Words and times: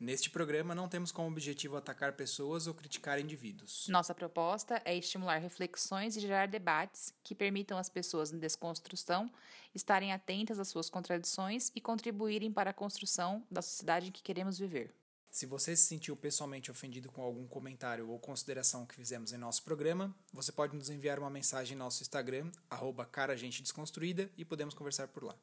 Neste 0.00 0.30
programa, 0.30 0.76
não 0.76 0.88
temos 0.88 1.10
como 1.10 1.28
objetivo 1.28 1.76
atacar 1.76 2.12
pessoas 2.12 2.68
ou 2.68 2.74
criticar 2.74 3.18
indivíduos. 3.18 3.86
Nossa 3.88 4.14
proposta 4.14 4.80
é 4.84 4.96
estimular 4.96 5.38
reflexões 5.38 6.16
e 6.16 6.20
gerar 6.20 6.46
debates 6.46 7.12
que 7.24 7.34
permitam 7.34 7.76
às 7.76 7.88
pessoas 7.88 8.32
em 8.32 8.38
desconstrução 8.38 9.28
estarem 9.74 10.12
atentas 10.12 10.60
às 10.60 10.68
suas 10.68 10.88
contradições 10.88 11.72
e 11.74 11.80
contribuírem 11.80 12.52
para 12.52 12.70
a 12.70 12.74
construção 12.74 13.44
da 13.50 13.60
sociedade 13.60 14.08
em 14.08 14.12
que 14.12 14.22
queremos 14.22 14.56
viver. 14.56 14.94
Se 15.30 15.46
você 15.46 15.76
se 15.76 15.84
sentiu 15.84 16.16
pessoalmente 16.16 16.70
ofendido 16.70 17.10
com 17.10 17.22
algum 17.22 17.46
comentário 17.46 18.08
ou 18.08 18.18
consideração 18.18 18.86
que 18.86 18.94
fizemos 18.94 19.32
em 19.32 19.36
nosso 19.36 19.62
programa, 19.64 20.14
você 20.32 20.50
pode 20.52 20.76
nos 20.76 20.90
enviar 20.90 21.18
uma 21.18 21.28
mensagem 21.28 21.74
em 21.74 21.78
nosso 21.78 22.02
Instagram, 22.02 22.50
arroba 22.70 23.04
caragentedesconstruída, 23.04 24.30
e 24.36 24.44
podemos 24.44 24.74
conversar 24.74 25.08
por 25.08 25.24
lá. 25.24 25.36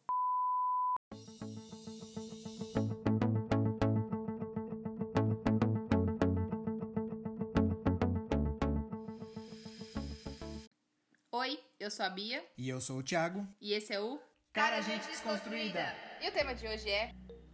Eu 11.85 11.91
sou 11.91 12.03
a 12.03 12.09
Bia. 12.09 12.43
E 12.57 12.67
eu 12.67 12.81
sou 12.81 12.97
o 12.97 13.03
Thiago. 13.03 13.47
E 13.61 13.71
esse 13.71 13.93
é 13.93 13.99
o 13.99 14.19
Cara 14.51 14.81
Gente 14.81 15.05
Desconstruída. 15.05 15.95
E 16.19 16.27
o 16.27 16.31
tema 16.31 16.55
de 16.55 16.67
hoje 16.67 16.89
é 16.89 17.13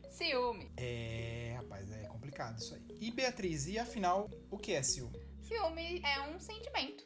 ciúme. 0.10 0.72
É, 0.78 1.56
rapaz, 1.58 1.92
é 1.92 2.06
complicado 2.06 2.58
isso 2.58 2.74
aí. 2.74 2.88
E 3.02 3.12
Beatriz, 3.12 3.68
e 3.68 3.78
afinal, 3.78 4.30
o 4.50 4.58
que 4.58 4.72
é 4.72 4.82
ciúme? 4.82 5.20
Ciúme 5.42 6.02
é 6.02 6.22
um 6.30 6.40
sentimento, 6.40 7.06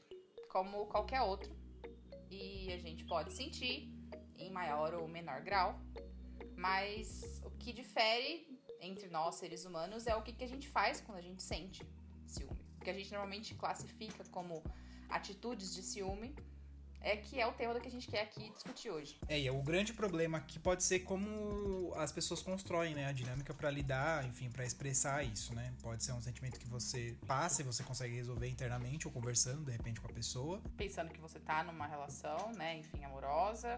como 0.51 0.85
qualquer 0.85 1.21
outro. 1.21 1.51
E 2.29 2.71
a 2.71 2.77
gente 2.77 3.03
pode 3.05 3.33
sentir 3.33 3.91
em 4.37 4.51
maior 4.51 4.93
ou 4.93 5.07
menor 5.07 5.41
grau. 5.41 5.81
Mas 6.55 7.41
o 7.43 7.49
que 7.49 7.73
difere 7.73 8.47
entre 8.79 9.07
nós, 9.07 9.33
seres 9.33 9.65
humanos, 9.65 10.05
é 10.05 10.15
o 10.15 10.21
que, 10.21 10.31
que 10.31 10.43
a 10.43 10.47
gente 10.47 10.67
faz 10.67 11.01
quando 11.01 11.17
a 11.17 11.23
gente 11.23 11.41
sente 11.41 11.81
ciúme. 12.27 12.63
O 12.79 12.83
que 12.83 12.89
a 12.91 12.93
gente 12.93 13.11
normalmente 13.11 13.55
classifica 13.55 14.23
como 14.25 14.61
atitudes 15.09 15.73
de 15.73 15.81
ciúme 15.81 16.35
é 17.05 17.15
que 17.15 17.39
é 17.39 17.45
o 17.45 17.53
tema 17.53 17.73
do 17.73 17.79
que 17.79 17.87
a 17.87 17.91
gente 17.91 18.07
quer 18.07 18.21
aqui 18.21 18.49
discutir 18.49 18.89
hoje. 18.89 19.15
É, 19.29 19.39
e 19.39 19.47
é 19.47 19.51
o 19.51 19.61
grande 19.61 19.93
problema 19.93 20.39
aqui 20.39 20.57
pode 20.57 20.83
ser 20.83 21.01
como 21.01 21.93
as 21.95 22.11
pessoas 22.11 22.41
constroem, 22.41 22.95
né, 22.95 23.05
a 23.05 23.11
dinâmica 23.11 23.53
para 23.53 23.69
lidar, 23.69 24.25
enfim, 24.25 24.49
para 24.49 24.65
expressar 24.65 25.23
isso, 25.23 25.53
né? 25.53 25.71
Pode 25.81 26.03
ser 26.03 26.13
um 26.13 26.21
sentimento 26.21 26.59
que 26.59 26.67
você 26.67 27.15
passa 27.27 27.61
e 27.61 27.65
você 27.65 27.83
consegue 27.83 28.15
resolver 28.15 28.47
internamente 28.49 29.07
ou 29.07 29.13
conversando 29.13 29.63
de 29.63 29.71
repente 29.71 30.01
com 30.01 30.07
a 30.07 30.13
pessoa, 30.13 30.59
Pensando 30.75 31.11
que 31.11 31.21
você 31.21 31.39
tá 31.39 31.63
numa 31.63 31.85
relação, 31.85 32.51
né, 32.53 32.77
enfim, 32.79 33.03
amorosa. 33.03 33.77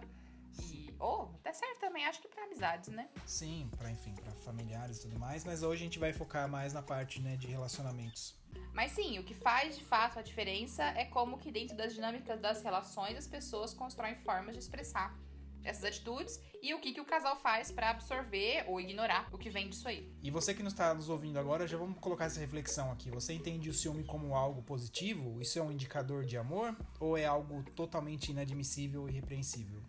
E, 0.60 0.94
ou, 1.00 1.32
até 1.36 1.54
certo 1.54 1.80
também, 1.80 2.06
acho 2.06 2.22
que 2.22 2.28
pra 2.28 2.44
amizades, 2.44 2.90
né? 2.90 3.10
sim, 3.26 3.70
para 3.78 3.92
enfim, 3.92 4.14
para 4.16 4.32
familiares 4.32 4.98
e 4.98 5.02
tudo 5.04 5.20
mais, 5.20 5.44
mas 5.44 5.64
hoje 5.64 5.82
a 5.82 5.86
gente 5.86 6.00
vai 6.00 6.14
focar 6.14 6.50
mais 6.50 6.74
na 6.74 6.82
parte, 6.82 7.22
né, 7.22 7.36
de 7.36 7.48
relacionamentos. 7.48 8.36
Mas 8.74 8.92
sim, 8.92 9.20
o 9.20 9.24
que 9.24 9.34
faz 9.34 9.78
de 9.78 9.84
fato 9.84 10.20
a 10.20 10.22
diferença 10.22 10.84
é 10.84 11.06
como 11.06 11.38
que 11.38 11.52
dentro 11.52 11.76
das 11.76 11.94
dinâmicas 11.94 12.40
das 12.40 12.62
relações 12.62 13.18
as 13.18 13.28
pessoas 13.28 13.74
constroem 13.74 14.16
formas 14.16 14.54
de 14.54 14.60
expressar 14.60 15.18
essas 15.64 15.84
atitudes 15.84 16.40
e 16.62 16.74
o 16.74 16.80
que, 16.80 16.94
que 16.94 17.02
o 17.02 17.06
casal 17.06 17.36
faz 17.38 17.72
pra 17.72 17.92
absorver 17.92 18.64
ou 18.68 18.80
ignorar 18.80 19.30
o 19.32 19.38
que 19.38 19.50
vem 19.50 19.70
disso 19.70 19.88
aí. 19.88 20.12
E 20.24 20.32
você 20.32 20.54
que 20.54 20.64
não 20.64 20.70
está 20.70 20.94
nos 20.94 21.10
ouvindo 21.10 21.38
agora, 21.38 21.68
já 21.68 21.78
vamos 21.78 22.00
colocar 22.00 22.26
essa 22.26 22.40
reflexão 22.40 22.92
aqui. 22.92 23.12
Você 23.12 23.34
entende 23.34 23.70
o 23.70 23.74
ciúme 23.74 24.04
como 24.04 24.36
algo 24.36 24.62
positivo? 24.62 25.42
Isso 25.42 25.60
é 25.60 25.62
um 25.62 25.72
indicador 25.72 26.26
de 26.26 26.38
amor? 26.38 26.76
Ou 27.00 27.18
é 27.18 27.26
algo 27.26 27.64
totalmente 27.72 28.32
inadmissível 28.32 29.08
e 29.08 29.12
repreensível? 29.12 29.82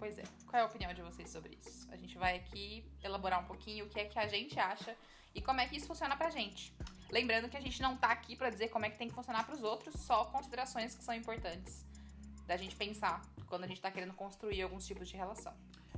Pois 0.00 0.16
é, 0.16 0.22
qual 0.46 0.58
é 0.58 0.62
a 0.62 0.66
opinião 0.66 0.94
de 0.94 1.02
vocês 1.02 1.28
sobre 1.28 1.58
isso? 1.62 1.86
A 1.92 1.96
gente 1.96 2.16
vai 2.16 2.36
aqui 2.36 2.82
elaborar 3.04 3.38
um 3.38 3.44
pouquinho 3.44 3.84
o 3.84 3.88
que 3.90 4.00
é 4.00 4.06
que 4.06 4.18
a 4.18 4.26
gente 4.26 4.58
acha 4.58 4.96
e 5.34 5.42
como 5.42 5.60
é 5.60 5.68
que 5.68 5.76
isso 5.76 5.86
funciona 5.86 6.16
pra 6.16 6.30
gente. 6.30 6.74
Lembrando 7.10 7.50
que 7.50 7.56
a 7.56 7.60
gente 7.60 7.82
não 7.82 7.98
tá 7.98 8.10
aqui 8.10 8.34
pra 8.34 8.48
dizer 8.48 8.68
como 8.68 8.86
é 8.86 8.90
que 8.90 8.96
tem 8.96 9.08
que 9.08 9.14
funcionar 9.14 9.44
pros 9.44 9.62
outros, 9.62 9.94
só 10.00 10.24
considerações 10.24 10.94
que 10.94 11.04
são 11.04 11.14
importantes 11.14 11.84
da 12.46 12.56
gente 12.56 12.74
pensar 12.76 13.20
quando 13.46 13.64
a 13.64 13.66
gente 13.66 13.78
tá 13.78 13.90
querendo 13.90 14.14
construir 14.14 14.62
alguns 14.62 14.86
tipos 14.86 15.06
de 15.06 15.18
relação. 15.18 15.54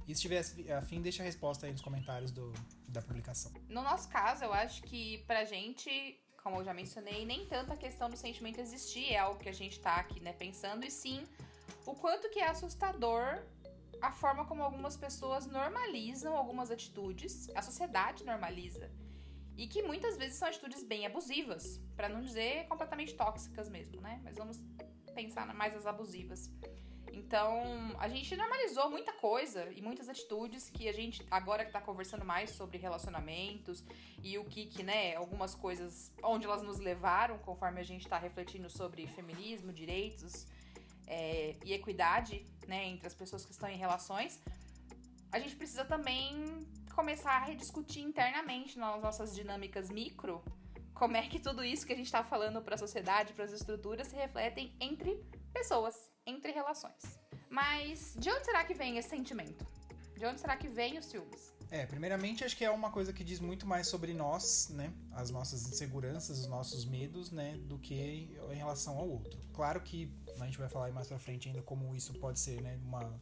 E 0.09 0.17
se 0.17 0.23
tiver 0.23 0.43
afim, 0.77 1.01
deixa 1.01 1.23
a 1.23 1.25
resposta 1.25 1.67
aí 1.67 1.73
nos 1.73 1.81
comentários 1.81 2.33
do, 2.33 2.53
da 2.89 3.01
publicação. 3.01 3.53
No 3.69 3.83
nosso 3.83 4.09
caso, 4.09 4.43
eu 4.43 4.53
acho 4.53 4.83
que 4.83 5.19
pra 5.29 5.45
gente, 5.45 6.21
como 6.43 6.57
eu 6.57 6.65
já 6.65 6.75
mencionei, 6.75 7.25
nem 7.25 7.47
tanto 7.47 7.73
a 7.73 7.77
questão 7.77 8.11
do 8.11 8.17
sentimento 8.17 8.61
existir 8.61 9.13
é 9.13 9.19
algo 9.19 9.39
que 9.39 9.49
a 9.49 9.55
gente 9.55 9.79
tá 9.79 9.95
aqui, 9.95 10.19
né, 10.19 10.33
pensando, 10.33 10.85
e 10.85 10.91
sim 10.91 11.25
o 11.87 11.95
quanto 11.95 12.29
que 12.31 12.41
é 12.41 12.49
assustador 12.49 13.43
a 14.03 14.11
forma 14.11 14.45
como 14.45 14.63
algumas 14.65 14.97
pessoas 14.97 15.47
normalizam 15.47 16.37
algumas 16.37 16.73
atitudes, 16.73 17.49
a 17.55 17.63
sociedade 17.63 18.25
normaliza. 18.25 18.91
E 19.57 19.69
que 19.69 19.83
muitas 19.83 20.17
vezes 20.17 20.39
são 20.39 20.49
atitudes 20.49 20.83
bem 20.83 21.07
abusivas, 21.07 21.81
pra 21.95 22.09
não 22.09 22.21
dizer 22.21 22.67
completamente 22.67 23.15
tóxicas 23.15 23.69
mesmo, 23.69 24.01
né? 24.01 24.21
Mas 24.25 24.37
vamos 24.37 24.61
pensar 25.15 25.47
mais 25.55 25.77
as 25.77 25.87
abusivas. 25.87 26.51
Então, 27.13 27.63
a 27.99 28.09
gente 28.09 28.35
normalizou 28.35 28.91
muita 28.91 29.13
coisa 29.13 29.71
e 29.71 29.81
muitas 29.83 30.09
atitudes 30.09 30.69
que 30.69 30.89
a 30.89 30.93
gente, 30.93 31.25
agora 31.31 31.65
que 31.65 31.71
tá 31.71 31.81
conversando 31.81 32.25
mais 32.25 32.51
sobre 32.51 32.79
relacionamentos 32.79 33.85
e 34.23 34.37
o 34.37 34.45
que, 34.47 34.67
que, 34.67 34.83
né, 34.83 35.15
algumas 35.15 35.55
coisas, 35.55 36.11
onde 36.25 36.47
elas 36.47 36.63
nos 36.63 36.79
levaram, 36.79 37.39
conforme 37.39 37.81
a 37.81 37.85
gente 37.85 38.09
tá 38.09 38.19
refletindo 38.19 38.69
sobre 38.69 39.07
feminismo, 39.07 39.73
direitos 39.73 40.47
é, 41.13 41.57
e 41.65 41.75
equidade, 41.75 42.47
né, 42.67 42.87
entre 42.87 43.07
as 43.07 43.15
pessoas 43.15 43.45
que 43.45 43.53
estão 43.53 43.69
em 43.69 43.77
relações, 43.77 44.41
a 45.31 45.39
gente 45.39 45.55
precisa 45.57 45.85
também 45.85 46.67
começar 46.95 47.33
a 47.33 47.45
rediscutir 47.45 48.03
internamente 48.03 48.79
nas 48.79 49.01
nossas 49.03 49.35
dinâmicas 49.35 49.91
micro 49.91 50.43
como 50.95 51.17
é 51.17 51.23
que 51.27 51.39
tudo 51.41 51.65
isso 51.65 51.87
que 51.87 51.93
a 51.93 51.97
gente 51.97 52.13
tá 52.13 52.23
falando 52.23 52.63
pra 52.63 52.77
sociedade, 52.77 53.33
pras 53.33 53.53
estruturas, 53.53 54.07
se 54.09 54.17
refletem 54.17 54.75
entre 54.81 55.21
pessoas, 55.53 55.95
entre 56.25 56.53
relações. 56.53 57.19
Mas 57.51 58.15
de 58.19 58.31
onde 58.31 58.45
será 58.45 58.65
que 58.65 58.75
vem 58.75 58.99
esse 58.99 59.09
sentimento? 59.09 59.67
De 60.17 60.25
onde 60.25 60.41
será 60.41 60.57
que 60.57 60.69
vem 60.69 60.99
os 60.99 61.07
ciúmes? 61.07 61.53
É, 61.73 61.87
primeiramente 61.87 62.45
acho 62.45 62.55
que 62.55 62.67
é 62.67 62.71
uma 62.71 62.91
coisa 62.91 63.15
que 63.15 63.25
diz 63.25 63.41
muito 63.41 63.67
mais 63.67 63.89
sobre 63.89 64.13
nós, 64.13 64.69
né? 64.69 64.93
As 65.11 65.31
nossas 65.31 65.67
inseguranças, 65.67 66.39
os 66.41 66.47
nossos 66.47 66.85
medos, 66.85 67.31
né? 67.31 67.59
Do 67.65 67.79
que 67.79 67.95
em 67.95 68.55
relação 68.55 68.99
ao 68.99 69.09
outro. 69.09 69.41
Claro 69.55 69.81
que 69.81 70.13
a 70.39 70.45
gente 70.45 70.59
vai 70.59 70.69
falar 70.69 70.93
mais 70.93 71.09
pra 71.09 71.19
frente 71.19 71.49
ainda 71.49 71.63
como 71.63 71.97
isso 71.97 72.13
pode 72.21 72.39
ser, 72.39 72.61
né? 72.61 72.79
Uma, 72.85 73.19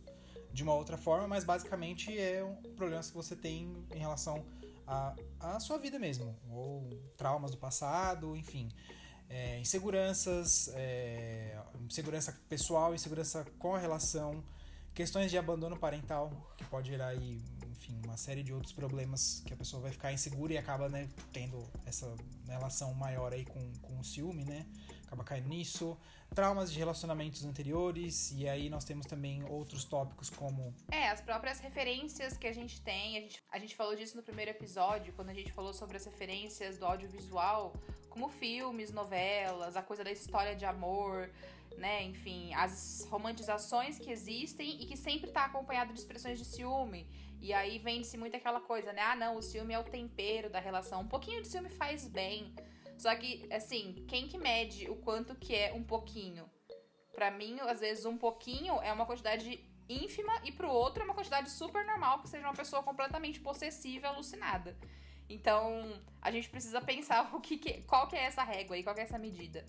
de 0.53 0.65
uma 0.65 0.75
outra 0.75 0.99
forma, 0.99 1.29
mas 1.29 1.45
basicamente 1.45 2.19
é 2.19 2.43
um 2.43 2.75
problema 2.75 3.01
que 3.01 3.15
você 3.15 3.37
tem 3.37 3.73
em 3.95 3.99
relação 3.99 4.45
à, 4.85 5.15
à 5.39 5.61
sua 5.61 5.79
vida 5.79 5.97
mesmo. 5.97 6.37
Ou 6.51 6.91
traumas 7.17 7.53
do 7.53 7.57
passado, 7.57 8.35
enfim. 8.35 8.69
É, 9.29 9.61
inseguranças, 9.61 10.73
é, 10.75 11.57
insegurança 11.89 12.37
pessoal, 12.49 12.97
insegurança 12.97 13.47
com 13.61 13.77
a 13.77 13.79
relação, 13.79 14.43
questões 14.93 15.31
de 15.31 15.39
abandono 15.39 15.79
parental, 15.79 16.33
que 16.57 16.65
pode 16.65 16.91
gerar 16.91 17.09
aí, 17.09 17.41
enfim, 17.81 17.99
uma 18.05 18.17
série 18.19 18.43
de 18.43 18.53
outros 18.53 18.73
problemas 18.75 19.43
que 19.47 19.55
a 19.55 19.57
pessoa 19.57 19.81
vai 19.81 19.91
ficar 19.91 20.13
insegura 20.13 20.53
e 20.53 20.59
acaba, 20.59 20.89
né, 20.89 21.09
tendo 21.33 21.67
essa 21.87 22.15
relação 22.47 22.93
maior 22.93 23.33
aí 23.33 23.47
com, 23.47 23.73
com 23.81 23.99
o 23.99 24.05
ciúme, 24.05 24.45
né? 24.45 24.67
Acaba 25.07 25.25
caindo 25.25 25.49
nisso. 25.49 25.97
Traumas 26.35 26.71
de 26.71 26.79
relacionamentos 26.79 27.45
anteriores, 27.45 28.31
e 28.33 28.49
aí 28.49 28.69
nós 28.69 28.85
temos 28.85 29.07
também 29.07 29.43
outros 29.49 29.85
tópicos 29.85 30.31
como 30.31 30.73
É, 30.93 31.09
as 31.09 31.21
próprias 31.21 31.59
referências 31.59 32.37
que 32.37 32.47
a 32.47 32.53
gente 32.53 32.81
tem, 32.83 33.17
a 33.17 33.21
gente, 33.21 33.43
a 33.51 33.59
gente 33.59 33.75
falou 33.75 33.97
disso 33.97 34.17
no 34.17 34.23
primeiro 34.23 34.51
episódio, 34.53 35.13
quando 35.15 35.31
a 35.31 35.35
gente 35.35 35.51
falou 35.51 35.73
sobre 35.73 35.97
as 35.97 36.05
referências 36.05 36.79
do 36.79 36.85
audiovisual, 36.85 37.75
como 38.11 38.29
filmes, 38.29 38.93
novelas, 38.93 39.75
a 39.75 39.83
coisa 39.83 40.05
da 40.05 40.13
história 40.13 40.55
de 40.55 40.65
amor, 40.65 41.31
né? 41.79 42.05
Enfim, 42.05 42.55
as 42.55 43.09
romantizações 43.11 43.99
que 43.99 44.11
existem 44.11 44.83
e 44.83 44.87
que 44.87 44.97
sempre 44.97 45.31
tá 45.33 45.47
acompanhado 45.47 45.93
de 45.93 45.99
expressões 45.99 46.39
de 46.39 46.45
ciúme. 46.45 47.09
E 47.41 47.53
aí 47.53 47.79
vende-se 47.79 48.17
muito 48.19 48.37
aquela 48.37 48.61
coisa, 48.61 48.93
né? 48.93 49.01
Ah, 49.03 49.17
não, 49.17 49.37
o 49.37 49.43
ciúme 49.43 49.73
é 49.73 49.79
o 49.79 49.85
tempero 49.85 50.51
da 50.51 50.61
relação. 50.61 51.01
Um 51.01 51.09
pouquinho 51.09 51.41
de 51.41 51.49
ciúme 51.49 51.71
faz 51.71 52.07
bem. 52.07 52.55
Só 52.99 53.15
que, 53.17 53.49
assim, 53.51 54.05
quem 54.07 54.29
que 54.29 54.37
mede 54.37 54.91
o 54.91 54.97
quanto 54.97 55.35
que 55.35 55.55
é 55.55 55.73
um 55.73 55.83
pouquinho? 55.83 56.49
Pra 57.15 57.31
mim, 57.31 57.59
às 57.61 57.81
vezes, 57.81 58.05
um 58.05 58.19
pouquinho 58.19 58.75
é 58.83 58.93
uma 58.93 59.07
quantidade 59.07 59.65
ínfima 59.89 60.33
e 60.45 60.53
pro 60.53 60.71
outro 60.71 61.03
é 61.03 61.05
uma 61.05 61.15
quantidade 61.15 61.51
super 61.51 61.85
normal 61.85 62.21
que 62.21 62.29
seja 62.29 62.47
uma 62.47 62.55
pessoa 62.55 62.83
completamente 62.83 63.41
possessiva 63.41 64.07
e 64.07 64.11
alucinada. 64.11 64.77
Então, 65.29 66.01
a 66.21 66.31
gente 66.31 66.51
precisa 66.51 66.81
pensar 66.81 67.31
o 67.35 67.41
que, 67.41 67.57
que 67.57 67.83
qual 67.83 68.07
que 68.07 68.17
é 68.17 68.25
essa 68.25 68.43
régua 68.43 68.77
aí, 68.77 68.83
qual 68.83 68.95
que 68.95 69.01
é 69.01 69.05
essa 69.05 69.19
medida. 69.19 69.65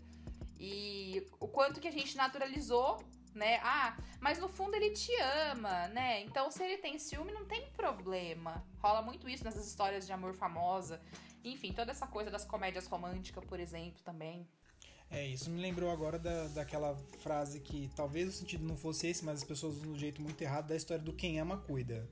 E 0.60 1.26
o 1.40 1.48
quanto 1.48 1.80
que 1.80 1.88
a 1.88 1.92
gente 1.92 2.16
naturalizou, 2.18 3.02
né? 3.34 3.60
Ah, 3.64 3.98
mas 4.20 4.40
no 4.40 4.48
fundo 4.48 4.76
ele 4.76 4.92
te 4.92 5.12
ama, 5.50 5.88
né? 5.90 6.22
Então, 6.22 6.52
se 6.52 6.64
ele 6.64 6.78
tem 6.78 7.00
ciúme, 7.00 7.32
não 7.32 7.46
tem 7.46 7.70
problema. 7.72 8.66
Rola 8.80 9.02
muito 9.02 9.28
isso 9.30 9.44
nessas 9.44 9.68
histórias 9.68 10.06
de 10.06 10.14
amor 10.14 10.34
famosa. 10.34 11.02
Enfim, 11.44 11.74
toda 11.74 11.92
essa 11.92 12.08
coisa 12.08 12.30
das 12.30 12.46
comédias 12.46 12.88
românticas, 12.88 13.44
por 13.46 13.60
exemplo, 13.60 14.02
também. 14.04 14.48
É, 15.10 15.28
isso 15.28 15.50
me 15.50 15.62
lembrou 15.62 15.92
agora 15.92 16.18
da, 16.18 16.48
daquela 16.48 16.96
frase 17.20 17.60
que 17.60 17.90
talvez 17.96 18.30
o 18.30 18.32
sentido 18.32 18.64
não 18.64 18.78
fosse 18.78 19.08
esse, 19.08 19.26
mas 19.26 19.40
as 19.40 19.44
pessoas 19.44 19.76
usam 19.76 19.92
do 19.92 20.00
jeito 20.00 20.22
muito 20.22 20.42
errado 20.42 20.68
da 20.68 20.76
história 20.76 21.04
do 21.04 21.12
quem 21.12 21.40
ama 21.40 21.58
cuida. 21.58 22.10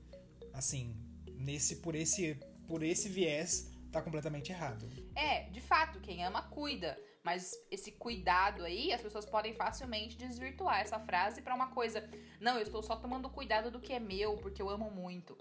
Assim, 0.52 0.94
nesse 1.38 1.76
por 1.76 1.94
esse 1.94 2.38
por 2.68 2.82
esse 2.82 3.08
viés 3.08 3.70
tá 3.90 4.02
completamente 4.02 4.52
errado. 4.52 4.88
É, 5.14 5.48
de 5.50 5.60
fato, 5.60 5.98
quem 6.00 6.24
ama 6.24 6.42
cuida. 6.42 6.96
Mas 7.30 7.56
esse 7.70 7.92
cuidado 7.92 8.64
aí, 8.64 8.92
as 8.92 9.00
pessoas 9.00 9.24
podem 9.24 9.54
facilmente 9.54 10.16
desvirtuar 10.16 10.80
essa 10.80 10.98
frase 10.98 11.40
para 11.40 11.54
uma 11.54 11.68
coisa. 11.68 12.02
Não, 12.40 12.56
eu 12.56 12.62
estou 12.62 12.82
só 12.82 12.96
tomando 12.96 13.30
cuidado 13.30 13.70
do 13.70 13.78
que 13.78 13.92
é 13.92 14.00
meu, 14.00 14.36
porque 14.38 14.60
eu 14.60 14.68
amo 14.68 14.90
muito. 14.90 15.38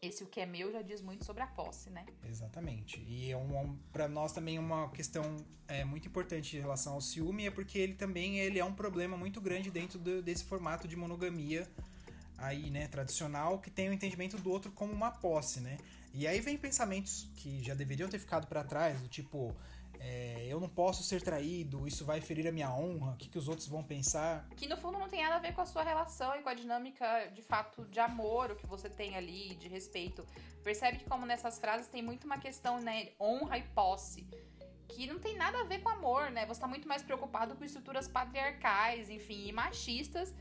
Esse 0.00 0.24
o 0.24 0.26
que 0.26 0.40
é 0.40 0.46
meu 0.46 0.72
já 0.72 0.80
diz 0.80 1.02
muito 1.02 1.26
sobre 1.26 1.42
a 1.42 1.46
posse, 1.46 1.90
né? 1.90 2.06
Exatamente. 2.26 3.04
E 3.06 3.30
é 3.30 3.36
um, 3.36 3.76
para 3.92 4.08
nós 4.08 4.32
também 4.32 4.58
uma 4.58 4.88
questão 4.88 5.36
é, 5.66 5.84
muito 5.84 6.08
importante 6.08 6.56
em 6.56 6.60
relação 6.60 6.94
ao 6.94 7.00
ciúme 7.02 7.44
é 7.44 7.50
porque 7.50 7.78
ele 7.78 7.92
também 7.92 8.38
ele 8.38 8.58
é 8.58 8.64
um 8.64 8.72
problema 8.72 9.14
muito 9.14 9.38
grande 9.38 9.70
dentro 9.70 9.98
do, 9.98 10.22
desse 10.22 10.44
formato 10.44 10.88
de 10.88 10.96
monogamia 10.96 11.68
aí, 12.38 12.70
né, 12.70 12.88
tradicional, 12.88 13.58
que 13.58 13.70
tem 13.70 13.90
o 13.90 13.92
entendimento 13.92 14.38
do 14.38 14.50
outro 14.50 14.72
como 14.72 14.94
uma 14.94 15.10
posse, 15.10 15.60
né? 15.60 15.76
E 16.14 16.26
aí 16.26 16.40
vem 16.40 16.56
pensamentos 16.56 17.28
que 17.34 17.62
já 17.62 17.74
deveriam 17.74 18.08
ter 18.08 18.18
ficado 18.18 18.46
para 18.46 18.64
trás, 18.64 18.98
do 19.00 19.08
tipo, 19.08 19.54
é, 20.00 20.46
eu 20.48 20.60
não 20.60 20.68
posso 20.68 21.02
ser 21.02 21.22
traído, 21.22 21.86
isso 21.86 22.04
vai 22.04 22.20
ferir 22.20 22.46
a 22.46 22.52
minha 22.52 22.70
honra, 22.72 23.12
o 23.12 23.16
que, 23.16 23.28
que 23.28 23.38
os 23.38 23.48
outros 23.48 23.66
vão 23.66 23.82
pensar. 23.82 24.48
Que 24.56 24.68
no 24.68 24.76
fundo 24.76 24.98
não 24.98 25.08
tem 25.08 25.22
nada 25.22 25.36
a 25.36 25.38
ver 25.38 25.52
com 25.52 25.60
a 25.60 25.66
sua 25.66 25.82
relação 25.82 26.34
e 26.36 26.42
com 26.42 26.48
a 26.48 26.54
dinâmica 26.54 27.30
de 27.34 27.42
fato 27.42 27.84
de 27.86 28.00
amor, 28.00 28.52
o 28.52 28.56
que 28.56 28.66
você 28.66 28.88
tem 28.88 29.16
ali, 29.16 29.54
de 29.56 29.68
respeito. 29.68 30.24
Percebe 30.62 30.98
que, 30.98 31.04
como 31.04 31.26
nessas 31.26 31.58
frases, 31.58 31.88
tem 31.88 32.02
muito 32.02 32.24
uma 32.24 32.38
questão, 32.38 32.80
né? 32.80 33.10
Honra 33.20 33.58
e 33.58 33.62
posse. 33.62 34.26
Que 34.88 35.06
não 35.06 35.18
tem 35.18 35.36
nada 35.36 35.60
a 35.60 35.64
ver 35.64 35.80
com 35.82 35.88
amor, 35.88 36.30
né? 36.30 36.46
Você 36.46 36.60
tá 36.60 36.66
muito 36.66 36.88
mais 36.88 37.02
preocupado 37.02 37.54
com 37.56 37.64
estruturas 37.64 38.08
patriarcais, 38.08 39.10
enfim, 39.10 39.48
e 39.48 39.52
machistas 39.52 40.34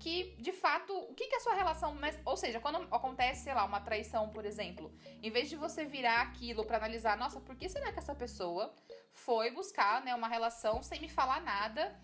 que, 0.00 0.34
de 0.38 0.50
fato, 0.50 0.96
o 0.96 1.14
que, 1.14 1.26
que 1.26 1.34
é 1.34 1.38
a 1.38 1.40
sua 1.40 1.54
relação. 1.54 1.94
Mas, 1.94 2.18
ou 2.24 2.36
seja, 2.36 2.58
quando 2.58 2.78
acontece, 2.90 3.44
sei 3.44 3.54
lá, 3.54 3.64
uma 3.64 3.80
traição, 3.80 4.30
por 4.30 4.44
exemplo, 4.46 4.90
em 5.22 5.30
vez 5.30 5.48
de 5.48 5.56
você 5.56 5.84
virar 5.84 6.22
aquilo 6.22 6.64
para 6.64 6.78
analisar, 6.78 7.16
nossa, 7.16 7.38
por 7.38 7.54
que 7.54 7.68
será 7.68 7.92
que 7.92 7.98
essa 7.98 8.14
pessoa 8.14 8.74
foi 9.12 9.50
buscar 9.50 10.04
né, 10.04 10.14
uma 10.14 10.28
relação 10.28 10.82
sem 10.82 11.00
me 11.00 11.08
falar 11.08 11.40
nada 11.40 11.98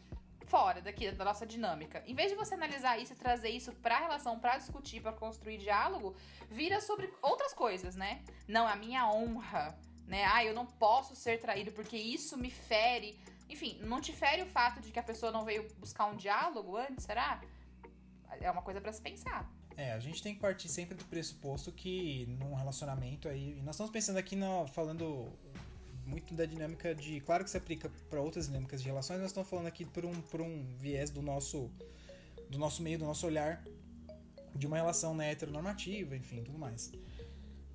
fora 0.47 0.81
daqui 0.81 1.11
da 1.11 1.25
nossa 1.25 1.47
dinâmica? 1.47 2.03
Em 2.07 2.15
vez 2.15 2.31
de 2.31 2.37
você 2.37 2.55
analisar 2.55 2.99
isso 2.99 3.13
e 3.13 3.17
trazer 3.17 3.51
isso 3.51 3.73
pra 3.75 3.99
relação, 3.99 4.39
pra 4.39 4.59
discutir, 4.59 5.01
para 5.01 5.13
construir 5.13 5.59
diálogo, 5.59 6.15
vira 6.51 6.81
sobre 6.81 7.13
outras 7.23 7.53
coisas, 7.53 7.97
né? 7.97 8.25
Não, 8.47 8.67
a 8.67 8.77
minha 8.77 9.09
honra, 9.11 9.79
né? 10.07 10.25
Ah, 10.25 10.45
eu 10.45 10.55
não 10.55 10.67
posso 10.67 11.17
ser 11.17 11.41
traído 11.41 11.73
porque 11.73 11.97
isso 11.97 12.37
me 12.37 12.51
fere. 12.51 13.19
Enfim, 13.49 13.79
não 13.83 14.01
te 14.01 14.13
fere 14.13 14.43
o 14.43 14.47
fato 14.47 14.81
de 14.81 14.91
que 14.91 14.99
a 14.99 15.03
pessoa 15.03 15.33
não 15.33 15.45
veio 15.45 15.69
buscar 15.79 16.07
um 16.07 16.17
diálogo 16.17 16.77
antes, 16.77 17.05
será? 17.05 17.41
é 18.41 18.51
uma 18.51 18.63
coisa 18.63 18.81
para 18.81 18.93
se 18.93 19.01
pensar. 19.01 19.51
É, 19.77 19.93
a 19.93 20.01
gente 20.01 20.23
tem 20.23 20.35
que 20.35 20.41
partir 20.41 20.69
sempre 20.69 20.95
do 20.95 21.05
pressuposto 21.05 21.71
que 21.71 22.27
num 22.41 22.55
relacionamento 22.55 23.29
aí. 23.29 23.61
Nós 23.63 23.75
estamos 23.75 23.93
pensando 23.93 24.17
aqui 24.17 24.35
no, 24.35 24.67
falando 24.69 25.31
muito 26.07 26.35
da 26.35 26.47
dinâmica 26.47 26.95
de. 26.95 27.21
Claro 27.21 27.45
que 27.45 27.51
se 27.51 27.57
aplica 27.57 27.91
para 28.09 28.21
outras 28.21 28.47
dinâmicas 28.47 28.81
de 28.81 28.87
relações, 28.87 29.19
nós 29.19 29.31
estamos 29.31 29.49
falando 29.51 29.67
aqui 29.67 29.85
por 29.85 30.05
um, 30.05 30.15
por 30.23 30.41
um 30.41 30.65
viés 30.77 31.11
do 31.11 31.21
nosso, 31.21 31.71
do 32.49 32.59
nosso 32.59 32.83
meio, 32.83 32.99
do 32.99 33.05
nosso 33.05 33.27
olhar, 33.27 33.63
de 34.55 34.67
uma 34.67 34.77
relação 34.77 35.15
né, 35.15 35.33
heteronormativa, 35.33 36.17
enfim, 36.17 36.43
tudo 36.43 36.59
mais. 36.59 36.91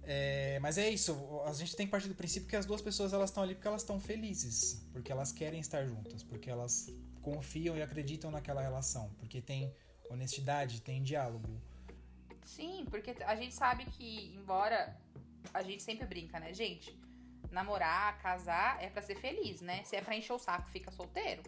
É, 0.03 0.57
mas 0.59 0.77
é 0.77 0.89
isso, 0.89 1.15
a 1.45 1.53
gente 1.53 1.75
tem 1.75 1.85
que 1.85 1.91
partir 1.91 2.07
do 2.07 2.15
princípio 2.15 2.49
que 2.49 2.55
as 2.55 2.65
duas 2.65 2.81
pessoas 2.81 3.13
elas 3.13 3.29
estão 3.29 3.43
ali 3.43 3.53
porque 3.53 3.67
elas 3.67 3.83
estão 3.83 3.99
felizes, 3.99 4.83
porque 4.91 5.11
elas 5.11 5.31
querem 5.31 5.59
estar 5.59 5.85
juntas, 5.85 6.23
porque 6.23 6.49
elas 6.49 6.87
confiam 7.21 7.77
e 7.77 7.83
acreditam 7.83 8.31
naquela 8.31 8.61
relação, 8.61 9.13
porque 9.19 9.41
tem 9.41 9.71
honestidade, 10.09 10.81
tem 10.81 11.03
diálogo. 11.03 11.61
Sim, 12.45 12.85
porque 12.89 13.15
a 13.23 13.35
gente 13.35 13.53
sabe 13.53 13.85
que, 13.85 14.33
embora 14.35 14.97
a 15.53 15.61
gente 15.61 15.83
sempre 15.83 16.07
brinca, 16.07 16.39
né, 16.39 16.53
gente? 16.53 16.97
Namorar, 17.49 18.17
casar 18.19 18.81
é 18.81 18.89
para 18.89 19.01
ser 19.01 19.15
feliz, 19.15 19.61
né? 19.61 19.83
Se 19.83 19.95
é 19.95 20.01
pra 20.01 20.15
encher 20.15 20.33
o 20.33 20.39
saco, 20.39 20.69
fica 20.69 20.91
solteiro. 20.91 21.43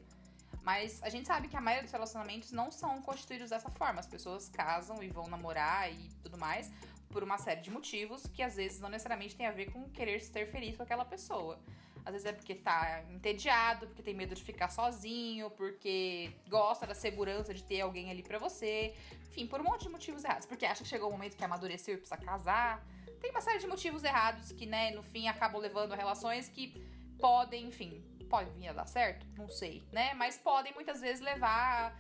Mas 0.62 1.04
a 1.04 1.10
gente 1.10 1.28
sabe 1.28 1.48
que 1.50 1.58
a 1.58 1.62
maioria 1.62 1.84
dos 1.84 1.92
relacionamentos 1.92 2.52
não 2.52 2.72
são 2.72 3.02
constituídos 3.02 3.50
dessa 3.50 3.70
forma. 3.70 4.00
As 4.00 4.08
pessoas 4.08 4.50
casam 4.50 5.04
e 5.04 5.10
vão 5.10 5.28
namorar 5.28 5.92
e 5.92 6.10
tudo 6.22 6.38
mais 6.38 6.72
por 7.10 7.22
uma 7.24 7.38
série 7.38 7.62
de 7.62 7.70
motivos 7.70 8.26
que 8.28 8.42
às 8.42 8.56
vezes 8.56 8.80
não 8.80 8.90
necessariamente 8.90 9.36
tem 9.36 9.46
a 9.46 9.52
ver 9.52 9.72
com 9.72 9.88
querer 9.90 10.20
ser 10.20 10.48
feliz 10.48 10.76
com 10.76 10.84
aquela 10.84 11.06
pessoa. 11.06 11.60
Às 12.06 12.12
vezes 12.12 12.26
é 12.26 12.34
porque 12.34 12.56
tá 12.56 13.04
entediado, 13.10 13.88
porque 13.88 14.02
tem 14.02 14.14
medo 14.14 14.36
de 14.36 14.44
ficar 14.44 14.70
sozinho, 14.70 15.50
porque 15.52 16.32
gosta 16.50 16.86
da 16.86 16.96
segurança 16.96 17.54
de 17.54 17.64
ter 17.64 17.82
alguém 17.82 18.10
ali 18.10 18.24
para 18.24 18.40
você. 18.40 18.94
Enfim, 19.30 19.48
por 19.48 19.62
um 19.62 19.64
monte 19.64 19.84
de 19.84 19.90
motivos 19.90 20.24
errados. 20.24 20.46
Porque 20.46 20.66
acha 20.66 20.84
que 20.84 20.90
chegou 20.90 21.08
o 21.10 21.12
momento 21.12 21.38
que 21.38 21.44
amadureceu 21.44 21.94
e 21.94 21.98
precisa 21.98 22.18
casar. 22.18 22.86
Tem 23.24 23.32
uma 23.32 23.40
série 23.40 23.58
de 23.58 23.68
motivos 23.68 24.04
errados 24.04 24.52
que, 24.52 24.66
né, 24.66 24.92
no 24.92 25.02
fim 25.02 25.30
acabam 25.30 25.62
levando 25.62 25.94
a 25.94 25.96
relações 25.96 26.50
que 26.50 26.74
podem, 27.18 27.68
enfim, 27.68 28.04
podem 28.30 28.52
vir 28.56 28.68
a 28.68 28.74
dar 28.74 28.86
certo? 28.86 29.26
Não 29.38 29.48
sei, 29.48 29.82
né? 29.94 30.14
Mas 30.16 30.38
podem 30.38 30.74
muitas 30.74 31.00
vezes 31.00 31.22
levar 31.22 31.98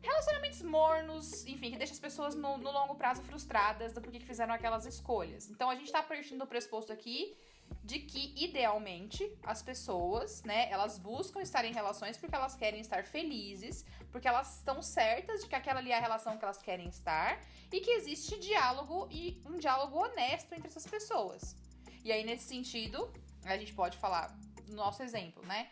relacionamentos 0.00 0.62
mornos, 0.62 1.44
enfim, 1.44 1.70
que 1.70 1.76
deixa 1.76 1.92
as 1.92 2.00
pessoas 2.00 2.34
no, 2.34 2.56
no 2.56 2.70
longo 2.70 2.94
prazo 2.94 3.22
frustradas 3.24 3.92
do 3.92 4.00
porquê 4.00 4.18
que 4.18 4.24
fizeram 4.24 4.54
aquelas 4.54 4.86
escolhas. 4.86 5.50
Então 5.50 5.68
a 5.68 5.74
gente 5.74 5.92
tá 5.92 6.02
partindo 6.02 6.38
do 6.38 6.46
pressuposto 6.46 6.94
aqui 6.94 7.36
de 7.82 8.00
que 8.00 8.34
idealmente 8.36 9.30
as 9.42 9.62
pessoas, 9.62 10.42
né, 10.42 10.70
elas 10.70 10.98
buscam 10.98 11.40
estar 11.40 11.64
em 11.64 11.72
relações 11.72 12.16
porque 12.16 12.34
elas 12.34 12.54
querem 12.54 12.80
estar 12.80 13.04
felizes, 13.04 13.84
porque 14.12 14.28
elas 14.28 14.58
estão 14.58 14.82
certas 14.82 15.40
de 15.42 15.48
que 15.48 15.54
aquela 15.54 15.80
ali 15.80 15.90
é 15.90 15.96
a 15.96 16.00
relação 16.00 16.36
que 16.36 16.44
elas 16.44 16.60
querem 16.60 16.88
estar 16.88 17.40
e 17.72 17.80
que 17.80 17.90
existe 17.92 18.38
diálogo 18.38 19.08
e 19.10 19.42
um 19.46 19.58
diálogo 19.58 19.98
honesto 19.98 20.52
entre 20.52 20.68
essas 20.68 20.86
pessoas. 20.86 21.56
E 22.04 22.12
aí 22.12 22.24
nesse 22.24 22.44
sentido, 22.44 23.10
a 23.44 23.56
gente 23.56 23.72
pode 23.72 23.96
falar 23.96 24.36
no 24.66 24.76
nosso 24.76 25.02
exemplo, 25.02 25.44
né? 25.46 25.70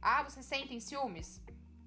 Ah, 0.00 0.22
vocês 0.22 0.44
sentem 0.44 0.78
ciúmes? 0.80 1.40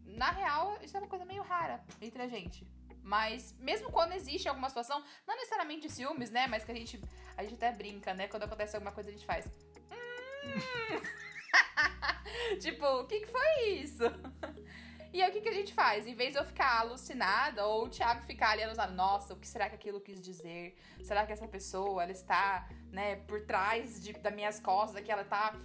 Na 0.06 0.32
real, 0.32 0.78
isso 0.82 0.98
é 0.98 1.00
uma 1.00 1.08
coisa 1.08 1.26
meio 1.26 1.44
rara 1.44 1.84
entre 2.02 2.22
a 2.24 2.28
gente. 2.28 2.66
Mas 3.08 3.56
mesmo 3.58 3.90
quando 3.90 4.12
existe 4.12 4.50
alguma 4.50 4.68
situação, 4.68 5.02
não 5.26 5.34
necessariamente 5.38 5.90
ciúmes, 5.90 6.30
né? 6.30 6.46
Mas 6.46 6.66
que 6.66 6.72
a 6.72 6.76
gente, 6.76 7.02
a 7.38 7.44
gente 7.44 7.56
até 7.56 7.72
brinca, 7.72 8.14
né? 8.14 8.28
Quando 8.28 8.44
acontece 8.44 8.76
alguma 8.76 8.92
coisa, 8.92 9.10
a 9.10 9.14
gente 9.14 9.26
faz. 9.26 9.46
Hum. 9.46 11.00
tipo, 12.60 12.86
o 12.86 13.08
que, 13.08 13.22
que 13.22 13.28
foi 13.28 13.70
isso? 13.70 14.04
E 15.14 15.22
aí 15.22 15.30
o 15.30 15.34
que, 15.34 15.40
que 15.40 15.48
a 15.48 15.54
gente 15.54 15.74
faz? 15.74 16.06
Em 16.06 16.14
vez 16.14 16.34
de 16.34 16.40
eu 16.40 16.44
ficar 16.44 16.82
alucinada 16.82 17.66
ou 17.66 17.86
o 17.86 17.90
Thiago 17.90 18.24
ficar 18.24 18.50
ali 18.50 18.64
alucinado, 18.64 18.94
nossa, 18.94 19.34
o 19.34 19.40
que 19.40 19.48
será 19.48 19.70
que 19.70 19.76
aquilo 19.76 20.02
quis 20.02 20.22
dizer? 20.22 20.78
Será 21.02 21.26
que 21.26 21.32
essa 21.32 21.48
pessoa 21.48 22.04
ela 22.04 22.12
está, 22.12 22.68
né, 22.92 23.16
por 23.16 23.46
trás 23.46 24.02
de, 24.04 24.12
das 24.12 24.36
minhas 24.36 24.60
costas, 24.60 25.02
que 25.02 25.10
ela 25.10 25.24
tá 25.24 25.56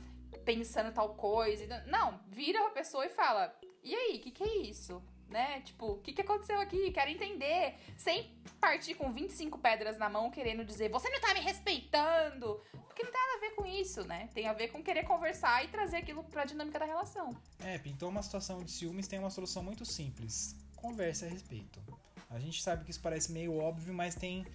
pensando 0.45 0.95
tal 0.95 1.17
coisa? 1.17 1.83
Não, 1.89 2.21
vira 2.29 2.61
pra 2.61 2.71
pessoa 2.71 3.05
e 3.05 3.09
fala: 3.09 3.53
"E 3.83 3.93
aí, 3.93 4.19
o 4.19 4.21
que 4.21 4.31
que 4.31 4.45
é 4.45 4.57
isso?" 4.59 5.03
Né? 5.29 5.61
Tipo, 5.63 5.93
o 5.93 5.99
que, 5.99 6.13
que 6.13 6.21
aconteceu 6.21 6.61
aqui? 6.61 6.93
Quero 6.93 7.11
entender. 7.11 7.75
Sem 7.97 8.31
partir 8.61 8.95
com 8.95 9.13
25 9.13 9.59
pedras 9.59 9.99
na 9.99 10.09
mão 10.09 10.31
querendo 10.31 10.65
dizer, 10.65 10.91
você 10.91 11.09
não 11.11 11.21
tá 11.21 11.35
me 11.35 11.41
respeitando. 11.41 12.61
Porque 12.87 13.03
não 13.03 13.11
tem 13.11 13.21
nada 13.21 13.37
a 13.39 13.41
ver 13.41 13.55
com 13.57 13.67
isso, 13.67 14.05
né? 14.05 14.29
Tem 14.35 14.47
a 14.47 14.53
ver 14.53 14.69
com 14.69 14.83
querer 14.83 15.05
conversar 15.05 15.65
e 15.65 15.69
trazer 15.69 15.97
aquilo 15.97 16.23
pra 16.25 16.45
dinâmica 16.45 16.79
da 16.79 16.85
relação. 16.85 17.31
É, 17.61 17.81
então 17.87 18.09
uma 18.09 18.23
situação 18.23 18.63
de 18.63 18.71
ciúmes 18.71 19.09
tem 19.09 19.19
uma 19.19 19.31
solução 19.31 19.63
muito 19.63 19.85
simples. 19.85 20.55
Converse 20.77 21.25
a 21.25 21.29
respeito. 21.29 21.81
A 22.29 22.39
gente 22.39 22.63
sabe 22.63 22.85
que 22.85 22.91
isso 22.91 23.01
parece 23.01 23.33
meio 23.33 23.57
óbvio, 23.57 23.95
mas 23.95 24.15
tem 24.15 24.47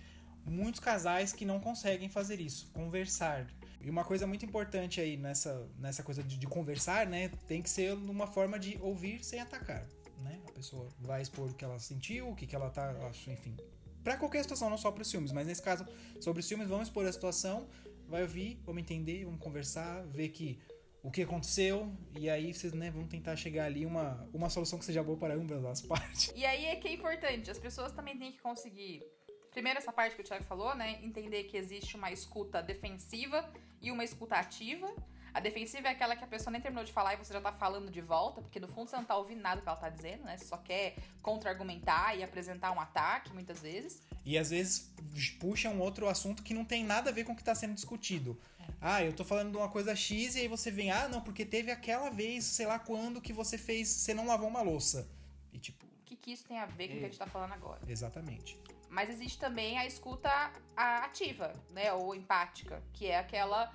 muitos 0.46 0.80
casais 0.80 1.34
que 1.34 1.46
não 1.46 1.60
conseguem 1.60 2.10
fazer 2.10 2.40
isso. 2.40 2.70
Conversar. 2.74 3.48
E 3.82 3.90
uma 3.90 4.04
coisa 4.04 4.26
muito 4.26 4.46
importante 4.46 5.00
aí 5.00 5.18
nessa, 5.18 5.68
nessa 5.78 6.04
coisa 6.04 6.24
de, 6.24 6.38
de 6.38 6.48
conversar, 6.48 7.08
né? 7.08 7.30
Tem 7.48 7.62
que 7.62 7.70
ser 7.70 7.96
numa 7.96 8.28
forma 8.28 8.58
de 8.60 8.78
ouvir 8.82 9.24
sem 9.24 9.40
atacar 9.40 9.86
né? 10.22 10.42
A 10.48 10.52
pessoa 10.52 10.88
vai 11.00 11.22
expor 11.22 11.50
o 11.50 11.54
que 11.54 11.64
ela 11.64 11.80
sentiu, 11.80 12.30
o 12.30 12.36
que, 12.36 12.48
que 12.48 12.56
ela 12.56 12.70
tá, 12.70 12.94
enfim. 13.28 13.56
Para 14.04 14.18
qualquer 14.18 14.42
situação, 14.44 14.70
não 14.70 14.78
só 14.78 14.92
para 14.92 15.04
ciúmes, 15.04 15.32
mas 15.32 15.46
nesse 15.46 15.62
caso, 15.62 15.86
sobre 16.22 16.42
ciúmes, 16.42 16.68
vamos 16.68 16.88
expor 16.88 17.06
a 17.06 17.12
situação, 17.12 17.68
vai 18.08 18.22
ouvir, 18.22 18.62
vamos 18.66 18.82
entender, 18.82 19.26
vamos 19.26 19.42
conversar, 19.42 20.06
ver 20.08 20.30
que 20.30 20.60
o 21.04 21.12
que 21.12 21.22
aconteceu 21.22 21.94
e 22.16 22.30
aí 22.30 22.54
vocês 22.54 22.74
né, 22.74 22.92
vão 22.92 23.08
tentar 23.08 23.36
chegar 23.36 23.66
ali 23.66 23.86
uma, 23.86 24.28
uma 24.34 24.50
solução 24.50 24.78
que 24.80 24.86
seja 24.86 25.04
boa 25.04 25.18
para 25.18 25.36
ambas 25.36 25.64
as 25.64 25.82
partes. 25.82 26.34
E 26.36 26.46
aí 26.46 26.66
é 26.66 26.76
que 26.76 26.88
é 26.88 26.94
importante, 26.94 27.50
as 27.50 27.60
pessoas 27.60 27.92
também 27.92 28.18
têm 28.18 28.32
que 28.32 28.40
conseguir 28.40 29.04
primeiro 29.52 29.80
essa 29.80 29.92
parte 29.92 30.16
que 30.16 30.22
o 30.22 30.24
Thiago 30.24 30.44
falou, 30.44 30.76
né, 30.76 31.00
entender 31.02 31.46
que 31.46 31.58
existe 31.58 31.96
uma 31.96 32.12
escuta 32.12 32.62
defensiva 32.62 33.52
e 33.82 33.92
uma 33.92 34.04
escuta 34.04 34.36
ativa. 34.36 34.94
A 35.38 35.39
defensiva 35.39 35.88
é 35.88 35.91
aquela 35.91 36.15
que 36.15 36.24
a 36.24 36.27
pessoa 36.27 36.51
nem 36.51 36.60
terminou 36.60 36.84
de 36.84 36.91
falar 36.91 37.13
e 37.13 37.17
você 37.17 37.32
já 37.32 37.39
tá 37.39 37.51
falando 37.51 37.91
de 37.91 38.01
volta, 38.01 38.41
porque 38.41 38.60
no 38.60 38.67
fundo 38.67 38.89
você 38.89 38.96
não 38.96 39.06
tá 39.06 39.15
ouvindo 39.15 39.39
nada 39.39 39.62
que 39.62 39.70
ela 39.70 39.77
tá 39.77 39.88
dizendo, 39.88 40.24
né? 40.24 40.36
Você 40.36 40.46
só 40.46 40.58
quer 40.58 40.96
contra-argumentar 41.22 42.17
e 42.17 42.24
apresentar 42.24 42.72
um 42.72 42.79
ataque, 42.79 43.32
muitas 43.32 43.60
vezes. 43.60 44.01
E 44.25 44.36
às 44.36 44.50
vezes 44.50 44.91
puxa 45.39 45.70
um 45.70 45.79
outro 45.79 46.10
assunto 46.10 46.41
que 46.41 46.56
não 46.56 46.65
tem 46.65 46.84
nada 46.84 47.12
a 47.12 47.13
ver 47.13 47.24
com 47.24 47.34
o 47.34 47.36
que 47.36 47.44
tá 47.44 47.53
sendo 47.53 47.75
discutido. 47.75 48.36
É. 48.60 48.74
Ah, 48.82 49.03
eu 49.03 49.13
tô 49.13 49.24
falando 49.24 49.51
de 49.51 49.58
uma 49.58 49.70
coisa 49.70 49.96
X 49.96 50.36
e 50.36 50.39
aí 50.39 50.48
você 50.48 50.72
vem, 50.72 50.89
ah, 50.89 51.08
não, 51.08 51.22
porque 51.22 51.46
teve 51.46 51.70
aquela 51.70 52.10
vez, 52.10 52.44
sei 52.44 52.65
lá 52.65 52.79
quando, 52.79 53.22
que 53.22 53.32
você 53.32 53.60
fez, 53.60 53.89
você 53.89 54.15
não 54.15 54.25
lavou 54.25 54.50
uma 54.50 54.63
louça. 54.63 55.08
E 55.53 55.60
tipo. 55.60 55.86
O 55.86 56.03
que, 56.03 56.15
que 56.15 56.32
isso 56.32 56.46
tem 56.46 56.58
a 56.58 56.65
ver 56.65 56.88
com 56.88 56.96
o 56.96 56.98
que 56.98 57.06
a 57.06 57.10
gente 57.10 57.20
tá 57.20 57.27
falando 57.27 57.53
agora? 57.53 57.82
Exatamente. 57.88 58.58
Mas 58.89 59.08
existe 59.12 59.38
também 59.38 59.77
a 59.77 59.86
escuta 59.86 60.51
ativa, 60.75 61.53
né? 61.74 61.94
Ou 61.94 62.15
empática, 62.15 62.82
que 62.91 63.06
é 63.06 63.20
aquela 63.20 63.72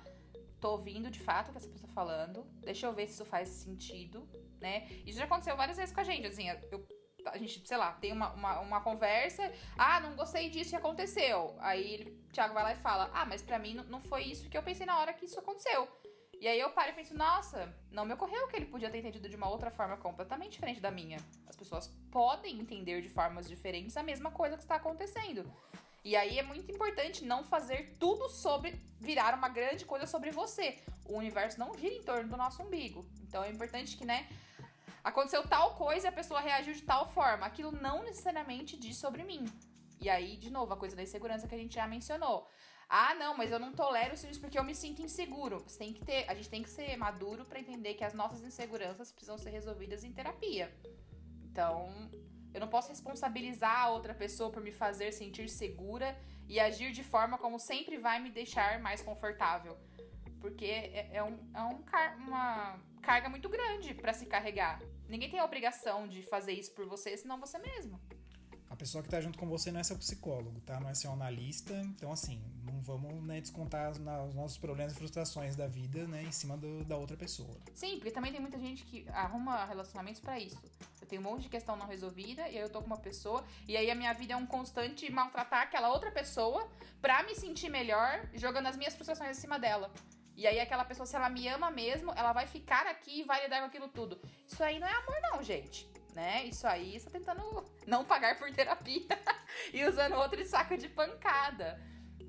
tô 0.63 0.71
ouvindo 0.71 1.11
de 1.11 1.19
fato 1.19 1.49
o 1.49 1.51
que 1.51 1.57
essa 1.57 1.67
pessoa 1.67 1.89
tá 1.89 1.93
falando, 1.93 2.47
deixa 2.61 2.87
eu 2.87 2.93
ver 2.93 3.05
se 3.05 3.15
isso 3.15 3.25
faz 3.25 3.49
sentido, 3.49 4.25
né? 4.61 4.87
Isso 5.05 5.19
já 5.19 5.25
aconteceu 5.25 5.57
várias 5.57 5.75
vezes 5.75 5.93
com 5.93 5.99
a 5.99 6.05
gente, 6.05 6.25
assim, 6.25 6.47
eu, 6.71 6.87
a 7.25 7.37
gente, 7.37 7.67
sei 7.67 7.75
lá, 7.75 7.91
tem 7.91 8.13
uma, 8.13 8.31
uma, 8.31 8.59
uma 8.61 8.79
conversa, 8.81 9.43
ah, 9.77 9.99
não 9.99 10.15
gostei 10.15 10.49
disso 10.49 10.73
e 10.73 10.77
aconteceu. 10.77 11.53
Aí 11.59 12.17
o 12.29 12.31
Thiago 12.31 12.53
vai 12.53 12.63
lá 12.63 12.71
e 12.71 12.77
fala, 12.77 13.11
ah, 13.13 13.25
mas 13.25 13.41
pra 13.41 13.59
mim 13.59 13.73
não, 13.73 13.83
não 13.83 13.99
foi 13.99 14.23
isso 14.23 14.49
que 14.49 14.57
eu 14.57 14.63
pensei 14.63 14.85
na 14.85 14.97
hora 14.99 15.11
que 15.11 15.25
isso 15.25 15.37
aconteceu. 15.37 15.85
E 16.39 16.47
aí 16.47 16.61
eu 16.61 16.69
paro 16.69 16.91
e 16.91 16.93
penso, 16.93 17.13
nossa, 17.13 17.73
não 17.91 18.05
me 18.05 18.13
ocorreu 18.13 18.47
que 18.47 18.55
ele 18.55 18.65
podia 18.65 18.89
ter 18.89 18.99
entendido 18.99 19.27
de 19.27 19.35
uma 19.35 19.49
outra 19.49 19.69
forma 19.69 19.97
completamente 19.97 20.53
diferente 20.53 20.79
da 20.79 20.91
minha. 20.91 21.17
As 21.45 21.57
pessoas 21.57 21.87
podem 22.09 22.57
entender 22.57 23.01
de 23.01 23.09
formas 23.09 23.49
diferentes 23.49 23.97
a 23.97 24.03
mesma 24.03 24.31
coisa 24.31 24.55
que 24.55 24.63
está 24.63 24.75
acontecendo. 24.75 25.43
E 26.03 26.15
aí 26.15 26.37
é 26.37 26.43
muito 26.43 26.69
importante 26.69 27.23
não 27.23 27.43
fazer 27.43 27.95
tudo 27.97 28.27
sobre 28.29 28.81
virar 28.99 29.33
uma 29.35 29.47
grande 29.47 29.85
coisa 29.85 30.05
sobre 30.05 30.31
você. 30.31 30.79
O 31.05 31.17
universo 31.17 31.59
não 31.59 31.77
gira 31.77 31.95
em 31.95 32.03
torno 32.03 32.29
do 32.29 32.37
nosso 32.37 32.61
umbigo. 32.61 33.05
Então 33.21 33.43
é 33.43 33.49
importante 33.49 33.95
que, 33.95 34.05
né, 34.05 34.27
aconteceu 35.03 35.47
tal 35.47 35.75
coisa 35.75 36.07
e 36.07 36.09
a 36.09 36.11
pessoa 36.11 36.41
reagiu 36.41 36.73
de 36.73 36.81
tal 36.81 37.07
forma. 37.09 37.45
Aquilo 37.45 37.71
não 37.71 38.03
necessariamente 38.03 38.77
diz 38.77 38.97
sobre 38.97 39.23
mim. 39.23 39.45
E 40.01 40.09
aí, 40.09 40.35
de 40.35 40.49
novo, 40.49 40.73
a 40.73 40.77
coisa 40.77 40.95
da 40.95 41.03
insegurança 41.03 41.47
que 41.47 41.55
a 41.55 41.57
gente 41.57 41.75
já 41.75 41.87
mencionou. 41.87 42.49
Ah, 42.89 43.15
não, 43.15 43.35
mas 43.37 43.49
eu 43.49 43.57
não 43.57 43.71
tolero 43.71 44.13
isso 44.13 44.39
porque 44.41 44.59
eu 44.59 44.63
me 44.63 44.75
sinto 44.75 45.01
inseguro. 45.01 45.63
Você 45.65 45.79
tem 45.79 45.93
que 45.93 46.03
ter, 46.03 46.29
a 46.29 46.35
gente 46.35 46.49
tem 46.49 46.61
que 46.61 46.69
ser 46.69 46.97
maduro 46.97 47.45
para 47.45 47.59
entender 47.59 47.93
que 47.93 48.03
as 48.03 48.13
nossas 48.13 48.43
inseguranças 48.43 49.11
precisam 49.11 49.37
ser 49.37 49.51
resolvidas 49.51 50.03
em 50.03 50.11
terapia. 50.11 50.71
Então, 51.45 51.89
eu 52.53 52.59
não 52.59 52.67
posso 52.67 52.89
responsabilizar 52.89 53.83
a 53.83 53.89
outra 53.89 54.13
pessoa 54.13 54.51
por 54.51 54.61
me 54.61 54.71
fazer 54.71 55.11
sentir 55.11 55.49
segura 55.49 56.17
e 56.47 56.59
agir 56.59 56.91
de 56.91 57.03
forma 57.03 57.37
como 57.37 57.59
sempre 57.59 57.97
vai 57.97 58.19
me 58.19 58.29
deixar 58.29 58.79
mais 58.79 59.01
confortável. 59.01 59.77
Porque 60.39 60.65
é, 60.65 61.09
é, 61.13 61.23
um, 61.23 61.37
é 61.53 61.61
um 61.61 61.81
car 61.83 62.17
uma 62.17 62.79
carga 63.01 63.29
muito 63.29 63.49
grande 63.49 63.93
para 63.93 64.13
se 64.13 64.25
carregar. 64.25 64.81
Ninguém 65.07 65.29
tem 65.29 65.39
a 65.39 65.45
obrigação 65.45 66.07
de 66.07 66.21
fazer 66.23 66.53
isso 66.53 66.73
por 66.73 66.85
você, 66.85 67.15
senão 67.17 67.39
você 67.39 67.57
mesmo 67.57 67.99
a 68.73 68.75
pessoa 68.75 69.03
que 69.03 69.07
está 69.07 69.21
junto 69.21 69.37
com 69.37 69.47
você 69.47 69.71
não 69.71 69.79
é 69.79 69.83
seu 69.83 69.95
psicólogo, 69.95 70.59
tá? 70.61 70.79
Não 70.79 70.89
é 70.89 70.95
seu 70.95 71.11
analista. 71.11 71.73
Então, 71.95 72.11
assim, 72.11 72.41
não 72.63 72.81
vamos 72.81 73.23
né, 73.23 73.39
descontar 73.39 73.91
os 73.91 73.99
nossos 73.99 74.57
problemas 74.57 74.93
e 74.93 74.95
frustrações 74.95 75.55
da 75.55 75.67
vida, 75.67 76.07
né, 76.07 76.23
em 76.23 76.31
cima 76.31 76.57
do, 76.57 76.83
da 76.83 76.97
outra 76.97 77.15
pessoa. 77.15 77.55
Sim, 77.75 77.97
porque 77.97 78.09
também 78.09 78.31
tem 78.31 78.41
muita 78.41 78.57
gente 78.57 78.83
que 78.83 79.07
arruma 79.09 79.63
relacionamentos 79.65 80.19
para 80.19 80.39
isso. 80.39 80.59
Eu 80.99 81.07
tenho 81.07 81.21
um 81.21 81.25
monte 81.25 81.43
de 81.43 81.49
questão 81.49 81.75
não 81.75 81.85
resolvida 81.85 82.49
e 82.49 82.57
aí 82.57 82.63
eu 82.63 82.69
tô 82.69 82.79
com 82.81 82.87
uma 82.87 82.97
pessoa 82.97 83.45
e 83.67 83.77
aí 83.77 83.91
a 83.91 83.95
minha 83.95 84.11
vida 84.13 84.33
é 84.33 84.35
um 84.35 84.45
constante 84.45 85.11
maltratar 85.11 85.61
aquela 85.61 85.93
outra 85.93 86.11
pessoa 86.11 86.67
pra 86.99 87.21
me 87.21 87.35
sentir 87.35 87.69
melhor, 87.69 88.27
jogando 88.33 88.65
as 88.65 88.75
minhas 88.75 88.95
frustrações 88.95 89.37
em 89.37 89.39
cima 89.39 89.59
dela. 89.59 89.91
E 90.35 90.47
aí 90.47 90.59
aquela 90.59 90.83
pessoa, 90.83 91.05
se 91.05 91.15
ela 91.15 91.29
me 91.29 91.47
ama 91.47 91.69
mesmo, 91.69 92.11
ela 92.15 92.33
vai 92.33 92.47
ficar 92.47 92.87
aqui 92.87 93.19
e 93.19 93.23
vai 93.23 93.43
lidar 93.43 93.59
com 93.59 93.67
aquilo 93.67 93.87
tudo. 93.87 94.19
Isso 94.47 94.63
aí 94.63 94.79
não 94.79 94.87
é 94.87 94.93
amor 94.93 95.21
não, 95.31 95.43
gente 95.43 95.92
né? 96.13 96.45
Isso 96.45 96.65
aí 96.67 96.95
está 96.95 97.09
tentando 97.09 97.65
não 97.85 98.05
pagar 98.05 98.37
por 98.37 98.51
terapia 98.51 99.07
e 99.73 99.83
usando 99.85 100.15
outro 100.15 100.43
saco 100.45 100.77
de 100.77 100.87
pancada. 100.89 101.79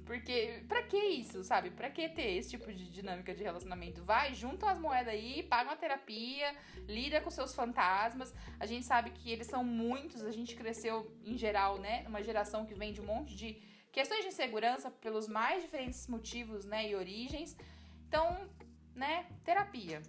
Porque, 0.05 0.63
pra 0.69 0.83
que 0.83 0.99
isso, 0.99 1.43
sabe? 1.43 1.71
Pra 1.71 1.89
que 1.89 2.09
ter 2.11 2.37
esse 2.37 2.51
tipo 2.51 2.71
de 2.71 2.91
dinâmica 2.91 3.35
de 3.35 3.43
relacionamento? 3.43 4.05
Vai, 4.05 4.35
junta 4.35 4.71
as 4.71 4.79
moedas 4.79 5.15
aí, 5.15 5.43
paga 5.43 5.71
uma 5.71 5.77
terapia, 5.77 6.55
lida 6.87 7.21
com 7.23 7.31
seus 7.31 7.55
fantasmas. 7.55 8.35
A 8.61 8.67
gente 8.67 8.85
sabe 8.85 9.11
que 9.11 9.31
eles 9.31 9.47
são 9.47 9.65
muitos, 9.65 10.23
a 10.23 10.31
gente 10.31 10.55
cresceu, 10.55 11.11
em 11.25 11.39
geral, 11.39 11.79
né? 11.79 12.05
Uma 12.07 12.23
geração 12.23 12.67
que 12.67 12.75
vem 12.75 12.93
de 12.93 13.01
um 13.01 13.07
monte 13.07 13.35
de 13.35 13.63
questões 13.91 14.23
de 14.23 14.29
insegurança 14.29 14.91
pelos 14.91 15.27
mais 15.27 15.63
diferentes 15.63 16.07
motivos, 16.07 16.67
né? 16.67 16.91
E 16.91 16.95
origens. 16.95 17.57
Então, 18.07 18.47
né? 18.95 19.27
Terapia. 19.43 20.03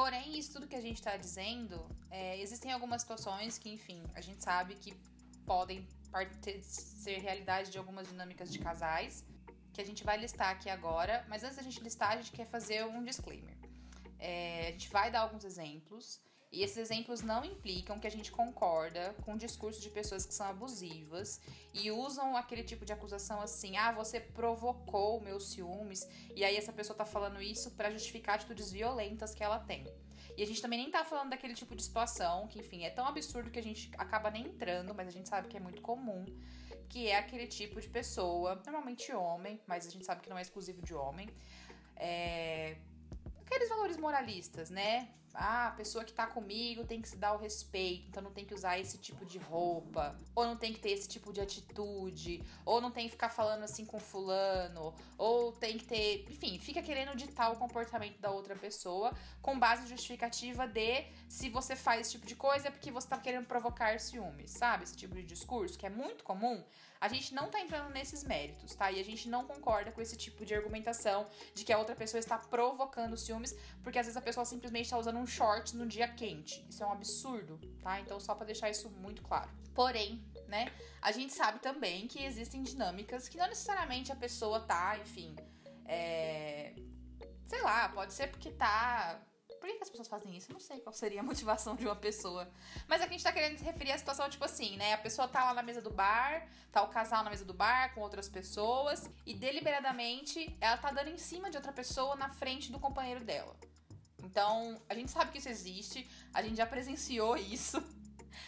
Porém, 0.00 0.38
isso 0.38 0.54
tudo 0.54 0.66
que 0.66 0.74
a 0.74 0.80
gente 0.80 0.96
está 0.96 1.14
dizendo, 1.14 1.86
é, 2.10 2.40
existem 2.40 2.72
algumas 2.72 3.02
situações 3.02 3.58
que, 3.58 3.68
enfim, 3.68 4.02
a 4.14 4.22
gente 4.22 4.42
sabe 4.42 4.74
que 4.74 4.94
podem 5.44 5.86
ser 6.62 7.18
realidade 7.18 7.70
de 7.70 7.76
algumas 7.76 8.08
dinâmicas 8.08 8.50
de 8.50 8.58
casais, 8.58 9.22
que 9.74 9.78
a 9.78 9.84
gente 9.84 10.02
vai 10.02 10.16
listar 10.16 10.48
aqui 10.48 10.70
agora, 10.70 11.22
mas 11.28 11.44
antes 11.44 11.56
da 11.56 11.62
gente 11.62 11.78
listar, 11.80 12.12
a 12.12 12.16
gente 12.16 12.32
quer 12.32 12.46
fazer 12.46 12.82
um 12.86 13.04
disclaimer. 13.04 13.54
É, 14.18 14.68
a 14.68 14.70
gente 14.72 14.88
vai 14.88 15.10
dar 15.10 15.20
alguns 15.20 15.44
exemplos 15.44 16.18
e 16.52 16.64
esses 16.64 16.76
exemplos 16.78 17.22
não 17.22 17.44
implicam 17.44 18.00
que 18.00 18.06
a 18.06 18.10
gente 18.10 18.32
concorda 18.32 19.14
com 19.24 19.34
o 19.34 19.38
discurso 19.38 19.80
de 19.80 19.88
pessoas 19.88 20.26
que 20.26 20.34
são 20.34 20.46
abusivas 20.46 21.40
e 21.72 21.92
usam 21.92 22.36
aquele 22.36 22.64
tipo 22.64 22.84
de 22.84 22.92
acusação 22.92 23.40
assim: 23.40 23.76
ah, 23.76 23.92
você 23.92 24.18
provocou 24.18 25.20
meus 25.20 25.52
ciúmes, 25.52 26.08
e 26.34 26.44
aí 26.44 26.56
essa 26.56 26.72
pessoa 26.72 26.96
tá 26.96 27.04
falando 27.04 27.40
isso 27.40 27.70
para 27.72 27.90
justificar 27.90 28.34
atitudes 28.34 28.72
violentas 28.72 29.32
que 29.32 29.44
ela 29.44 29.60
tem. 29.60 29.86
E 30.36 30.42
a 30.42 30.46
gente 30.46 30.60
também 30.60 30.80
nem 30.80 30.90
tá 30.90 31.04
falando 31.04 31.30
daquele 31.30 31.54
tipo 31.54 31.76
de 31.76 31.82
situação, 31.82 32.48
que 32.48 32.58
enfim, 32.58 32.84
é 32.84 32.90
tão 32.90 33.06
absurdo 33.06 33.50
que 33.50 33.58
a 33.58 33.62
gente 33.62 33.90
acaba 33.96 34.30
nem 34.30 34.46
entrando, 34.46 34.92
mas 34.94 35.06
a 35.06 35.10
gente 35.10 35.28
sabe 35.28 35.48
que 35.48 35.56
é 35.56 35.60
muito 35.60 35.80
comum, 35.82 36.24
que 36.88 37.08
é 37.08 37.16
aquele 37.16 37.46
tipo 37.46 37.80
de 37.80 37.88
pessoa, 37.88 38.60
normalmente 38.64 39.12
homem, 39.12 39.60
mas 39.66 39.86
a 39.86 39.90
gente 39.90 40.04
sabe 40.04 40.20
que 40.20 40.30
não 40.30 40.38
é 40.38 40.42
exclusivo 40.42 40.82
de 40.82 40.94
homem, 40.94 41.28
é, 41.94 42.76
aqueles 43.50 43.68
valores 43.68 43.96
moralistas, 43.96 44.70
né? 44.70 45.08
Ah, 45.34 45.68
a 45.68 45.70
pessoa 45.72 46.04
que 46.04 46.12
tá 46.12 46.26
comigo 46.26 46.84
tem 46.84 47.00
que 47.00 47.08
se 47.08 47.16
dar 47.16 47.34
o 47.34 47.38
respeito, 47.38 48.08
então 48.08 48.22
não 48.22 48.32
tem 48.32 48.44
que 48.44 48.52
usar 48.54 48.78
esse 48.78 48.98
tipo 48.98 49.24
de 49.24 49.38
roupa, 49.38 50.16
ou 50.34 50.44
não 50.44 50.56
tem 50.56 50.72
que 50.72 50.80
ter 50.80 50.90
esse 50.90 51.08
tipo 51.08 51.32
de 51.32 51.40
atitude, 51.40 52.42
ou 52.64 52.80
não 52.80 52.90
tem 52.90 53.06
que 53.06 53.12
ficar 53.12 53.28
falando 53.28 53.62
assim 53.62 53.84
com 53.84 54.00
fulano, 54.00 54.92
ou 55.16 55.52
tem 55.52 55.78
que 55.78 55.84
ter, 55.84 56.26
enfim, 56.28 56.58
fica 56.58 56.82
querendo 56.82 57.16
ditar 57.16 57.52
o 57.52 57.56
comportamento 57.56 58.18
da 58.18 58.30
outra 58.30 58.56
pessoa 58.56 59.12
com 59.40 59.58
base 59.58 59.88
justificativa 59.88 60.66
de 60.66 61.06
se 61.28 61.48
você 61.48 61.76
faz 61.76 62.02
esse 62.02 62.12
tipo 62.12 62.26
de 62.26 62.34
coisa 62.34 62.68
é 62.68 62.70
porque 62.70 62.90
você 62.90 63.08
tá 63.08 63.18
querendo 63.18 63.46
provocar 63.46 63.98
ciúmes, 64.00 64.50
sabe? 64.50 64.82
Esse 64.82 64.96
tipo 64.96 65.14
de 65.14 65.22
discurso 65.22 65.78
que 65.78 65.86
é 65.86 65.90
muito 65.90 66.24
comum. 66.24 66.62
A 67.00 67.08
gente 67.08 67.32
não 67.34 67.48
tá 67.48 67.60
entrando 67.60 67.90
nesses 67.90 68.22
méritos, 68.24 68.74
tá? 68.74 68.92
E 68.92 69.00
a 69.00 69.04
gente 69.04 69.28
não 69.28 69.46
concorda 69.46 69.90
com 69.90 70.02
esse 70.02 70.16
tipo 70.16 70.44
de 70.44 70.54
argumentação 70.54 71.26
de 71.54 71.64
que 71.64 71.72
a 71.72 71.78
outra 71.78 71.96
pessoa 71.96 72.18
está 72.18 72.36
provocando 72.36 73.16
ciúmes, 73.16 73.56
porque 73.82 73.98
às 73.98 74.06
vezes 74.06 74.18
a 74.18 74.20
pessoa 74.20 74.44
simplesmente 74.44 74.84
está 74.84 74.98
usando 74.98 75.18
um 75.18 75.26
short 75.26 75.74
no 75.76 75.86
dia 75.86 76.06
quente. 76.08 76.64
Isso 76.68 76.82
é 76.82 76.86
um 76.86 76.92
absurdo, 76.92 77.58
tá? 77.82 77.98
Então, 78.00 78.20
só 78.20 78.34
para 78.34 78.46
deixar 78.46 78.68
isso 78.68 78.90
muito 78.90 79.22
claro. 79.22 79.50
Porém, 79.74 80.22
né, 80.46 80.70
a 81.00 81.10
gente 81.10 81.32
sabe 81.32 81.60
também 81.60 82.06
que 82.06 82.22
existem 82.22 82.62
dinâmicas 82.62 83.28
que 83.28 83.38
não 83.38 83.48
necessariamente 83.48 84.12
a 84.12 84.16
pessoa 84.16 84.60
tá, 84.60 84.98
enfim, 84.98 85.34
é. 85.86 86.74
Sei 87.46 87.62
lá, 87.62 87.88
pode 87.88 88.12
ser 88.12 88.28
porque 88.28 88.52
tá 88.52 89.20
por 89.60 89.68
que, 89.68 89.82
as 89.82 89.90
pessoas 89.90 90.08
fazem 90.08 90.36
isso? 90.36 90.50
Eu 90.50 90.54
não 90.54 90.60
sei 90.60 90.80
qual 90.80 90.92
seria 90.92 91.20
a 91.20 91.22
motivação 91.30 91.76
de 91.76 91.84
uma 91.84 91.94
pessoa. 91.94 92.50
Mas 92.88 93.02
aqui 93.02 93.10
a 93.10 93.12
gente 93.12 93.22
tá 93.22 93.32
querendo 93.32 93.58
se 93.58 93.64
referir 93.64 93.92
à 93.92 93.98
situação, 93.98 94.28
tipo 94.28 94.44
assim, 94.44 94.76
né? 94.76 94.94
A 94.94 94.98
pessoa 94.98 95.28
tá 95.28 95.44
lá 95.44 95.54
na 95.54 95.62
mesa 95.62 95.82
do 95.82 95.90
bar, 95.90 96.48
tá 96.72 96.82
o 96.82 96.88
casal 96.88 97.22
na 97.22 97.30
mesa 97.30 97.44
do 97.44 97.52
bar 97.52 97.94
com 97.94 98.00
outras 98.00 98.28
pessoas, 98.28 99.08
e 99.26 99.34
deliberadamente 99.34 100.56
ela 100.60 100.78
tá 100.78 100.90
dando 100.90 101.10
em 101.10 101.18
cima 101.18 101.50
de 101.50 101.56
outra 101.56 101.72
pessoa 101.72 102.16
na 102.16 102.30
frente 102.30 102.72
do 102.72 102.80
companheiro 102.80 103.22
dela. 103.22 103.54
Então, 104.22 104.80
a 104.88 104.94
gente 104.94 105.10
sabe 105.10 105.30
que 105.30 105.38
isso 105.38 105.48
existe, 105.48 106.08
a 106.32 106.42
gente 106.42 106.56
já 106.56 106.66
presenciou 106.66 107.36
isso. 107.36 107.82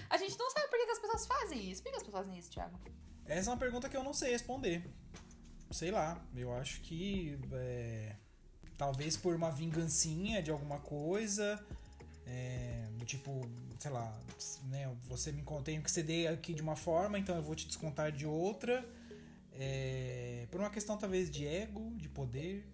A 0.08 0.16
gente 0.16 0.38
não 0.38 0.50
sabe 0.50 0.68
por 0.68 0.78
que, 0.78 0.86
que 0.86 0.92
as 0.92 0.98
pessoas 0.98 1.26
fazem 1.26 1.70
isso. 1.70 1.82
Por 1.82 1.90
que, 1.90 1.90
que 1.90 1.96
as 1.96 2.02
pessoas 2.02 2.24
fazem 2.24 2.38
isso, 2.38 2.50
Thiago? 2.50 2.78
Essa 3.26 3.50
é 3.50 3.52
uma 3.52 3.58
pergunta 3.58 3.88
que 3.88 3.96
eu 3.96 4.04
não 4.04 4.12
sei 4.12 4.32
responder. 4.32 4.84
Sei 5.70 5.90
lá, 5.90 6.20
eu 6.34 6.52
acho 6.54 6.80
que. 6.82 7.38
É 7.52 8.16
Talvez 8.76 9.16
por 9.16 9.34
uma 9.34 9.50
vingancinha 9.50 10.42
de 10.42 10.50
alguma 10.50 10.78
coisa. 10.78 11.64
É, 12.26 12.88
do 12.92 13.04
tipo, 13.04 13.40
sei 13.78 13.90
lá, 13.90 14.16
né, 14.64 14.96
você 15.04 15.32
me 15.32 15.44
tenho 15.64 15.82
que 15.82 15.90
ceder 15.90 16.32
aqui 16.32 16.54
de 16.54 16.62
uma 16.62 16.76
forma, 16.76 17.18
então 17.18 17.34
eu 17.34 17.42
vou 17.42 17.54
te 17.54 17.66
descontar 17.66 18.12
de 18.12 18.26
outra. 18.26 18.84
É, 19.54 20.46
por 20.50 20.60
uma 20.60 20.70
questão 20.70 20.96
talvez 20.96 21.30
de 21.30 21.46
ego, 21.46 21.92
de 21.96 22.08
poder. 22.08 22.66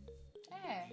É. 0.64 0.88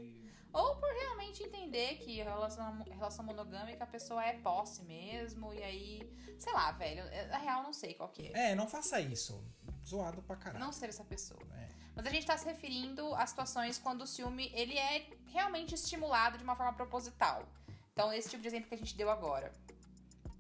Ou 0.54 0.78
por 0.78 0.90
realmente 0.90 1.44
entender 1.44 1.98
que 1.98 2.16
relação, 2.16 2.82
relação 2.84 3.26
monogâmica 3.26 3.84
a 3.84 3.88
pessoa 3.88 4.24
é 4.26 4.34
posse 4.40 4.84
mesmo, 4.84 5.54
e 5.54 5.62
aí, 5.62 6.10
sei 6.40 6.54
lá, 6.54 6.72
velho, 6.72 7.04
na 7.30 7.38
real 7.38 7.62
não 7.62 7.74
sei 7.74 7.94
qual 7.94 8.08
que 8.10 8.32
é. 8.34 8.52
É, 8.52 8.56
não 8.56 8.68
faça 8.68 9.02
isso. 9.02 9.44
Zoado 9.86 10.22
pra 10.24 10.38
caralho. 10.38 10.64
Não 10.64 10.72
ser 10.72 10.88
essa 10.88 11.04
pessoa. 11.04 11.42
É. 11.58 11.85
Mas 11.96 12.06
a 12.06 12.10
gente 12.10 12.22
está 12.22 12.38
se 12.38 12.46
referindo 12.46 13.16
a 13.16 13.26
situações 13.26 13.78
quando 13.78 14.02
o 14.02 14.08
ciúme 14.08 14.52
ele 14.54 14.78
é 14.78 15.08
realmente 15.28 15.74
estimulado 15.74 16.38
de 16.38 16.44
uma 16.44 16.56
forma 16.56 16.74
proposital. 16.74 17.48
Então, 17.94 18.12
esse 18.12 18.30
tipo 18.30 18.42
de 18.42 18.50
exemplo 18.50 18.68
que 18.68 18.76
a 18.76 18.78
gente 18.78 18.96
deu 18.96 19.10
agora. 19.10 19.52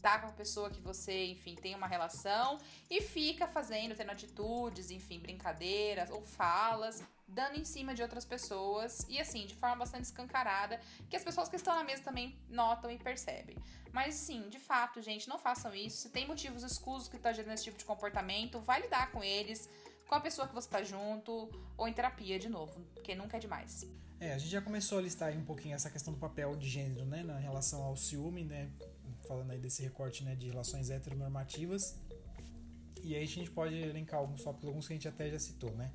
Tá 0.01 0.19
com 0.19 0.27
a 0.27 0.31
pessoa 0.31 0.69
que 0.69 0.79
você, 0.81 1.25
enfim, 1.27 1.55
tem 1.55 1.73
uma 1.73 1.87
relação 1.87 2.59
e 2.91 3.01
fica 3.01 3.47
fazendo, 3.47 3.95
tendo 3.95 4.11
atitudes, 4.11 4.91
enfim, 4.91 5.19
brincadeiras 5.19 6.11
ou 6.11 6.21
falas, 6.21 7.01
dando 7.27 7.57
em 7.57 7.65
cima 7.65 7.95
de 7.95 8.03
outras 8.03 8.23
pessoas 8.23 9.03
e 9.09 9.19
assim, 9.19 9.47
de 9.47 9.55
forma 9.55 9.77
bastante 9.77 10.03
escancarada, 10.03 10.79
que 11.09 11.15
as 11.15 11.23
pessoas 11.23 11.49
que 11.49 11.55
estão 11.55 11.73
na 11.73 11.83
mesa 11.83 12.03
também 12.03 12.37
notam 12.49 12.91
e 12.91 12.99
percebem. 12.99 13.57
Mas 13.91 14.15
sim, 14.15 14.47
de 14.49 14.59
fato, 14.59 15.01
gente, 15.01 15.27
não 15.27 15.39
façam 15.39 15.73
isso. 15.73 15.97
Se 15.97 16.09
tem 16.09 16.27
motivos 16.27 16.61
escusos 16.61 17.07
que 17.07 17.15
estão 17.15 17.31
tá 17.31 17.35
gerando 17.35 17.53
esse 17.53 17.63
tipo 17.63 17.77
de 17.77 17.85
comportamento, 17.85 18.59
vai 18.59 18.81
lidar 18.81 19.09
com 19.11 19.23
eles 19.23 19.69
com 20.07 20.15
a 20.15 20.19
pessoa 20.19 20.47
que 20.47 20.53
você 20.53 20.69
tá 20.69 20.83
junto, 20.83 21.49
ou 21.77 21.87
em 21.87 21.93
terapia 21.93 22.39
de 22.39 22.49
novo, 22.49 22.79
porque 22.93 23.15
nunca 23.15 23.37
é 23.37 23.39
demais. 23.39 23.87
É, 24.19 24.33
a 24.33 24.37
gente 24.37 24.49
já 24.49 24.61
começou 24.61 24.99
a 24.99 25.01
listar 25.01 25.29
aí 25.29 25.37
um 25.37 25.43
pouquinho 25.43 25.75
essa 25.75 25.89
questão 25.89 26.13
do 26.13 26.19
papel 26.19 26.55
de 26.55 26.69
gênero, 26.69 27.05
né, 27.05 27.23
na 27.23 27.37
relação 27.37 27.83
ao 27.83 27.97
ciúme, 27.97 28.43
né, 28.43 28.69
falando 29.27 29.51
aí 29.51 29.59
desse 29.59 29.81
recorte, 29.83 30.23
né, 30.23 30.35
de 30.35 30.47
relações 30.47 30.89
heteronormativas. 30.89 31.95
E 33.03 33.15
aí 33.15 33.23
a 33.23 33.27
gente 33.27 33.51
pode 33.51 33.75
elencar 33.75 34.19
alguns 34.19 34.43
tópicos, 34.43 34.67
alguns 34.67 34.87
que 34.87 34.93
a 34.93 34.95
gente 34.95 35.07
até 35.07 35.29
já 35.29 35.39
citou, 35.39 35.71
né. 35.71 35.91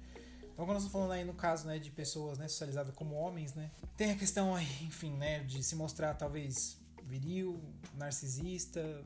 Então, 0.52 0.66
quando 0.66 0.74
nós 0.74 0.82
estamos 0.82 0.92
falando 0.92 1.12
aí 1.12 1.24
no 1.24 1.32
caso, 1.32 1.66
né, 1.66 1.78
de 1.78 1.90
pessoas, 1.90 2.36
né, 2.36 2.46
socializadas 2.46 2.94
como 2.94 3.14
homens, 3.14 3.54
né, 3.54 3.70
tem 3.96 4.10
a 4.10 4.16
questão 4.16 4.54
aí, 4.54 4.66
enfim, 4.84 5.16
né, 5.16 5.42
de 5.44 5.62
se 5.62 5.74
mostrar 5.74 6.14
talvez 6.14 6.78
viril, 7.02 7.58
narcisista, 7.94 9.02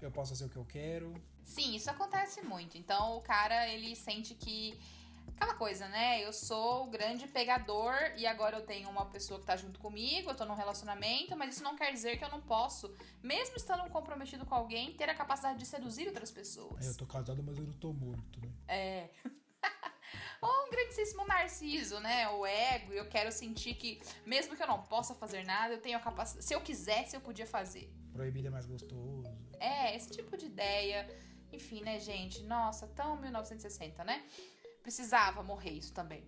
eu 0.00 0.10
posso 0.10 0.30
fazer 0.30 0.44
o 0.44 0.48
que 0.48 0.56
eu 0.56 0.64
quero. 0.64 1.12
Sim, 1.44 1.74
isso 1.74 1.90
acontece 1.90 2.42
muito. 2.42 2.78
Então, 2.78 3.16
o 3.16 3.20
cara, 3.20 3.68
ele 3.68 3.94
sente 3.96 4.34
que 4.34 4.78
aquela 5.36 5.54
coisa, 5.54 5.88
né? 5.88 6.24
Eu 6.24 6.32
sou 6.32 6.86
o 6.86 6.90
grande 6.90 7.26
pegador 7.26 7.94
e 8.16 8.26
agora 8.26 8.56
eu 8.56 8.62
tenho 8.64 8.88
uma 8.88 9.06
pessoa 9.06 9.40
que 9.40 9.46
tá 9.46 9.56
junto 9.56 9.78
comigo, 9.80 10.30
eu 10.30 10.34
tô 10.34 10.44
num 10.44 10.54
relacionamento, 10.54 11.36
mas 11.36 11.54
isso 11.54 11.64
não 11.64 11.76
quer 11.76 11.92
dizer 11.92 12.16
que 12.16 12.24
eu 12.24 12.30
não 12.30 12.40
posso, 12.40 12.94
mesmo 13.22 13.56
estando 13.56 13.88
comprometido 13.90 14.46
com 14.46 14.54
alguém, 14.54 14.92
ter 14.92 15.08
a 15.08 15.14
capacidade 15.14 15.58
de 15.58 15.66
seduzir 15.66 16.06
outras 16.06 16.30
pessoas. 16.30 16.86
É, 16.86 16.90
eu 16.90 16.96
tô 16.96 17.06
casado, 17.06 17.42
mas 17.42 17.58
eu 17.58 17.64
não 17.64 17.72
tô 17.72 17.92
morto, 17.92 18.40
né? 18.40 18.50
É. 18.68 19.08
Ou 20.40 20.66
um 20.66 20.70
grandíssimo 20.70 21.24
narciso, 21.24 22.00
né? 22.00 22.28
O 22.28 22.44
ego, 22.44 22.92
eu 22.92 23.08
quero 23.08 23.30
sentir 23.30 23.74
que, 23.74 24.00
mesmo 24.26 24.56
que 24.56 24.62
eu 24.62 24.66
não 24.66 24.82
possa 24.82 25.14
fazer 25.14 25.44
nada, 25.44 25.74
eu 25.74 25.80
tenho 25.80 25.96
a 25.96 26.00
capacidade. 26.00 26.44
Se 26.44 26.52
eu 26.52 26.60
quisesse, 26.60 27.14
eu 27.14 27.20
podia 27.20 27.46
fazer. 27.46 27.92
Proibido 28.12 28.48
é 28.48 28.50
mais 28.50 28.66
gostoso. 28.66 29.22
É, 29.60 29.94
esse 29.94 30.10
tipo 30.10 30.36
de 30.36 30.46
ideia. 30.46 31.08
Enfim, 31.52 31.82
né, 31.82 31.98
gente? 32.00 32.42
Nossa, 32.42 32.86
tão 32.88 33.16
1960, 33.16 34.02
né? 34.04 34.24
Precisava 34.82 35.42
morrer 35.42 35.70
isso 35.70 35.92
também. 35.92 36.24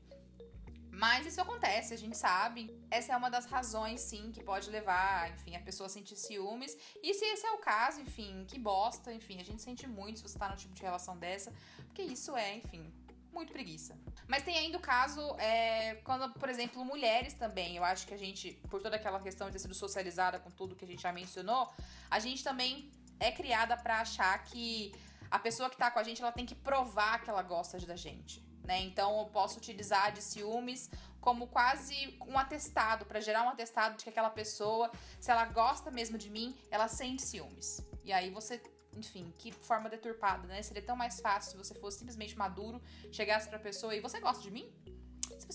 Mas 0.90 1.26
isso 1.26 1.40
acontece, 1.40 1.92
a 1.92 1.96
gente 1.96 2.16
sabe. 2.16 2.70
Essa 2.88 3.14
é 3.14 3.16
uma 3.16 3.28
das 3.28 3.46
razões, 3.46 4.00
sim, 4.00 4.30
que 4.30 4.42
pode 4.42 4.70
levar, 4.70 5.30
enfim, 5.32 5.56
a 5.56 5.60
pessoa 5.60 5.88
a 5.88 5.90
sentir 5.90 6.14
ciúmes. 6.14 6.76
E 7.02 7.12
se 7.14 7.24
esse 7.24 7.44
é 7.44 7.50
o 7.50 7.58
caso, 7.58 8.00
enfim, 8.00 8.44
que 8.46 8.58
bosta, 8.58 9.12
enfim, 9.12 9.40
a 9.40 9.44
gente 9.44 9.60
sente 9.60 9.88
muito 9.88 10.18
se 10.18 10.22
você 10.22 10.38
tá 10.38 10.48
num 10.48 10.56
tipo 10.56 10.72
de 10.72 10.82
relação 10.82 11.18
dessa. 11.18 11.52
Porque 11.86 12.02
isso 12.02 12.36
é, 12.36 12.56
enfim, 12.56 12.92
muito 13.32 13.52
preguiça. 13.52 13.98
Mas 14.28 14.44
tem 14.44 14.56
ainda 14.56 14.78
o 14.78 14.80
caso, 14.80 15.20
é, 15.38 15.96
quando, 16.04 16.32
por 16.34 16.48
exemplo, 16.48 16.84
mulheres 16.84 17.34
também. 17.34 17.76
Eu 17.76 17.82
acho 17.82 18.06
que 18.06 18.14
a 18.14 18.16
gente, 18.16 18.52
por 18.70 18.80
toda 18.80 18.94
aquela 18.94 19.18
questão 19.18 19.48
de 19.48 19.54
ter 19.54 19.58
sido 19.58 19.74
socializada 19.74 20.38
com 20.38 20.50
tudo 20.50 20.76
que 20.76 20.84
a 20.84 20.88
gente 20.88 21.02
já 21.02 21.12
mencionou, 21.12 21.68
a 22.08 22.20
gente 22.20 22.44
também 22.44 22.88
é 23.18 23.32
criada 23.32 23.76
para 23.76 24.00
achar 24.00 24.44
que 24.44 24.92
a 25.34 25.38
pessoa 25.40 25.68
que 25.68 25.76
tá 25.76 25.90
com 25.90 25.98
a 25.98 26.02
gente, 26.04 26.22
ela 26.22 26.30
tem 26.30 26.46
que 26.46 26.54
provar 26.54 27.20
que 27.20 27.28
ela 27.28 27.42
gosta 27.42 27.76
da 27.84 27.96
gente. 27.96 28.40
Né? 28.62 28.82
Então 28.82 29.18
eu 29.18 29.26
posso 29.26 29.58
utilizar 29.58 30.12
de 30.12 30.22
ciúmes 30.22 30.88
como 31.20 31.48
quase 31.48 32.16
um 32.24 32.38
atestado, 32.38 33.04
para 33.04 33.18
gerar 33.18 33.42
um 33.42 33.48
atestado 33.48 33.96
de 33.96 34.04
que 34.04 34.10
aquela 34.10 34.30
pessoa, 34.30 34.92
se 35.18 35.32
ela 35.32 35.44
gosta 35.46 35.90
mesmo 35.90 36.16
de 36.16 36.30
mim, 36.30 36.56
ela 36.70 36.86
sente 36.86 37.22
ciúmes. 37.22 37.84
E 38.04 38.12
aí 38.12 38.30
você 38.30 38.62
enfim, 38.96 39.34
que 39.36 39.50
forma 39.50 39.90
deturpada, 39.90 40.46
né? 40.46 40.62
Seria 40.62 40.80
tão 40.80 40.94
mais 40.94 41.18
fácil 41.18 41.50
se 41.50 41.56
você 41.56 41.74
fosse 41.80 41.98
simplesmente 41.98 42.38
maduro, 42.38 42.80
chegasse 43.10 43.48
pra 43.48 43.58
pessoa 43.58 43.92
e 43.92 43.98
você 43.98 44.20
gosta 44.20 44.40
de 44.40 44.52
mim? 44.52 44.72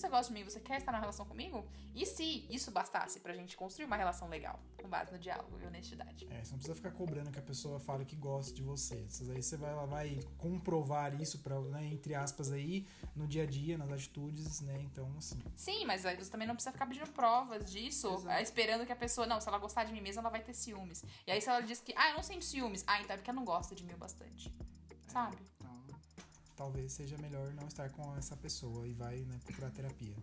Se 0.00 0.06
você 0.06 0.08
gosta 0.08 0.32
de 0.32 0.40
mim, 0.40 0.48
você 0.48 0.58
quer 0.58 0.78
estar 0.78 0.92
na 0.92 0.98
relação 0.98 1.26
comigo? 1.26 1.62
E 1.94 2.06
se 2.06 2.46
isso 2.48 2.70
bastasse 2.70 3.20
pra 3.20 3.34
gente 3.34 3.54
construir 3.54 3.84
uma 3.84 3.96
relação 3.96 4.28
legal, 4.28 4.58
com 4.80 4.88
base 4.88 5.12
no 5.12 5.18
diálogo 5.18 5.60
e 5.60 5.66
honestidade? 5.66 6.26
É, 6.30 6.42
você 6.42 6.52
não 6.52 6.56
precisa 6.56 6.74
ficar 6.74 6.92
cobrando 6.92 7.30
que 7.30 7.38
a 7.38 7.42
pessoa 7.42 7.78
fale 7.78 8.06
que 8.06 8.16
gosta 8.16 8.54
de 8.54 8.62
você. 8.62 9.06
Aí 9.30 9.42
você 9.42 9.58
vai, 9.58 9.70
ela 9.70 9.84
vai 9.84 10.18
comprovar 10.38 11.20
isso 11.20 11.40
para, 11.40 11.60
né, 11.60 11.84
entre 11.84 12.14
aspas 12.14 12.50
aí, 12.50 12.86
no 13.14 13.26
dia 13.28 13.42
a 13.42 13.46
dia, 13.46 13.76
nas 13.76 13.92
atitudes, 13.92 14.62
né? 14.62 14.80
Então, 14.80 15.06
assim. 15.18 15.38
Sim, 15.54 15.84
mas 15.84 16.06
aí 16.06 16.16
você 16.16 16.30
também 16.30 16.48
não 16.48 16.54
precisa 16.54 16.72
ficar 16.72 16.86
pedindo 16.86 17.12
provas 17.12 17.70
disso, 17.70 18.14
Exato. 18.14 18.42
esperando 18.42 18.86
que 18.86 18.92
a 18.92 18.96
pessoa, 18.96 19.26
não, 19.26 19.38
se 19.38 19.48
ela 19.48 19.58
gostar 19.58 19.84
de 19.84 19.92
mim 19.92 20.00
mesmo, 20.00 20.20
ela 20.20 20.30
vai 20.30 20.42
ter 20.42 20.54
ciúmes. 20.54 21.04
E 21.26 21.30
aí 21.30 21.42
se 21.42 21.50
ela 21.50 21.60
diz 21.60 21.78
que, 21.78 21.92
ah, 21.94 22.08
eu 22.08 22.14
não 22.14 22.22
sinto 22.22 22.46
ciúmes, 22.46 22.82
ah, 22.86 23.02
então 23.02 23.12
é 23.12 23.16
porque 23.18 23.28
ela 23.28 23.38
não 23.38 23.44
gosta 23.44 23.74
de 23.74 23.84
mim 23.84 23.94
bastante. 23.98 24.50
Sabe? 25.08 25.36
Talvez 26.60 26.92
seja 26.92 27.16
melhor 27.16 27.54
não 27.54 27.66
estar 27.66 27.88
com 27.88 28.14
essa 28.18 28.36
pessoa 28.36 28.86
e 28.86 28.92
vai 28.92 29.16
né, 29.20 29.40
procurar 29.46 29.70
terapia. 29.70 30.14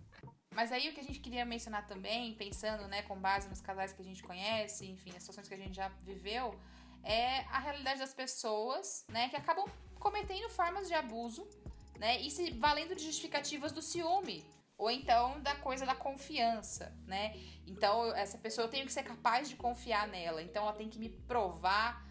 Mas 0.53 0.71
aí 0.71 0.87
o 0.87 0.93
que 0.93 0.99
a 0.99 1.03
gente 1.03 1.19
queria 1.19 1.43
mencionar 1.43 1.87
também, 1.87 2.35
pensando 2.35 2.87
né, 2.87 3.01
com 3.01 3.19
base 3.19 3.49
nos 3.49 3.59
casais 3.59 3.91
que 3.91 4.03
a 4.03 4.05
gente 4.05 4.21
conhece, 4.21 4.85
enfim, 4.85 5.09
as 5.15 5.23
situações 5.23 5.47
que 5.47 5.55
a 5.55 5.57
gente 5.57 5.75
já 5.75 5.87
viveu, 6.03 6.53
é 7.03 7.39
a 7.45 7.57
realidade 7.57 7.99
das 7.99 8.13
pessoas 8.13 9.03
né, 9.09 9.29
que 9.29 9.35
acabam 9.35 9.65
cometendo 9.99 10.47
formas 10.49 10.87
de 10.87 10.93
abuso 10.93 11.47
né, 11.97 12.21
e 12.21 12.29
se 12.29 12.51
valendo 12.51 12.95
de 12.95 13.03
justificativas 13.03 13.71
do 13.71 13.81
ciúme. 13.81 14.45
Ou 14.77 14.91
então 14.91 15.41
da 15.41 15.55
coisa 15.55 15.87
da 15.87 15.95
confiança, 15.95 16.95
né? 17.07 17.35
Então, 17.65 18.15
essa 18.15 18.37
pessoa 18.37 18.65
eu 18.65 18.69
tenho 18.69 18.85
que 18.85 18.93
ser 18.93 19.01
capaz 19.01 19.49
de 19.49 19.55
confiar 19.55 20.07
nela. 20.07 20.39
Então, 20.39 20.61
ela 20.61 20.73
tem 20.73 20.87
que 20.87 20.99
me 20.99 21.09
provar 21.09 22.06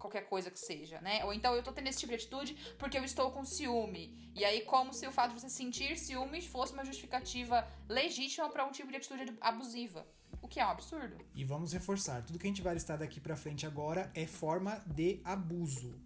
qualquer 0.00 0.22
coisa 0.22 0.50
que 0.50 0.58
seja, 0.58 1.00
né? 1.00 1.24
Ou 1.24 1.32
então 1.32 1.54
eu 1.54 1.62
tô 1.62 1.70
tendo 1.70 1.86
esse 1.86 2.00
tipo 2.00 2.10
de 2.10 2.16
atitude 2.16 2.56
porque 2.78 2.98
eu 2.98 3.04
estou 3.04 3.30
com 3.30 3.44
ciúme. 3.44 4.32
E 4.34 4.44
aí, 4.44 4.62
como 4.62 4.92
se 4.92 5.06
o 5.06 5.12
fato 5.12 5.34
de 5.34 5.40
você 5.40 5.48
sentir 5.48 5.96
ciúmes 5.96 6.46
fosse 6.46 6.72
uma 6.72 6.84
justificativa 6.84 7.68
legítima 7.88 8.48
para 8.48 8.66
um 8.66 8.72
tipo 8.72 8.90
de 8.90 8.96
atitude 8.96 9.36
abusiva. 9.40 10.04
O 10.42 10.48
que 10.48 10.58
é 10.58 10.66
um 10.66 10.70
absurdo. 10.70 11.16
E 11.34 11.44
vamos 11.44 11.72
reforçar: 11.72 12.24
tudo 12.24 12.38
que 12.38 12.46
a 12.46 12.50
gente 12.50 12.62
vai 12.62 12.74
listar 12.74 12.98
daqui 12.98 13.20
pra 13.20 13.36
frente 13.36 13.66
agora 13.66 14.10
é 14.14 14.26
forma 14.26 14.82
de 14.86 15.20
abuso. 15.24 16.00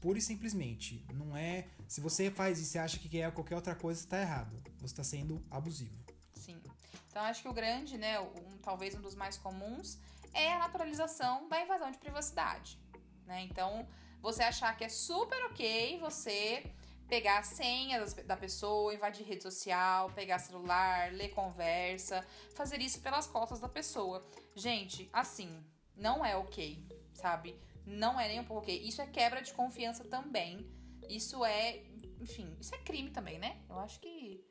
Pura 0.00 0.18
e 0.18 0.20
simplesmente. 0.20 1.06
Não 1.14 1.36
é. 1.36 1.68
Se 1.86 2.00
você 2.00 2.28
faz 2.28 2.58
isso 2.58 2.76
e 2.76 2.80
acha 2.80 2.98
que 2.98 3.20
é 3.20 3.30
qualquer 3.30 3.54
outra 3.54 3.76
coisa, 3.76 4.00
está 4.00 4.20
errado. 4.20 4.60
Você 4.78 4.86
está 4.86 5.04
sendo 5.04 5.40
abusivo. 5.48 5.96
Sim. 6.34 6.60
Então 7.08 7.22
acho 7.22 7.42
que 7.42 7.48
o 7.48 7.52
grande, 7.52 7.96
né, 7.96 8.18
um, 8.18 8.58
talvez 8.60 8.96
um 8.96 9.00
dos 9.00 9.14
mais 9.14 9.38
comuns, 9.38 9.96
é 10.34 10.52
a 10.52 10.58
naturalização 10.58 11.48
da 11.48 11.62
invasão 11.62 11.92
de 11.92 11.98
privacidade 11.98 12.78
né? 13.26 13.42
Então, 13.42 13.86
você 14.22 14.42
achar 14.42 14.76
que 14.76 14.84
é 14.84 14.88
super 14.88 15.36
ok 15.46 15.98
você 16.00 16.64
pegar 17.08 17.38
a 17.38 17.42
senha 17.42 18.04
da 18.24 18.36
pessoa, 18.36 18.94
invadir 18.94 19.24
rede 19.24 19.42
social, 19.42 20.10
pegar 20.10 20.38
celular, 20.38 21.12
ler 21.12 21.28
conversa, 21.28 22.26
fazer 22.54 22.80
isso 22.80 23.00
pelas 23.00 23.26
costas 23.26 23.60
da 23.60 23.68
pessoa. 23.68 24.24
Gente, 24.54 25.08
assim, 25.12 25.64
não 25.96 26.24
é 26.24 26.36
ok, 26.36 26.84
sabe? 27.14 27.56
Não 27.84 28.18
é 28.18 28.28
nem 28.28 28.40
um 28.40 28.44
pouco 28.44 28.62
ok. 28.62 28.76
Isso 28.82 29.00
é 29.00 29.06
quebra 29.06 29.40
de 29.40 29.52
confiança 29.52 30.04
também. 30.04 30.68
Isso 31.08 31.44
é, 31.44 31.84
enfim, 32.20 32.56
isso 32.60 32.74
é 32.74 32.78
crime 32.78 33.10
também, 33.10 33.38
né? 33.38 33.60
Eu 33.68 33.78
acho 33.78 34.00
que 34.00 34.44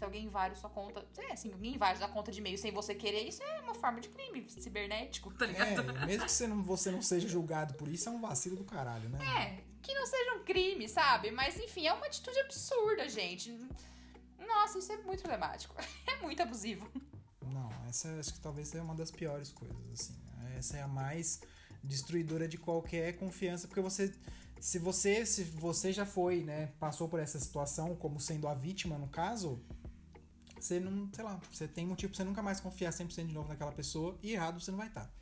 se 0.00 0.04
alguém 0.04 0.24
invade 0.24 0.58
sua 0.58 0.70
conta. 0.70 1.06
É, 1.18 1.32
assim, 1.32 1.52
alguém 1.52 1.74
invade 1.74 2.02
a 2.02 2.08
conta 2.08 2.32
de 2.32 2.40
e-mail 2.40 2.56
sem 2.56 2.72
você 2.72 2.94
querer, 2.94 3.28
isso 3.28 3.42
é 3.42 3.60
uma 3.60 3.74
forma 3.74 4.00
de 4.00 4.08
crime 4.08 4.48
cibernético, 4.48 5.32
tá 5.34 5.44
ligado? 5.44 5.90
É, 5.90 6.06
mesmo 6.06 6.24
que 6.24 6.32
você 6.32 6.46
não, 6.46 6.62
você 6.62 6.90
não 6.90 7.02
seja 7.02 7.28
julgado 7.28 7.74
por 7.74 7.86
isso, 7.86 8.08
é 8.08 8.12
um 8.12 8.20
vacilo 8.20 8.56
do 8.56 8.64
caralho, 8.64 9.10
né? 9.10 9.18
É, 9.38 9.62
que 9.82 9.92
não 9.92 10.06
seja 10.06 10.34
um 10.36 10.44
crime, 10.44 10.88
sabe? 10.88 11.30
Mas 11.30 11.58
enfim, 11.58 11.86
é 11.86 11.92
uma 11.92 12.06
atitude 12.06 12.38
absurda, 12.40 13.08
gente. 13.10 13.52
Nossa, 14.38 14.78
isso 14.78 14.90
é 14.90 14.96
muito 14.98 15.22
problemático. 15.22 15.74
É 16.06 16.22
muito 16.22 16.42
abusivo. 16.42 16.90
Não, 17.52 17.70
essa 17.88 18.08
acho 18.18 18.34
que 18.34 18.40
talvez 18.40 18.68
seja 18.68 18.82
uma 18.82 18.94
das 18.94 19.10
piores 19.10 19.50
coisas, 19.50 19.76
assim. 19.92 20.14
Essa 20.56 20.76
é 20.78 20.82
a 20.82 20.88
mais 20.88 21.40
destruidora 21.82 22.46
de 22.46 22.58
qualquer 22.58 23.16
confiança, 23.16 23.66
porque 23.66 23.80
você 23.80 24.12
se 24.60 24.78
você 24.78 25.24
se 25.24 25.44
você 25.44 25.92
já 25.92 26.04
foi, 26.04 26.42
né, 26.42 26.72
passou 26.78 27.08
por 27.08 27.18
essa 27.18 27.40
situação 27.40 27.96
como 27.96 28.20
sendo 28.20 28.46
a 28.46 28.54
vítima 28.54 28.98
no 28.98 29.08
caso, 29.08 29.58
você 30.64 30.80
não, 30.80 31.08
sei 31.12 31.24
lá, 31.24 31.40
você 31.50 31.68
tem 31.68 31.86
motivo 31.86 32.10
pra 32.12 32.16
você 32.16 32.24
nunca 32.24 32.42
mais 32.42 32.60
confiar 32.60 32.92
100% 32.92 33.26
de 33.26 33.34
novo 33.34 33.48
naquela 33.48 33.72
pessoa 33.72 34.18
e 34.22 34.32
errado 34.32 34.60
você 34.60 34.70
não 34.70 34.78
vai 34.78 34.88
estar. 34.88 35.06
Tá. 35.06 35.20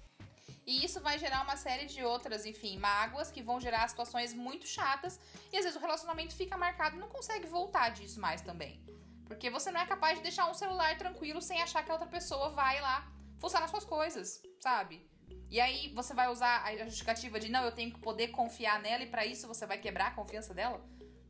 E 0.66 0.85
isso 0.85 1.01
vai 1.01 1.18
gerar 1.18 1.42
uma 1.42 1.57
série 1.57 1.87
de 1.87 2.05
outras, 2.05 2.44
enfim, 2.44 2.77
mágoas 2.77 3.31
que 3.31 3.42
vão 3.42 3.59
gerar 3.59 3.88
situações 3.88 4.35
muito 4.35 4.66
chatas 4.66 5.18
e 5.51 5.57
às 5.57 5.64
vezes 5.64 5.79
o 5.79 5.81
relacionamento 5.81 6.35
fica 6.35 6.59
marcado 6.59 6.96
e 6.96 7.01
não 7.01 7.09
consegue 7.09 7.46
voltar 7.46 7.88
disso 7.88 8.20
mais 8.20 8.42
também. 8.42 8.79
Porque 9.24 9.48
você 9.48 9.70
não 9.70 9.81
é 9.81 9.87
capaz 9.87 10.18
de 10.18 10.22
deixar 10.22 10.51
um 10.51 10.53
celular 10.53 10.98
tranquilo 10.98 11.40
sem 11.40 11.62
achar 11.62 11.83
que 11.83 11.90
a 11.90 11.94
outra 11.94 12.09
pessoa 12.09 12.51
vai 12.51 12.81
lá 12.83 13.11
fuçar 13.38 13.62
nas 13.62 13.70
suas 13.70 13.85
coisas, 13.85 14.42
sabe? 14.61 15.09
E 15.51 15.59
aí 15.59 15.90
você 15.94 16.12
vai 16.12 16.29
usar 16.29 16.62
a 16.62 16.77
justificativa 16.85 17.40
de 17.40 17.48
não, 17.48 17.64
eu 17.64 17.72
tenho 17.72 17.90
que 17.90 18.01
poder 18.01 18.29
confiar 18.29 18.79
nela 18.83 19.03
e 19.03 19.11
para 19.11 19.24
isso 19.24 19.48
você 19.48 19.66
vai 19.66 19.79
quebrar 19.79 20.09
a 20.09 20.11
confiança 20.11 20.53
dela? 20.53 20.85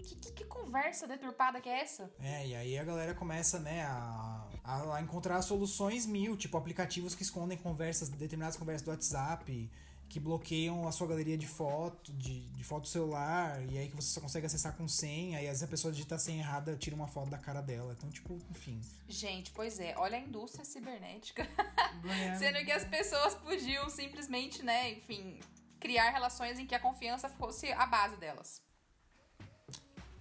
Que, 0.09 0.17
que, 0.17 0.33
que, 0.33 0.45
conversa 0.45 1.07
deturpada 1.07 1.61
que 1.61 1.69
é 1.69 1.81
essa? 1.81 2.11
É, 2.19 2.47
e 2.47 2.55
aí 2.57 2.79
a 2.79 2.85
galera 2.85 3.15
começa, 3.15 3.59
né, 3.59 3.83
a, 3.83 4.49
a, 4.65 4.97
a 4.97 5.03
encontrar 5.03 5.43
soluções 5.43 6.07
mil, 6.07 6.37
tipo 6.37 6.57
aplicativos 6.57 7.15
que 7.15 7.23
escondem 7.23 7.59
conversas, 7.59 8.09
determinadas 8.09 8.57
conversas 8.57 8.83
do 8.83 8.91
WhatsApp, 8.91 9.71
que 10.09 10.19
bloqueiam 10.19 10.89
a 10.89 10.93
sua 10.93 11.07
galeria 11.07 11.37
de 11.37 11.47
foto, 11.47 12.11
de, 12.15 12.41
de 12.49 12.65
foto 12.65 12.89
celular, 12.89 13.63
e 13.71 13.77
aí 13.77 13.89
que 13.89 13.97
você 13.97 14.09
só 14.09 14.21
consegue 14.21 14.47
acessar 14.47 14.75
com 14.75 14.89
senha, 14.89 15.43
e 15.43 15.45
às 15.45 15.51
vezes 15.51 15.63
a 15.65 15.69
pessoa 15.69 15.93
digita 15.93 16.15
a 16.15 16.19
senha 16.19 16.41
errada, 16.41 16.75
tira 16.77 16.97
uma 16.97 17.07
foto 17.07 17.29
da 17.29 17.37
cara 17.37 17.61
dela. 17.61 17.95
Então, 17.97 18.11
tipo, 18.11 18.41
enfim. 18.51 18.81
Gente, 19.07 19.51
pois 19.51 19.79
é, 19.79 19.95
olha 19.99 20.17
a 20.17 20.21
indústria 20.21 20.65
cibernética. 20.65 21.47
Sendo 22.39 22.65
que 22.65 22.73
as 22.73 22.85
pessoas 22.85 23.35
podiam 23.35 23.91
simplesmente, 23.91 24.63
né, 24.63 24.93
enfim, 24.93 25.39
criar 25.79 26.09
relações 26.11 26.59
em 26.59 26.65
que 26.67 26.75
a 26.75 26.81
confiança 26.81 27.29
fosse 27.29 27.71
a 27.73 27.85
base 27.85 28.17
delas. 28.17 28.67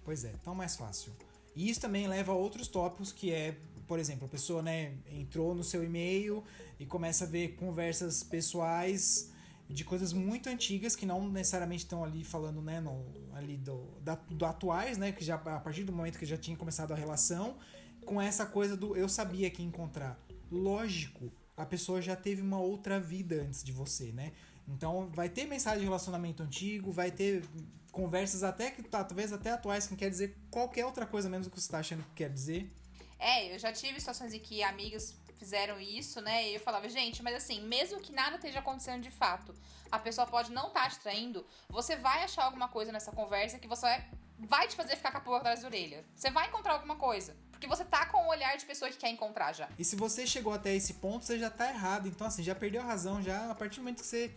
Pois 0.08 0.24
é, 0.24 0.32
tão 0.42 0.54
mais 0.54 0.74
fácil. 0.74 1.12
E 1.54 1.68
isso 1.68 1.82
também 1.82 2.08
leva 2.08 2.32
a 2.32 2.34
outros 2.34 2.66
tópicos 2.66 3.12
que 3.12 3.30
é, 3.30 3.58
por 3.86 3.98
exemplo, 3.98 4.24
a 4.24 4.28
pessoa, 4.30 4.62
né, 4.62 4.94
entrou 5.12 5.54
no 5.54 5.62
seu 5.62 5.84
e-mail 5.84 6.42
e 6.80 6.86
começa 6.86 7.24
a 7.24 7.28
ver 7.28 7.56
conversas 7.56 8.22
pessoais 8.22 9.30
de 9.68 9.84
coisas 9.84 10.14
muito 10.14 10.48
antigas 10.48 10.96
que 10.96 11.04
não 11.04 11.28
necessariamente 11.28 11.84
estão 11.84 12.02
ali 12.02 12.24
falando, 12.24 12.62
né, 12.62 12.80
no, 12.80 13.04
ali 13.34 13.58
do, 13.58 13.84
da, 14.00 14.14
do 14.14 14.46
atuais, 14.46 14.96
né, 14.96 15.12
que 15.12 15.22
já 15.22 15.34
a 15.34 15.60
partir 15.60 15.84
do 15.84 15.92
momento 15.92 16.18
que 16.18 16.24
já 16.24 16.38
tinha 16.38 16.56
começado 16.56 16.92
a 16.92 16.96
relação, 16.96 17.58
com 18.06 18.18
essa 18.18 18.46
coisa 18.46 18.78
do 18.78 18.96
eu 18.96 19.10
sabia 19.10 19.50
que 19.50 19.62
encontrar. 19.62 20.18
Lógico, 20.50 21.30
a 21.54 21.66
pessoa 21.66 22.00
já 22.00 22.16
teve 22.16 22.40
uma 22.40 22.58
outra 22.58 22.98
vida 22.98 23.42
antes 23.42 23.62
de 23.62 23.72
você, 23.72 24.10
né? 24.10 24.32
Então 24.68 25.06
vai 25.08 25.28
ter 25.28 25.46
mensagem 25.46 25.80
de 25.80 25.84
relacionamento 25.84 26.42
antigo, 26.42 26.92
vai 26.92 27.10
ter 27.10 27.44
conversas 27.90 28.42
até 28.42 28.70
que 28.70 28.82
talvez 28.82 29.32
até 29.32 29.50
atuais 29.50 29.86
que 29.86 29.92
não 29.92 29.98
quer 29.98 30.10
dizer 30.10 30.36
qualquer 30.50 30.84
outra 30.84 31.06
coisa 31.06 31.28
menos 31.28 31.46
do 31.46 31.50
que 31.50 31.60
você 31.60 31.66
está 31.66 31.78
achando 31.78 32.04
que 32.04 32.14
quer 32.16 32.30
dizer. 32.30 32.70
É, 33.18 33.54
eu 33.54 33.58
já 33.58 33.72
tive 33.72 33.98
situações 33.98 34.32
em 34.32 34.38
que 34.38 34.62
amigas 34.62 35.16
fizeram 35.36 35.80
isso, 35.80 36.20
né? 36.20 36.48
E 36.48 36.54
eu 36.54 36.60
falava, 36.60 36.88
gente, 36.88 37.22
mas 37.22 37.34
assim, 37.34 37.60
mesmo 37.62 38.00
que 38.00 38.12
nada 38.12 38.36
esteja 38.36 38.58
acontecendo 38.58 39.02
de 39.02 39.10
fato, 39.10 39.54
a 39.90 39.98
pessoa 39.98 40.26
pode 40.26 40.52
não 40.52 40.68
estar 40.68 40.82
tá 40.82 40.90
te 40.90 40.98
traindo, 40.98 41.44
você 41.68 41.96
vai 41.96 42.24
achar 42.24 42.44
alguma 42.44 42.68
coisa 42.68 42.92
nessa 42.92 43.12
conversa 43.12 43.58
que 43.58 43.66
você 43.66 43.82
vai, 43.82 44.10
vai 44.38 44.68
te 44.68 44.76
fazer 44.76 44.96
ficar 44.96 45.10
com 45.10 45.18
a 45.18 45.20
pulga 45.20 45.38
atrás 45.38 45.62
da 45.62 45.68
orelha. 45.68 46.04
Você 46.14 46.30
vai 46.30 46.48
encontrar 46.48 46.74
alguma 46.74 46.96
coisa. 46.96 47.36
Porque 47.50 47.66
você 47.66 47.84
tá 47.84 48.06
com 48.06 48.18
o 48.18 48.28
olhar 48.28 48.56
de 48.56 48.64
pessoa 48.64 48.88
que 48.88 48.96
quer 48.96 49.08
encontrar 49.08 49.52
já. 49.52 49.68
E 49.76 49.84
se 49.84 49.96
você 49.96 50.24
chegou 50.24 50.52
até 50.52 50.72
esse 50.76 50.94
ponto, 50.94 51.24
você 51.24 51.36
já 51.36 51.50
tá 51.50 51.68
errado. 51.68 52.06
Então, 52.06 52.24
assim, 52.24 52.40
já 52.40 52.54
perdeu 52.54 52.80
a 52.80 52.84
razão 52.84 53.20
já 53.20 53.50
a 53.50 53.54
partir 53.54 53.76
do 53.76 53.82
momento 53.82 54.00
que 54.00 54.06
você 54.06 54.32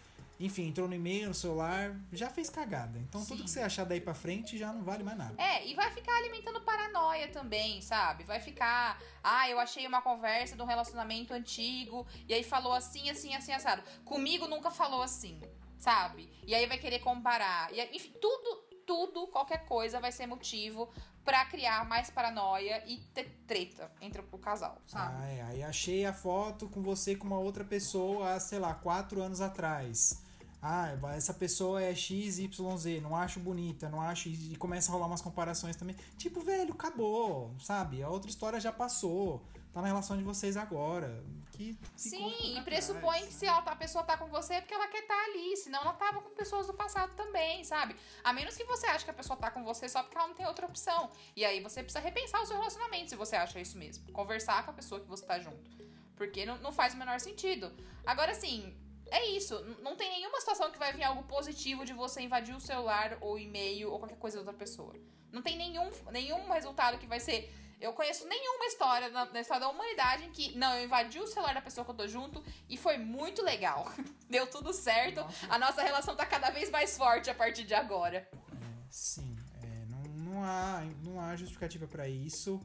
enfim, 0.45 0.67
entrou 0.67 0.87
no 0.87 0.95
e-mail, 0.95 1.27
no 1.27 1.33
celular, 1.33 1.95
já 2.11 2.29
fez 2.29 2.49
cagada. 2.49 2.97
Então 2.97 3.21
Sim. 3.21 3.27
tudo 3.29 3.43
que 3.43 3.49
você 3.49 3.61
achar 3.61 3.85
daí 3.85 4.01
pra 4.01 4.13
frente 4.13 4.57
já 4.57 4.73
não 4.73 4.83
vale 4.83 5.03
mais 5.03 5.17
nada. 5.17 5.41
É, 5.41 5.67
e 5.67 5.73
vai 5.75 5.91
ficar 5.91 6.15
alimentando 6.17 6.61
paranoia 6.61 7.27
também, 7.27 7.81
sabe? 7.81 8.23
Vai 8.23 8.39
ficar, 8.39 9.01
ah, 9.23 9.49
eu 9.49 9.59
achei 9.59 9.85
uma 9.85 10.01
conversa 10.01 10.55
de 10.55 10.61
um 10.61 10.65
relacionamento 10.65 11.33
antigo, 11.33 12.07
e 12.27 12.33
aí 12.33 12.43
falou 12.43 12.73
assim, 12.73 13.09
assim, 13.09 13.35
assim, 13.35 13.51
assado. 13.53 13.83
Comigo 14.03 14.47
nunca 14.47 14.71
falou 14.71 15.01
assim, 15.01 15.39
sabe? 15.77 16.29
E 16.45 16.55
aí 16.55 16.65
vai 16.65 16.77
querer 16.77 16.99
comparar. 16.99 17.71
E, 17.73 17.81
enfim, 17.95 18.13
tudo, 18.19 18.63
tudo, 18.85 19.27
qualquer 19.27 19.65
coisa 19.65 19.99
vai 19.99 20.11
ser 20.11 20.25
motivo 20.27 20.89
para 21.23 21.45
criar 21.45 21.87
mais 21.87 22.09
paranoia 22.09 22.83
e 22.87 22.97
ter 23.13 23.43
treta 23.45 23.91
entre 24.01 24.21
o 24.31 24.37
casal, 24.37 24.81
sabe? 24.87 25.15
Ah, 25.19 25.27
é. 25.27 25.41
Aí 25.43 25.63
achei 25.63 26.05
a 26.05 26.13
foto 26.13 26.67
com 26.67 26.81
você 26.81 27.15
com 27.15 27.27
uma 27.27 27.37
outra 27.37 27.63
pessoa 27.63 28.33
há, 28.33 28.39
sei 28.39 28.59
lá, 28.59 28.73
quatro 28.73 29.21
anos 29.21 29.39
atrás. 29.39 30.23
Ah, 30.61 30.91
essa 31.15 31.33
pessoa 31.33 31.81
é 31.81 31.95
XYZ, 31.95 33.01
não 33.01 33.15
acho 33.15 33.39
bonita, 33.39 33.89
não 33.89 33.99
acho. 33.99 34.29
E 34.29 34.55
começa 34.57 34.91
a 34.91 34.93
rolar 34.93 35.07
umas 35.07 35.21
comparações 35.21 35.75
também. 35.75 35.95
Tipo, 36.17 36.39
velho, 36.39 36.73
acabou, 36.73 37.55
sabe? 37.59 38.03
A 38.03 38.09
outra 38.09 38.29
história 38.29 38.59
já 38.59 38.71
passou. 38.71 39.43
Tá 39.73 39.81
na 39.81 39.87
relação 39.87 40.17
de 40.17 40.23
vocês 40.23 40.57
agora. 40.57 41.23
Que 41.53 41.77
Sim, 41.95 42.57
e 42.57 42.61
pressupõe 42.61 43.19
trás. 43.19 43.25
que 43.27 43.33
se 43.33 43.47
a 43.47 43.61
pessoa 43.75 44.03
tá 44.03 44.17
com 44.17 44.27
você 44.27 44.55
é 44.55 44.61
porque 44.61 44.73
ela 44.73 44.87
quer 44.87 44.99
estar 44.99 45.15
tá 45.15 45.23
ali. 45.23 45.55
Senão 45.55 45.81
ela 45.81 45.93
tava 45.93 46.21
com 46.21 46.29
pessoas 46.31 46.67
do 46.67 46.73
passado 46.73 47.15
também, 47.15 47.63
sabe? 47.63 47.95
A 48.23 48.33
menos 48.33 48.55
que 48.55 48.65
você 48.65 48.85
ache 48.87 49.05
que 49.05 49.11
a 49.11 49.13
pessoa 49.13 49.37
tá 49.37 49.49
com 49.49 49.63
você 49.63 49.87
só 49.87 50.03
porque 50.03 50.17
ela 50.17 50.27
não 50.27 50.35
tem 50.35 50.45
outra 50.45 50.65
opção. 50.67 51.09
E 51.35 51.45
aí 51.45 51.61
você 51.61 51.81
precisa 51.81 52.03
repensar 52.03 52.41
o 52.41 52.45
seu 52.45 52.57
relacionamento 52.57 53.09
se 53.09 53.15
você 53.15 53.35
acha 53.35 53.59
isso 53.59 53.77
mesmo. 53.77 54.11
Conversar 54.11 54.63
com 54.65 54.71
a 54.71 54.73
pessoa 54.73 54.99
que 54.99 55.07
você 55.07 55.25
tá 55.25 55.39
junto. 55.39 55.71
Porque 56.17 56.45
não, 56.45 56.57
não 56.57 56.71
faz 56.73 56.93
o 56.93 56.97
menor 56.97 57.19
sentido. 57.19 57.71
Agora, 58.05 58.31
assim, 58.31 58.75
é 59.11 59.25
isso. 59.31 59.59
Não 59.81 59.95
tem 59.95 60.09
nenhuma 60.09 60.39
situação 60.39 60.71
que 60.71 60.79
vai 60.79 60.93
vir 60.93 61.03
algo 61.03 61.23
positivo 61.23 61.85
de 61.85 61.93
você 61.93 62.21
invadir 62.21 62.55
o 62.55 62.61
celular 62.61 63.17
ou 63.19 63.37
e-mail 63.37 63.91
ou 63.91 63.99
qualquer 63.99 64.17
coisa 64.17 64.37
da 64.37 64.41
outra 64.41 64.53
pessoa. 64.57 64.95
Não 65.31 65.41
tem 65.41 65.57
nenhum, 65.57 65.91
nenhum 66.11 66.49
resultado 66.49 66.97
que 66.97 67.05
vai 67.05 67.19
ser. 67.19 67.53
Eu 67.79 67.93
conheço 67.93 68.25
nenhuma 68.27 68.65
história 68.67 69.09
na, 69.09 69.25
na, 69.25 69.41
história 69.41 69.61
da 69.61 69.69
humanidade 69.69 70.23
em 70.25 70.31
que, 70.31 70.57
não, 70.57 70.73
eu 70.75 70.85
invadi 70.85 71.19
o 71.19 71.27
celular 71.27 71.53
da 71.53 71.61
pessoa 71.61 71.83
que 71.83 71.91
eu 71.91 71.95
tô 71.95 72.07
junto 72.07 72.41
e 72.69 72.77
foi 72.77 72.97
muito 72.97 73.41
legal. 73.41 73.91
Deu 74.29 74.47
tudo 74.47 74.71
certo. 74.71 75.21
Nossa. 75.21 75.47
A 75.49 75.59
nossa 75.59 75.81
relação 75.81 76.15
tá 76.15 76.25
cada 76.25 76.49
vez 76.49 76.69
mais 76.69 76.95
forte 76.95 77.29
a 77.29 77.35
partir 77.35 77.63
de 77.63 77.73
agora. 77.73 78.17
É, 78.17 78.65
sim, 78.89 79.35
é, 79.61 79.85
não, 79.89 80.03
não, 80.03 80.43
há, 80.43 80.83
não 81.03 81.19
há 81.19 81.35
justificativa 81.35 81.85
para 81.87 82.07
isso. 82.07 82.61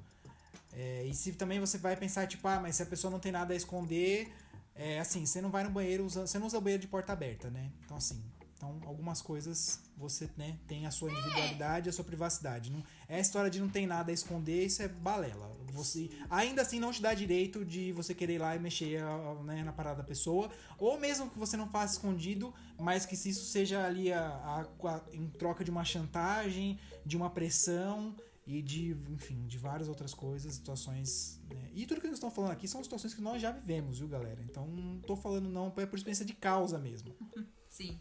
É, 0.74 1.04
e 1.06 1.14
se 1.14 1.32
também 1.32 1.58
você 1.58 1.78
vai 1.78 1.96
pensar, 1.96 2.26
tipo, 2.26 2.46
ah, 2.46 2.60
mas 2.60 2.76
se 2.76 2.82
a 2.82 2.86
pessoa 2.86 3.10
não 3.10 3.18
tem 3.18 3.32
nada 3.32 3.54
a 3.54 3.56
esconder, 3.56 4.30
é 4.76 5.00
assim, 5.00 5.24
você 5.24 5.40
não 5.40 5.50
vai 5.50 5.64
no 5.64 5.70
banheiro 5.70 6.04
usando. 6.04 6.26
Você 6.26 6.38
não 6.38 6.46
usa 6.46 6.58
o 6.58 6.60
banheiro 6.60 6.80
de 6.80 6.88
porta 6.88 7.12
aberta, 7.12 7.50
né? 7.50 7.70
Então, 7.84 7.96
assim. 7.96 8.22
Então, 8.56 8.80
algumas 8.86 9.20
coisas 9.20 9.80
você 9.98 10.30
né, 10.34 10.56
tem 10.66 10.86
a 10.86 10.90
sua 10.90 11.10
individualidade, 11.10 11.90
a 11.90 11.92
sua 11.92 12.04
privacidade. 12.04 12.70
Não, 12.70 12.82
é 13.06 13.16
a 13.16 13.20
história 13.20 13.50
de 13.50 13.60
não 13.60 13.68
tem 13.68 13.86
nada 13.86 14.10
a 14.10 14.14
esconder, 14.14 14.64
isso 14.64 14.82
é 14.82 14.88
balela. 14.88 15.50
Você 15.72 16.10
ainda 16.30 16.62
assim 16.62 16.80
não 16.80 16.90
te 16.90 17.02
dá 17.02 17.12
direito 17.12 17.66
de 17.66 17.92
você 17.92 18.14
querer 18.14 18.36
ir 18.36 18.38
lá 18.38 18.56
e 18.56 18.58
mexer 18.58 19.02
né, 19.44 19.62
na 19.62 19.72
parada 19.72 19.98
da 19.98 20.04
pessoa, 20.04 20.50
ou 20.78 20.98
mesmo 20.98 21.28
que 21.28 21.38
você 21.38 21.54
não 21.54 21.68
faça 21.68 21.94
escondido, 21.94 22.52
mas 22.78 23.04
que 23.04 23.14
se 23.14 23.28
isso 23.28 23.44
seja 23.44 23.84
ali 23.84 24.10
a, 24.10 24.20
a, 24.20 24.88
a, 24.88 25.02
em 25.12 25.28
troca 25.28 25.62
de 25.62 25.70
uma 25.70 25.84
chantagem, 25.84 26.78
de 27.04 27.14
uma 27.14 27.28
pressão, 27.28 28.14
e 28.46 28.62
de, 28.62 28.96
enfim, 29.10 29.46
de 29.46 29.58
várias 29.58 29.88
outras 29.88 30.14
coisas, 30.14 30.54
situações. 30.54 31.40
Né? 31.50 31.70
E 31.74 31.84
tudo 31.84 32.00
que 32.00 32.06
nós 32.06 32.16
estamos 32.16 32.34
falando 32.34 32.52
aqui 32.52 32.68
são 32.68 32.82
situações 32.82 33.12
que 33.12 33.20
nós 33.20 33.42
já 33.42 33.50
vivemos, 33.50 33.98
viu, 33.98 34.08
galera? 34.08 34.40
Então 34.42 34.66
não 34.66 35.00
tô 35.00 35.16
falando 35.16 35.48
não, 35.48 35.72
é 35.76 35.86
por 35.86 35.96
experiência 35.96 36.24
de 36.24 36.34
causa 36.34 36.78
mesmo. 36.78 37.14
Sim. 37.68 37.98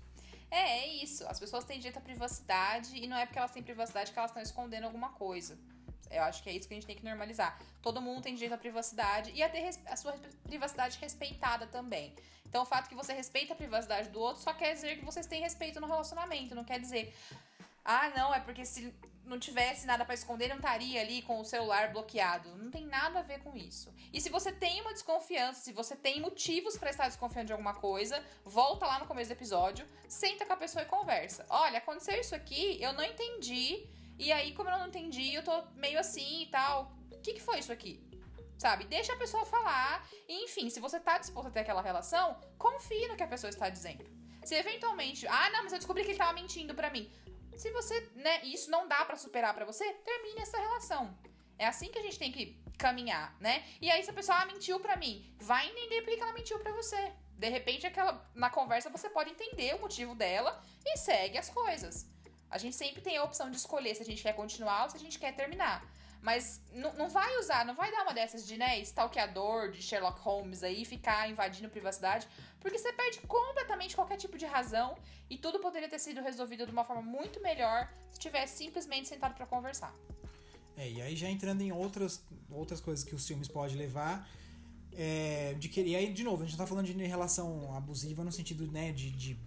É, 0.52 0.80
é 0.80 1.04
isso. 1.04 1.28
As 1.28 1.40
pessoas 1.40 1.64
têm 1.64 1.80
direito 1.80 1.98
à 1.98 2.02
privacidade 2.02 2.96
e 2.96 3.08
não 3.08 3.18
é 3.18 3.26
porque 3.26 3.40
elas 3.40 3.52
têm 3.52 3.64
privacidade 3.64 4.12
que 4.12 4.20
elas 4.20 4.30
estão 4.30 4.44
escondendo 4.44 4.84
alguma 4.84 5.10
coisa. 5.10 5.58
Eu 6.12 6.22
acho 6.22 6.44
que 6.44 6.50
é 6.50 6.54
isso 6.54 6.68
que 6.68 6.74
a 6.76 6.78
gente 6.78 6.86
tem 6.86 6.96
que 6.96 7.04
normalizar. 7.04 7.60
Todo 7.82 8.00
mundo 8.00 8.22
tem 8.22 8.36
direito 8.36 8.54
à 8.54 8.58
privacidade 8.58 9.32
e 9.34 9.42
a 9.42 9.50
ter 9.50 9.68
a 9.88 9.96
sua 9.98 10.14
privacidade 10.44 11.00
respeitada 11.00 11.66
também. 11.66 12.14
Então, 12.46 12.62
o 12.62 12.66
fato 12.66 12.88
que 12.88 12.96
você 12.96 13.12
respeita 13.12 13.54
a 13.54 13.56
privacidade 13.56 14.10
do 14.10 14.20
outro 14.20 14.42
só 14.42 14.54
quer 14.54 14.74
dizer 14.76 15.00
que 15.00 15.04
vocês 15.04 15.26
têm 15.26 15.42
respeito 15.42 15.82
no 15.82 15.88
relacionamento. 15.88 16.54
Não 16.54 16.64
quer 16.64 16.80
dizer, 16.80 17.14
ah, 17.84 18.10
não, 18.16 18.34
é 18.34 18.40
porque 18.40 18.64
se 18.64 18.94
não 19.26 19.40
tivesse 19.40 19.86
nada 19.86 20.06
para 20.06 20.14
esconder, 20.14 20.48
não 20.48 20.58
estaria 20.58 21.02
ali 21.02 21.22
com 21.22 21.40
o 21.40 21.46
celular 21.46 21.92
bloqueado. 21.92 22.56
Não 22.56 22.70
tem 22.70 22.86
nada 22.86 23.20
a 23.20 23.24
ver 23.24 23.40
com 23.40 23.56
isso. 23.56 23.94
E 24.14 24.22
se 24.22 24.30
você 24.30 24.52
tem 24.52 24.82
uma 24.82 24.94
desconfiança, 24.94 25.62
se 25.62 25.74
você 25.74 25.96
tem 25.96 26.22
motivos 26.22 26.78
para 26.78 26.90
estar 26.90 27.08
desconfiando 27.08 27.48
de 27.48 27.54
alguma 27.54 27.74
coisa, 27.74 28.24
volta 28.44 28.86
lá 28.86 29.00
no 29.00 29.08
começo 29.08 29.30
do 29.30 29.34
episódio, 29.34 29.88
senta 30.08 30.46
com 30.46 30.54
a 30.54 30.58
pessoa 30.58 30.84
e 30.84 30.86
conversa. 30.86 31.46
Olha, 31.50 31.80
aconteceu 31.80 32.20
isso 32.20 32.36
aqui, 32.36 32.82
eu 32.82 32.94
não 32.94 33.04
entendi. 33.04 33.88
E 34.18 34.32
aí, 34.32 34.54
como 34.54 34.70
eu 34.70 34.78
não 34.78 34.88
entendi, 34.88 35.34
eu 35.34 35.44
tô 35.44 35.64
meio 35.76 36.00
assim 36.00 36.44
e 36.44 36.48
tal. 36.48 36.94
O 37.12 37.20
que, 37.20 37.34
que 37.34 37.42
foi 37.42 37.60
isso 37.60 37.72
aqui? 37.72 38.02
Sabe? 38.58 38.86
Deixa 38.86 39.14
a 39.14 39.18
pessoa 39.18 39.46
falar. 39.46 40.08
E, 40.28 40.46
enfim, 40.46 40.70
se 40.70 40.80
você 40.80 41.00
tá 41.00 41.18
disposto 41.18 41.48
a 41.48 41.52
ter 41.52 41.62
aquela 41.62 41.82
relação, 41.82 42.40
confie 42.58 43.08
no 43.08 43.16
que 43.16 43.24
a 43.24 43.28
pessoa 43.28 43.50
está 43.50 43.70
dizendo. 43.70 44.06
Se 44.46 44.56
eventualmente, 44.56 45.28
ah, 45.28 45.50
não, 45.50 45.64
mas 45.64 45.74
eu 45.74 45.80
descobri 45.80 46.04
que 46.04 46.12
ele 46.12 46.18
tava 46.18 46.34
mentindo 46.34 46.76
para 46.76 46.92
mim. 46.92 47.12
Se 47.58 47.72
você, 47.72 48.10
né, 48.16 48.42
isso 48.44 48.70
não 48.70 48.88
dá 48.88 49.04
para 49.06 49.18
superar 49.18 49.54
para 49.54 49.66
você, 49.66 49.94
termine 49.94 50.42
essa 50.42 50.58
relação. 50.58 51.18
É 51.58 51.66
assim 51.66 51.90
que 51.90 52.00
a 52.00 52.02
gente 52.02 52.20
tem 52.20 52.32
que 52.32 52.58
caminhar, 52.78 53.36
né? 53.40 53.64
E 53.82 53.90
aí 53.90 54.04
se 54.04 54.10
a 54.10 54.14
pessoa 54.14 54.38
ah, 54.40 54.46
mentiu 54.46 54.80
para 54.80 54.98
mim, 54.98 55.34
vai 55.40 55.70
entender 55.70 56.02
por 56.02 56.14
que 56.14 56.22
ela 56.22 56.34
mentiu 56.34 56.60
para 56.60 56.74
você. 56.74 57.14
De 57.38 57.50
repente, 57.50 57.86
aquela, 57.86 58.30
na 58.34 58.50
conversa 58.50 58.90
você 58.90 59.10
pode 59.10 59.32
entender 59.32 59.76
o 59.76 59.80
motivo 59.80 60.16
dela 60.16 60.62
e 60.86 60.98
segue 60.98 61.38
as 61.38 61.50
coisas. 61.50 62.08
A 62.50 62.58
gente 62.58 62.76
sempre 62.76 63.02
tem 63.02 63.18
a 63.18 63.24
opção 63.24 63.50
de 63.50 63.58
escolher 63.58 63.96
se 63.96 64.02
a 64.02 64.06
gente 64.06 64.22
quer 64.22 64.34
continuar 64.34 64.84
ou 64.84 64.90
se 64.90 64.98
a 64.98 65.00
gente 65.00 65.20
quer 65.20 65.36
terminar. 65.36 65.84
Mas 66.26 66.60
não 66.74 67.08
vai 67.08 67.38
usar, 67.38 67.64
não 67.64 67.76
vai 67.76 67.92
dar 67.92 68.02
uma 68.02 68.12
dessas 68.12 68.48
de, 68.48 68.58
né, 68.58 68.80
stalkeador, 68.80 69.70
de 69.70 69.80
Sherlock 69.80 70.20
Holmes 70.22 70.64
aí, 70.64 70.84
ficar 70.84 71.30
invadindo 71.30 71.70
privacidade, 71.70 72.28
porque 72.60 72.80
você 72.80 72.92
perde 72.92 73.20
completamente 73.28 73.96
qualquer 73.96 74.18
tipo 74.18 74.36
de 74.36 74.44
razão 74.44 74.98
e 75.30 75.38
tudo 75.38 75.60
poderia 75.60 75.88
ter 75.88 76.00
sido 76.00 76.24
resolvido 76.24 76.66
de 76.66 76.72
uma 76.72 76.84
forma 76.84 77.04
muito 77.04 77.40
melhor 77.44 77.88
se 78.12 78.18
tivesse 78.18 78.58
simplesmente 78.58 79.08
sentado 79.08 79.36
para 79.36 79.46
conversar. 79.46 79.94
É, 80.76 80.90
e 80.90 81.00
aí 81.00 81.16
já 81.16 81.30
entrando 81.30 81.62
em 81.62 81.72
outras, 81.72 82.26
outras 82.50 82.82
coisas 82.82 83.06
que 83.06 83.14
os 83.14 83.28
filmes 83.28 83.48
podem 83.48 83.76
levar, 83.76 84.28
é, 84.94 85.54
de 85.60 85.70
que, 85.70 85.80
e 85.80 85.96
aí, 85.96 86.12
de 86.12 86.24
novo, 86.24 86.42
a 86.42 86.46
gente 86.48 86.58
não 86.58 86.66
tá 86.66 86.68
falando 86.68 86.88
de 86.88 87.06
relação 87.06 87.72
abusiva 87.76 88.24
no 88.24 88.32
sentido, 88.32 88.66
né, 88.72 88.92
de, 88.92 89.12
de 89.12 89.40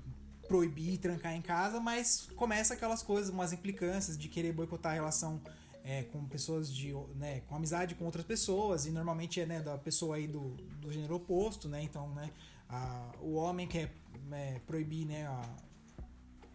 proibir, 0.47 0.99
trancar 0.99 1.35
em 1.35 1.43
casa, 1.43 1.81
mas 1.81 2.29
começa 2.37 2.75
aquelas 2.75 3.03
coisas, 3.03 3.31
umas 3.31 3.53
implicâncias 3.53 4.17
de 4.17 4.29
querer 4.29 4.53
boicotar 4.53 4.93
a 4.93 4.95
relação 4.95 5.43
é, 5.88 6.03
com 6.03 6.22
pessoas 6.27 6.70
de, 6.70 6.92
né, 7.16 7.40
com 7.48 7.57
amizade 7.57 7.94
com 7.94 8.05
outras 8.05 8.27
pessoas 8.27 8.85
e 8.85 8.90
normalmente 8.90 9.40
é 9.40 9.46
né, 9.46 9.62
da 9.62 9.79
pessoa 9.79 10.16
aí 10.16 10.29
do, 10.29 10.51
do 10.83 10.92
gênero 10.92 11.14
oposto, 11.14 11.66
né? 11.66 11.83
Então, 11.83 12.11
né, 12.11 12.31
a, 12.68 13.11
o 13.22 13.37
homem 13.37 13.66
quer 13.66 13.90
é, 14.31 14.61
proibir, 14.66 15.07
né, 15.07 15.27
a, 15.27 15.57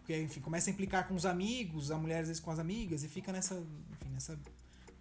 enfim, 0.08 0.40
começa 0.40 0.70
a 0.70 0.72
implicar 0.72 1.08
com 1.08 1.16
os 1.16 1.26
amigos, 1.26 1.90
a 1.90 1.98
mulher 1.98 2.20
às 2.20 2.28
vezes 2.28 2.40
com 2.40 2.52
as 2.52 2.60
amigas 2.60 3.02
e 3.02 3.08
fica 3.08 3.32
nessa, 3.32 3.56
enfim, 3.56 4.10
nessa 4.12 4.38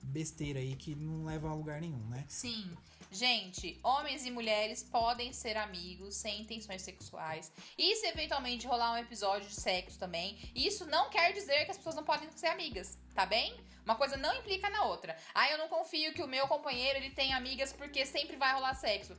besteira 0.01 0.59
aí 0.59 0.75
que 0.75 0.95
não 0.95 1.25
leva 1.25 1.49
a 1.49 1.53
lugar 1.53 1.79
nenhum, 1.79 2.03
né? 2.09 2.25
Sim. 2.27 2.71
Gente, 3.13 3.79
homens 3.83 4.25
e 4.25 4.31
mulheres 4.31 4.81
podem 4.81 5.31
ser 5.31 5.55
amigos 5.55 6.15
sem 6.15 6.41
intenções 6.41 6.81
sexuais. 6.81 7.51
E 7.77 7.95
se 7.95 8.07
eventualmente 8.07 8.65
rolar 8.65 8.93
um 8.93 8.97
episódio 8.97 9.47
de 9.47 9.53
sexo 9.53 9.99
também, 9.99 10.35
isso 10.55 10.87
não 10.87 11.11
quer 11.11 11.31
dizer 11.31 11.63
que 11.65 11.69
as 11.69 11.77
pessoas 11.77 11.93
não 11.93 12.03
podem 12.03 12.27
ser 12.31 12.47
amigas, 12.47 12.97
tá 13.13 13.23
bem? 13.23 13.55
Uma 13.85 13.95
coisa 13.95 14.17
não 14.17 14.35
implica 14.35 14.67
na 14.67 14.85
outra. 14.85 15.15
Ah, 15.31 15.47
eu 15.51 15.59
não 15.59 15.67
confio 15.67 16.11
que 16.11 16.23
o 16.23 16.27
meu 16.27 16.47
companheiro 16.47 16.97
ele 16.97 17.11
tem 17.11 17.33
amigas 17.33 17.71
porque 17.71 18.03
sempre 18.03 18.35
vai 18.35 18.51
rolar 18.51 18.73
sexo. 18.73 19.15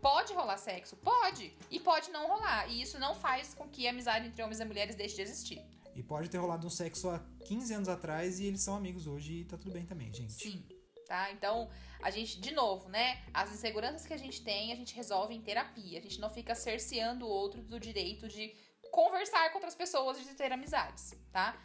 Pode 0.00 0.32
rolar 0.32 0.56
sexo? 0.56 0.96
Pode. 0.96 1.52
E 1.70 1.78
pode 1.78 2.10
não 2.10 2.26
rolar. 2.26 2.66
E 2.70 2.80
isso 2.80 2.98
não 2.98 3.14
faz 3.14 3.52
com 3.52 3.68
que 3.68 3.86
a 3.86 3.90
amizade 3.90 4.26
entre 4.26 4.42
homens 4.42 4.60
e 4.60 4.64
mulheres 4.64 4.96
deixe 4.96 5.16
de 5.16 5.22
existir. 5.22 5.62
E 5.94 6.02
pode 6.02 6.30
ter 6.30 6.38
rolado 6.38 6.66
um 6.66 6.70
sexo 6.70 7.10
há 7.10 7.18
15 7.44 7.74
anos 7.74 7.88
atrás 7.90 8.40
e 8.40 8.46
eles 8.46 8.62
são 8.62 8.74
amigos 8.74 9.06
hoje 9.06 9.40
e 9.40 9.44
tá 9.44 9.58
tudo 9.58 9.72
bem 9.72 9.84
também, 9.84 10.10
gente. 10.14 10.32
Sim. 10.32 10.64
Tá? 11.06 11.30
Então, 11.32 11.68
a 12.02 12.10
gente, 12.10 12.40
de 12.40 12.52
novo, 12.52 12.88
né? 12.88 13.22
As 13.32 13.52
inseguranças 13.52 14.06
que 14.06 14.14
a 14.14 14.16
gente 14.16 14.42
tem, 14.42 14.72
a 14.72 14.76
gente 14.76 14.94
resolve 14.94 15.34
em 15.34 15.40
terapia. 15.40 15.98
A 15.98 16.02
gente 16.02 16.20
não 16.20 16.30
fica 16.30 16.54
cerceando 16.54 17.26
o 17.26 17.28
outro 17.28 17.62
do 17.62 17.78
direito 17.78 18.28
de 18.28 18.54
conversar 18.90 19.50
com 19.50 19.56
outras 19.56 19.74
pessoas 19.74 20.18
e 20.18 20.24
de 20.24 20.34
ter 20.34 20.52
amizades, 20.52 21.14
tá? 21.32 21.56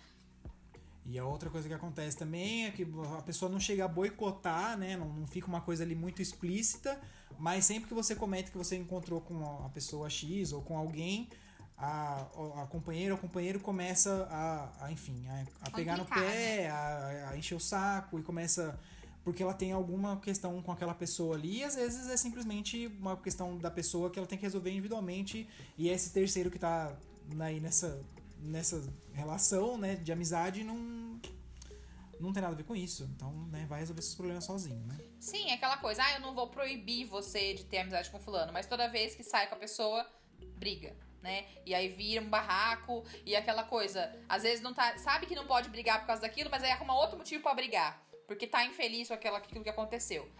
E 1.06 1.18
a 1.18 1.26
outra 1.26 1.50
coisa 1.50 1.68
que 1.68 1.74
acontece 1.74 2.16
também 2.18 2.68
é 2.68 2.72
que 2.72 2.86
a 3.18 3.22
pessoa 3.22 3.50
não 3.50 3.60
chega 3.60 3.86
a 3.86 3.88
boicotar, 3.88 4.78
né? 4.78 4.96
Não, 4.96 5.08
não 5.08 5.28
fica 5.28 5.48
uma 5.48 5.62
coisa 5.62 5.84
ali 5.84 5.96
muito 5.96 6.22
explícita, 6.22 7.00
mas 7.38 7.66
sempre 7.66 7.88
que 7.88 7.94
você 7.94 8.16
comenta 8.16 8.52
que 8.52 8.58
você 8.58 8.76
encontrou 8.76 9.22
com 9.22 9.66
a 9.66 9.70
pessoa 9.70 10.10
X 10.10 10.54
ou 10.54 10.62
com 10.62 10.78
alguém, 10.78 11.28
a, 11.78 12.28
a 12.62 12.68
companheira 12.68 13.14
ou 13.14 13.18
o 13.18 13.22
companheiro 13.22 13.60
começa 13.60 14.28
a, 14.30 14.86
a 14.86 14.92
enfim, 14.92 15.26
a, 15.28 15.68
a 15.68 15.72
pegar 15.72 15.98
no 15.98 16.06
pé, 16.06 16.20
né? 16.20 16.70
a, 16.70 17.30
a 17.32 17.38
encher 17.38 17.56
o 17.56 17.60
saco 17.60 18.20
e 18.20 18.24
começa 18.24 18.80
porque 19.30 19.44
ela 19.44 19.54
tem 19.54 19.72
alguma 19.72 20.20
questão 20.20 20.60
com 20.60 20.72
aquela 20.72 20.96
pessoa 20.96 21.36
ali, 21.36 21.60
e 21.60 21.64
às 21.64 21.76
vezes 21.76 22.10
é 22.10 22.18
simplesmente 22.18 22.88
uma 23.00 23.16
questão 23.16 23.60
da 23.60 23.70
pessoa 23.70 24.10
que 24.10 24.18
ela 24.18 24.28
tem 24.28 24.40
que 24.40 24.44
resolver 24.44 24.72
individualmente, 24.72 25.48
e 25.78 25.88
esse 25.88 26.12
terceiro 26.12 26.50
que 26.50 26.58
tá 26.58 26.98
aí 27.40 27.60
nessa, 27.60 28.04
nessa 28.40 28.82
relação, 29.14 29.78
né, 29.78 29.96
de 29.98 30.12
amizade, 30.12 30.64
não, 30.64 31.22
não 32.20 32.34
tem 32.34 32.42
nada 32.42 32.56
a 32.56 32.58
ver 32.58 32.64
com 32.64 32.76
isso. 32.76 33.08
Então, 33.16 33.32
né, 33.52 33.68
vai 33.70 33.82
resolver 33.82 34.02
seus 34.02 34.16
problemas 34.16 34.46
sozinho, 34.46 34.84
né? 34.88 34.98
Sim, 35.20 35.52
é 35.52 35.54
aquela 35.54 35.78
coisa, 35.78 36.02
ah, 36.04 36.16
eu 36.16 36.22
não 36.22 36.34
vou 36.34 36.48
proibir 36.48 37.06
você 37.06 37.54
de 37.54 37.66
ter 37.66 37.78
amizade 37.78 38.10
com 38.10 38.20
fulano, 38.20 38.52
mas 38.52 38.66
toda 38.66 38.88
vez 38.88 39.14
que 39.14 39.24
sai 39.24 39.46
com 39.46 39.54
a 39.54 39.60
pessoa, 39.60 40.08
briga. 40.58 40.96
Né? 41.22 41.46
E 41.66 41.76
aí 41.76 41.90
vira 41.90 42.24
um 42.24 42.30
barraco 42.30 43.04
e 43.26 43.36
aquela 43.36 43.64
coisa. 43.64 44.10
Às 44.30 44.44
vezes 44.44 44.62
não 44.62 44.74
tá. 44.74 44.98
Sabe 44.98 45.26
que 45.26 45.36
não 45.36 45.46
pode 45.46 45.68
brigar 45.68 46.00
por 46.00 46.08
causa 46.08 46.22
daquilo, 46.22 46.50
mas 46.50 46.64
aí 46.64 46.72
arruma 46.72 46.96
outro 46.96 47.18
motivo 47.18 47.44
para 47.44 47.54
brigar 47.54 48.09
porque 48.30 48.46
tá 48.46 48.64
infeliz 48.64 49.08
com 49.08 49.16
aquela, 49.16 49.40
aquilo 49.40 49.64
que 49.64 49.72
aconteceu. 49.72 50.32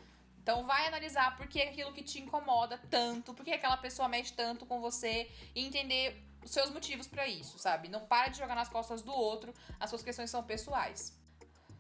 Então 0.44 0.64
vai 0.64 0.86
analisar 0.86 1.36
por 1.36 1.48
que 1.48 1.60
aquilo 1.60 1.92
que 1.92 2.04
te 2.04 2.20
incomoda 2.20 2.80
tanto, 2.88 3.34
por 3.34 3.44
que 3.44 3.52
aquela 3.52 3.78
pessoa 3.78 4.08
mexe 4.08 4.32
tanto 4.32 4.64
com 4.64 4.80
você 4.80 5.28
e 5.56 5.66
entender 5.66 6.24
os 6.44 6.52
seus 6.52 6.70
motivos 6.70 7.08
para 7.08 7.28
isso, 7.28 7.58
sabe? 7.58 7.88
Não 7.88 8.06
para 8.06 8.28
de 8.28 8.38
jogar 8.38 8.54
nas 8.54 8.70
costas 8.70 9.02
do 9.02 9.12
outro, 9.12 9.52
as 9.80 9.90
suas 9.90 10.04
questões 10.04 10.30
são 10.30 10.44
pessoais. 10.44 11.18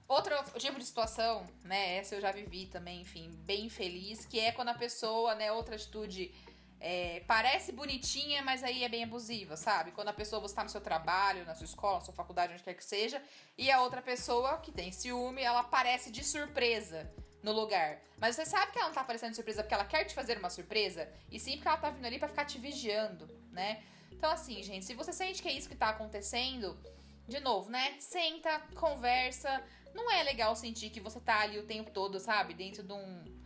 Outro 0.07 0.33
tipo 0.57 0.79
de 0.79 0.85
situação, 0.85 1.45
né, 1.63 1.97
essa 1.97 2.15
eu 2.15 2.21
já 2.21 2.31
vivi 2.31 2.65
também, 2.65 3.01
enfim, 3.01 3.29
bem 3.45 3.65
infeliz, 3.65 4.25
que 4.25 4.39
é 4.39 4.51
quando 4.51 4.69
a 4.69 4.73
pessoa, 4.73 5.35
né, 5.35 5.51
outra 5.51 5.75
atitude 5.75 6.33
é, 6.79 7.21
parece 7.27 7.71
bonitinha, 7.71 8.41
mas 8.41 8.63
aí 8.63 8.83
é 8.83 8.89
bem 8.89 9.03
abusiva, 9.03 9.57
sabe? 9.57 9.91
Quando 9.91 10.07
a 10.07 10.13
pessoa 10.13 10.41
você 10.41 10.55
tá 10.55 10.63
no 10.63 10.69
seu 10.69 10.81
trabalho, 10.81 11.45
na 11.45 11.53
sua 11.53 11.65
escola, 11.65 11.95
na 11.95 12.05
sua 12.05 12.13
faculdade, 12.13 12.53
onde 12.53 12.63
quer 12.63 12.73
que 12.73 12.85
seja, 12.85 13.21
e 13.57 13.69
a 13.69 13.81
outra 13.81 14.01
pessoa 14.01 14.57
que 14.59 14.71
tem 14.71 14.91
ciúme, 14.91 15.41
ela 15.41 15.59
aparece 15.59 16.11
de 16.11 16.23
surpresa 16.23 17.11
no 17.43 17.51
lugar. 17.51 17.99
Mas 18.17 18.35
você 18.35 18.45
sabe 18.45 18.71
que 18.71 18.77
ela 18.77 18.87
não 18.87 18.95
tá 18.95 19.01
aparecendo 19.01 19.31
de 19.31 19.35
surpresa 19.35 19.63
porque 19.63 19.73
ela 19.73 19.85
quer 19.85 20.05
te 20.05 20.13
fazer 20.13 20.37
uma 20.37 20.49
surpresa, 20.49 21.11
e 21.29 21.39
sim 21.39 21.53
porque 21.53 21.67
ela 21.67 21.77
tá 21.77 21.89
vindo 21.89 22.05
ali 22.05 22.17
para 22.17 22.29
ficar 22.29 22.45
te 22.45 22.57
vigiando, 22.57 23.27
né? 23.51 23.83
Então, 24.11 24.31
assim, 24.31 24.61
gente, 24.63 24.85
se 24.85 24.93
você 24.93 25.13
sente 25.13 25.41
que 25.41 25.47
é 25.47 25.53
isso 25.53 25.69
que 25.69 25.75
tá 25.75 25.89
acontecendo, 25.89 26.77
de 27.27 27.39
novo, 27.39 27.69
né? 27.69 27.95
Senta, 27.99 28.59
conversa. 28.75 29.63
Não 29.93 30.11
é 30.11 30.23
legal 30.23 30.55
sentir 30.55 30.89
que 30.89 30.99
você 30.99 31.19
tá 31.19 31.39
ali 31.41 31.57
o 31.57 31.65
tempo 31.65 31.91
todo, 31.91 32.19
sabe? 32.19 32.53
Dentro 32.53 32.83
de 32.83 32.91
um 32.91 33.38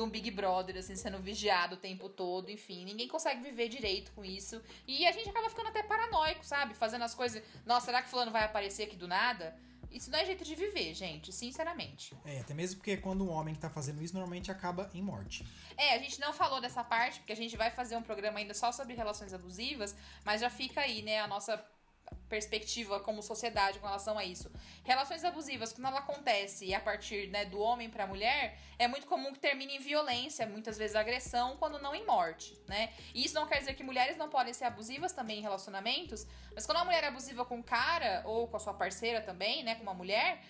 de 0.00 0.06
um 0.06 0.08
Big 0.08 0.30
Brother, 0.30 0.78
assim, 0.78 0.96
sendo 0.96 1.18
vigiado 1.18 1.74
o 1.74 1.78
tempo 1.78 2.08
todo, 2.08 2.50
enfim. 2.50 2.84
Ninguém 2.84 3.06
consegue 3.06 3.42
viver 3.42 3.68
direito 3.68 4.10
com 4.12 4.24
isso. 4.24 4.60
E 4.86 5.06
a 5.06 5.12
gente 5.12 5.28
acaba 5.28 5.48
ficando 5.50 5.68
até 5.68 5.82
paranoico, 5.82 6.44
sabe? 6.44 6.74
Fazendo 6.74 7.04
as 7.04 7.14
coisas. 7.14 7.42
Nossa, 7.66 7.86
será 7.86 8.02
que 8.02 8.08
fulano 8.08 8.30
vai 8.30 8.44
aparecer 8.44 8.84
aqui 8.84 8.96
do 8.96 9.06
nada? 9.06 9.54
Isso 9.90 10.10
não 10.10 10.18
é 10.18 10.24
jeito 10.24 10.44
de 10.44 10.54
viver, 10.54 10.94
gente, 10.94 11.32
sinceramente. 11.32 12.16
É, 12.24 12.40
até 12.40 12.54
mesmo 12.54 12.76
porque 12.76 12.96
quando 12.96 13.24
um 13.24 13.30
homem 13.30 13.54
que 13.54 13.60
tá 13.60 13.68
fazendo 13.68 14.02
isso, 14.02 14.14
normalmente 14.14 14.50
acaba 14.50 14.88
em 14.94 15.02
morte. 15.02 15.44
É, 15.76 15.94
a 15.94 15.98
gente 15.98 16.18
não 16.20 16.32
falou 16.32 16.60
dessa 16.60 16.82
parte, 16.82 17.18
porque 17.18 17.32
a 17.32 17.36
gente 17.36 17.56
vai 17.56 17.70
fazer 17.70 17.96
um 17.96 18.02
programa 18.02 18.38
ainda 18.38 18.54
só 18.54 18.70
sobre 18.70 18.94
relações 18.94 19.34
abusivas, 19.34 19.94
mas 20.24 20.40
já 20.40 20.48
fica 20.48 20.80
aí, 20.80 21.02
né, 21.02 21.20
a 21.20 21.26
nossa 21.26 21.62
perspectiva 22.28 23.00
como 23.00 23.22
sociedade 23.22 23.78
com 23.78 23.86
relação 23.86 24.16
a 24.16 24.24
isso. 24.24 24.50
Relações 24.84 25.24
abusivas, 25.24 25.72
quando 25.72 25.86
ela 25.86 25.98
acontece 25.98 26.72
a 26.72 26.80
partir 26.80 27.28
né, 27.28 27.44
do 27.44 27.58
homem 27.58 27.90
para 27.90 28.04
a 28.04 28.06
mulher, 28.06 28.58
é 28.78 28.86
muito 28.86 29.06
comum 29.06 29.32
que 29.32 29.40
termine 29.40 29.76
em 29.76 29.80
violência, 29.80 30.46
muitas 30.46 30.78
vezes 30.78 30.94
agressão, 30.94 31.56
quando 31.56 31.78
não 31.80 31.94
em 31.94 32.06
morte, 32.06 32.56
né? 32.68 32.92
E 33.12 33.24
isso 33.24 33.34
não 33.34 33.46
quer 33.46 33.58
dizer 33.58 33.74
que 33.74 33.82
mulheres 33.82 34.16
não 34.16 34.28
podem 34.28 34.54
ser 34.54 34.64
abusivas 34.64 35.12
também 35.12 35.40
em 35.40 35.42
relacionamentos, 35.42 36.26
mas 36.54 36.64
quando 36.66 36.78
a 36.78 36.84
mulher 36.84 37.02
é 37.04 37.08
abusiva 37.08 37.44
com 37.44 37.58
o 37.58 37.62
cara 37.64 38.22
ou 38.24 38.46
com 38.46 38.56
a 38.56 38.60
sua 38.60 38.74
parceira 38.74 39.20
também, 39.20 39.64
né, 39.64 39.74
com 39.74 39.82
uma 39.82 39.94
mulher, 39.94 40.40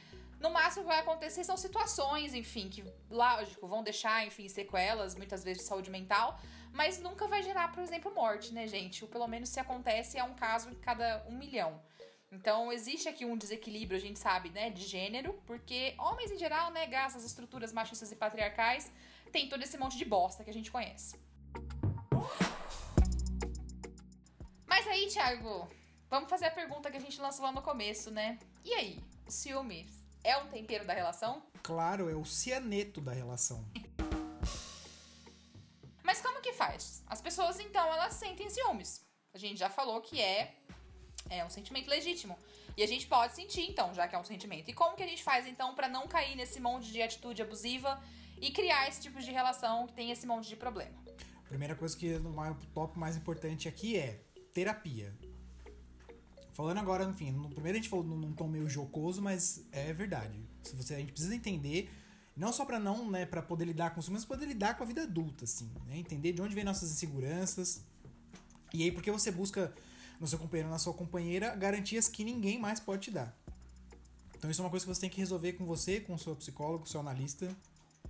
no 0.41 0.51
máximo 0.51 0.87
vai 0.87 0.99
acontecer 0.99 1.45
são 1.45 1.57
situações, 1.57 2.35
enfim, 2.35 2.69
que 2.69 2.83
lógico 3.11 3.67
vão 3.67 3.83
deixar, 3.83 4.27
enfim, 4.27 4.49
sequelas, 4.49 5.15
muitas 5.15 5.45
vezes 5.45 5.63
de 5.63 5.69
saúde 5.69 5.91
mental, 5.91 6.41
mas 6.73 7.01
nunca 7.01 7.27
vai 7.27 7.43
gerar, 7.43 7.73
por 7.73 7.83
exemplo, 7.83 8.15
morte, 8.15 8.53
né, 8.53 8.67
gente? 8.67 9.05
Ou 9.05 9.11
pelo 9.11 9.27
menos 9.27 9.49
se 9.49 9.61
acontece, 9.61 10.19
é 10.19 10.25
um 10.25 10.35
caso 10.35 10.71
em 10.71 10.75
cada 10.75 11.25
um 11.29 11.33
milhão. 11.33 11.81
Então, 12.33 12.73
existe 12.73 13.09
aqui 13.09 13.25
um 13.25 13.37
desequilíbrio, 13.37 13.99
a 13.99 14.01
gente 14.01 14.19
sabe, 14.19 14.51
né, 14.51 14.71
de 14.71 14.83
gênero, 14.83 15.35
porque 15.47 15.95
homens 15.99 16.31
em 16.31 16.39
geral, 16.39 16.71
né, 16.71 16.87
graças 16.87 17.25
às 17.25 17.31
estruturas 17.31 17.73
machistas 17.73 18.13
e 18.13 18.17
patriarcais, 18.17 18.91
tem 19.33 19.49
todo 19.49 19.63
esse 19.63 19.77
monte 19.77 19.99
de 19.99 20.05
bosta 20.05 20.45
que 20.45 20.51
a 20.51 20.53
gente 20.53 20.71
conhece. 20.71 21.19
Mas 24.65 24.87
aí, 24.87 25.09
Thiago, 25.09 25.69
vamos 26.09 26.31
fazer 26.31 26.47
a 26.47 26.51
pergunta 26.53 26.89
que 26.89 26.97
a 26.97 27.01
gente 27.01 27.21
lançou 27.21 27.45
lá 27.45 27.51
no 27.51 27.63
começo, 27.63 28.13
né? 28.13 28.39
E 28.65 28.75
aí, 28.75 29.01
o 29.27 29.31
ciúme 29.31 29.89
é 30.23 30.37
um 30.37 30.47
tempero 30.49 30.87
da 30.87 30.93
relação? 30.93 31.43
Claro, 31.63 32.09
é 32.09 32.15
o 32.15 32.25
cianeto 32.25 33.01
da 33.01 33.13
relação. 33.13 33.65
Então, 37.61 37.87
elas 37.93 38.15
sentem 38.15 38.49
ciúmes. 38.51 39.05
A 39.33 39.39
gente 39.39 39.59
já 39.59 39.71
falou 39.71 40.01
que 40.01 40.21
é, 40.21 40.55
é 41.29 41.45
um 41.45 41.51
sentimento 41.51 41.89
legítimo. 41.89 42.37
E 42.77 42.83
a 42.83 42.87
gente 42.87 43.07
pode 43.07 43.35
sentir, 43.35 43.69
então, 43.69 43.93
já 43.95 44.09
que 44.09 44.15
é 44.15 44.19
um 44.19 44.25
sentimento. 44.25 44.71
E 44.71 44.73
como 44.73 44.97
que 44.97 45.03
a 45.03 45.07
gente 45.07 45.23
faz, 45.23 45.47
então, 45.47 45.75
para 45.75 45.89
não 45.89 46.09
cair 46.09 46.35
nesse 46.37 46.61
monte 46.61 46.91
de 46.91 47.03
atitude 47.03 47.43
abusiva 47.43 48.03
e 48.41 48.51
criar 48.51 48.89
esse 48.89 49.03
tipo 49.03 49.21
de 49.21 49.31
relação 49.31 49.87
que 49.87 49.93
tem 49.93 50.11
esse 50.11 50.27
monte 50.27 50.49
de 50.49 50.57
problema? 50.57 50.97
Primeira 51.49 51.75
coisa 51.75 51.97
que 51.97 52.15
o 52.15 52.55
tópico 52.73 52.99
mais 52.99 53.17
importante 53.17 53.69
aqui 53.69 53.97
é 53.97 54.21
terapia. 54.53 55.15
Falando 56.53 56.79
agora, 56.79 57.05
enfim, 57.05 57.33
no 57.33 57.51
primeiro 57.51 57.79
a 57.79 57.81
gente 57.81 57.91
falou 57.91 58.05
num 58.05 58.33
tom 58.33 58.49
meio 58.49 58.69
jocoso, 58.69 59.21
mas 59.21 59.67
é 59.73 59.93
verdade. 59.93 60.39
Se 60.63 60.77
você, 60.77 60.95
a 60.95 60.99
gente 60.99 61.13
precisa 61.13 61.35
entender 61.35 61.91
não 62.41 62.55
só 62.55 62.65
para 62.65 62.79
não, 62.79 63.11
né, 63.11 63.27
para 63.27 63.43
poder 63.43 63.67
lidar 63.67 63.91
com 63.91 64.01
isso, 64.01 64.11
mas 64.11 64.25
poder 64.25 64.47
lidar 64.47 64.75
com 64.75 64.83
a 64.83 64.87
vida 64.87 65.03
adulta, 65.03 65.45
assim, 65.45 65.71
né? 65.87 65.99
Entender 65.99 66.33
de 66.33 66.41
onde 66.41 66.55
vem 66.55 66.65
nossas 66.65 66.91
inseguranças. 66.91 67.85
E 68.73 68.83
aí, 68.83 68.91
porque 68.91 69.11
você 69.11 69.31
busca 69.31 69.71
no 70.19 70.27
seu 70.27 70.39
companheiro, 70.39 70.71
na 70.71 70.79
sua 70.79 70.95
companheira, 70.95 71.55
garantias 71.55 72.09
que 72.09 72.25
ninguém 72.25 72.59
mais 72.59 72.81
pode 72.81 73.03
te 73.03 73.11
dar. 73.11 73.37
Então 74.39 74.51
isso 74.51 74.63
é 74.63 74.65
uma 74.65 74.71
coisa 74.71 74.87
que 74.87 74.95
você 74.95 75.03
tem 75.03 75.11
que 75.11 75.19
resolver 75.19 75.53
com 75.53 75.67
você, 75.67 76.01
com 76.01 76.15
o 76.15 76.19
seu 76.19 76.35
psicólogo, 76.35 76.89
seu 76.89 77.01
analista. 77.01 77.55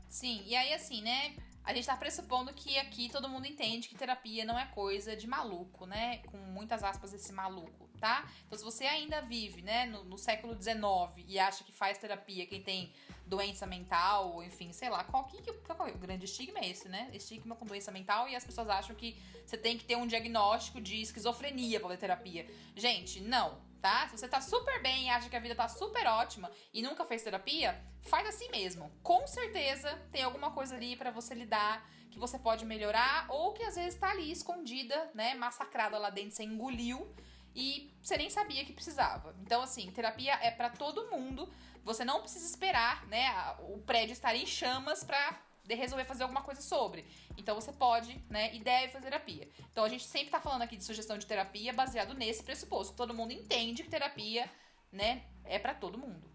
Sim, 0.09 0.45
e 0.47 0.55
aí 0.55 0.73
assim, 0.75 1.03
né? 1.03 1.35
A 1.64 1.75
gente 1.75 1.87
tá 1.87 1.97
pressupondo 1.97 2.55
que 2.55 2.79
aqui 2.79 3.09
todo 3.11 3.29
mundo 3.29 3.47
entende 3.47 3.88
que 3.88 3.97
terapia 3.97 4.45
não 4.45 4.57
é 4.57 4.64
coisa 4.66 5.16
de 5.16 5.27
maluco, 5.27 5.87
né? 5.87 6.19
Com 6.19 6.38
muitas 6.38 6.85
aspas 6.85 7.12
esse 7.12 7.33
maluco, 7.33 7.88
tá? 7.99 8.31
Então 8.47 8.57
se 8.57 8.64
você 8.64 8.85
ainda 8.85 9.23
vive, 9.23 9.61
né, 9.61 9.87
no, 9.87 10.05
no 10.05 10.16
século 10.16 10.55
XIX 10.55 10.81
e 11.27 11.37
acha 11.37 11.64
que 11.64 11.73
faz 11.73 11.99
terapia 11.99 12.47
quem 12.47 12.62
tem 12.62 12.93
doença 13.31 13.64
mental, 13.64 14.33
ou 14.35 14.43
enfim, 14.43 14.73
sei 14.73 14.90
lá, 14.90 15.05
qual 15.05 15.25
que, 15.25 15.38
é 15.38 15.95
o 15.95 15.99
grande 15.99 16.25
estigma 16.25 16.59
é 16.59 16.69
esse, 16.69 16.88
né? 16.88 17.09
Estigma 17.14 17.55
com 17.55 17.64
doença 17.64 17.93
mental 17.93 18.29
e 18.29 18.35
as 18.35 18.45
pessoas 18.45 18.69
acham 18.69 18.95
que 18.97 19.16
você 19.47 19.57
tem 19.57 19.79
que 19.79 19.85
ter 19.85 19.97
um 19.97 20.07
diagnóstico 20.07 20.81
de 20.81 21.01
esquizofrenia 21.01 21.79
para 21.79 21.90
fazer 21.90 22.01
terapia. 22.01 22.47
Gente, 22.75 23.21
não, 23.21 23.61
tá? 23.81 24.09
Se 24.09 24.19
você 24.19 24.27
tá 24.27 24.40
super 24.40 24.83
bem 24.83 25.07
e 25.07 25.11
acha 25.11 25.31
que 25.31 25.37
a 25.37 25.40
vida 25.40 25.55
tá 25.55 25.69
super 25.69 26.05
ótima 26.09 26.51
e 26.75 26.83
nunca 26.83 27.05
fez 27.05 27.23
terapia, 27.23 27.81
faz 28.01 28.27
assim 28.27 28.51
mesmo. 28.51 28.90
Com 29.01 29.25
certeza 29.29 29.95
tem 30.11 30.25
alguma 30.25 30.51
coisa 30.51 30.75
ali 30.75 30.97
para 30.97 31.12
você 31.12 31.33
lidar 31.33 31.88
que 32.11 32.19
você 32.19 32.37
pode 32.37 32.64
melhorar 32.64 33.27
ou 33.29 33.53
que 33.53 33.62
às 33.62 33.77
vezes 33.77 33.95
tá 33.95 34.11
ali 34.11 34.33
escondida, 34.33 35.09
né, 35.14 35.35
massacrada 35.35 35.97
lá 35.97 36.11
dentro, 36.11 36.33
você 36.33 36.43
engoliu 36.43 37.14
e 37.55 37.93
você 38.11 38.16
nem 38.16 38.29
sabia 38.29 38.64
que 38.64 38.73
precisava. 38.73 39.35
Então, 39.42 39.62
assim, 39.62 39.90
terapia 39.92 40.35
é 40.42 40.51
para 40.51 40.68
todo 40.70 41.11
mundo, 41.11 41.49
Você 41.85 42.05
não 42.05 42.20
precisa 42.20 42.44
esperar, 42.46 43.07
né, 43.07 43.31
o 43.61 43.79
prédio 43.79 44.12
estar 44.12 44.35
em 44.35 44.46
chamas 44.46 45.03
pra 45.03 45.40
resolver 45.68 46.05
fazer 46.05 46.25
alguma 46.25 46.42
coisa 46.42 46.61
sobre. 46.61 47.07
Então 47.37 47.55
você 47.55 47.73
pode, 47.73 48.23
né, 48.29 48.53
e 48.55 48.59
deve 48.59 48.92
fazer 48.92 49.05
terapia. 49.05 49.49
Então 49.70 49.85
a 49.85 49.88
gente 49.88 50.05
sempre 50.05 50.31
tá 50.31 50.40
falando 50.40 50.62
aqui 50.62 50.77
de 50.77 50.85
sugestão 50.85 51.16
de 51.16 51.27
terapia 51.27 51.73
baseado 51.73 52.12
nesse 52.14 52.42
pressuposto. 52.42 52.94
Todo 52.94 53.14
mundo 53.14 53.33
entende 53.33 53.83
que 53.83 53.88
terapia, 53.88 54.51
né, 54.92 55.23
é 55.44 55.59
para 55.59 55.73
todo 55.73 55.96
mundo. 55.96 56.29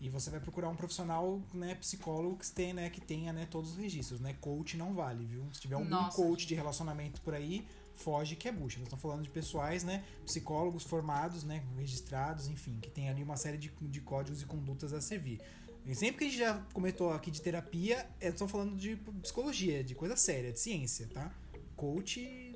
E 0.00 0.08
você 0.08 0.30
vai 0.30 0.38
procurar 0.38 0.68
um 0.68 0.76
profissional, 0.76 1.42
né, 1.52 1.74
psicólogo 1.74 2.36
que 2.36 2.48
tenha, 2.52 2.74
né, 2.74 2.90
que 2.90 3.00
tenha, 3.00 3.32
né, 3.32 3.48
todos 3.50 3.72
os 3.72 3.78
registros, 3.78 4.20
né? 4.20 4.36
Coach 4.40 4.76
não 4.76 4.94
vale, 4.94 5.24
viu? 5.24 5.48
Se 5.52 5.60
tiver 5.60 5.74
algum 5.74 5.88
Nossa, 5.88 6.16
coach 6.16 6.46
de 6.46 6.54
relacionamento 6.54 7.20
por 7.22 7.34
aí, 7.34 7.66
foge 7.98 8.36
que 8.36 8.48
é 8.48 8.52
bucha. 8.52 8.78
Nós 8.78 8.86
estamos 8.86 9.02
falando 9.02 9.22
de 9.22 9.30
pessoais, 9.30 9.84
né, 9.84 10.04
psicólogos 10.24 10.84
formados, 10.84 11.44
né, 11.44 11.62
registrados, 11.76 12.48
enfim, 12.48 12.78
que 12.80 12.90
tem 12.90 13.08
ali 13.08 13.22
uma 13.22 13.36
série 13.36 13.58
de, 13.58 13.68
de 13.68 14.00
códigos 14.00 14.40
e 14.40 14.46
condutas 14.46 14.92
a 14.92 15.00
servir. 15.00 15.40
E 15.84 15.94
sempre 15.94 16.18
que 16.18 16.24
a 16.24 16.28
gente 16.28 16.38
já 16.38 16.62
comentou 16.72 17.12
aqui 17.12 17.30
de 17.30 17.40
terapia, 17.40 18.08
é, 18.20 18.28
estamos 18.28 18.50
falando 18.50 18.76
de 18.76 18.96
psicologia, 19.22 19.82
de 19.82 19.94
coisa 19.94 20.16
séria, 20.16 20.52
de 20.52 20.60
ciência, 20.60 21.08
tá? 21.12 21.32
Coach, 21.76 22.54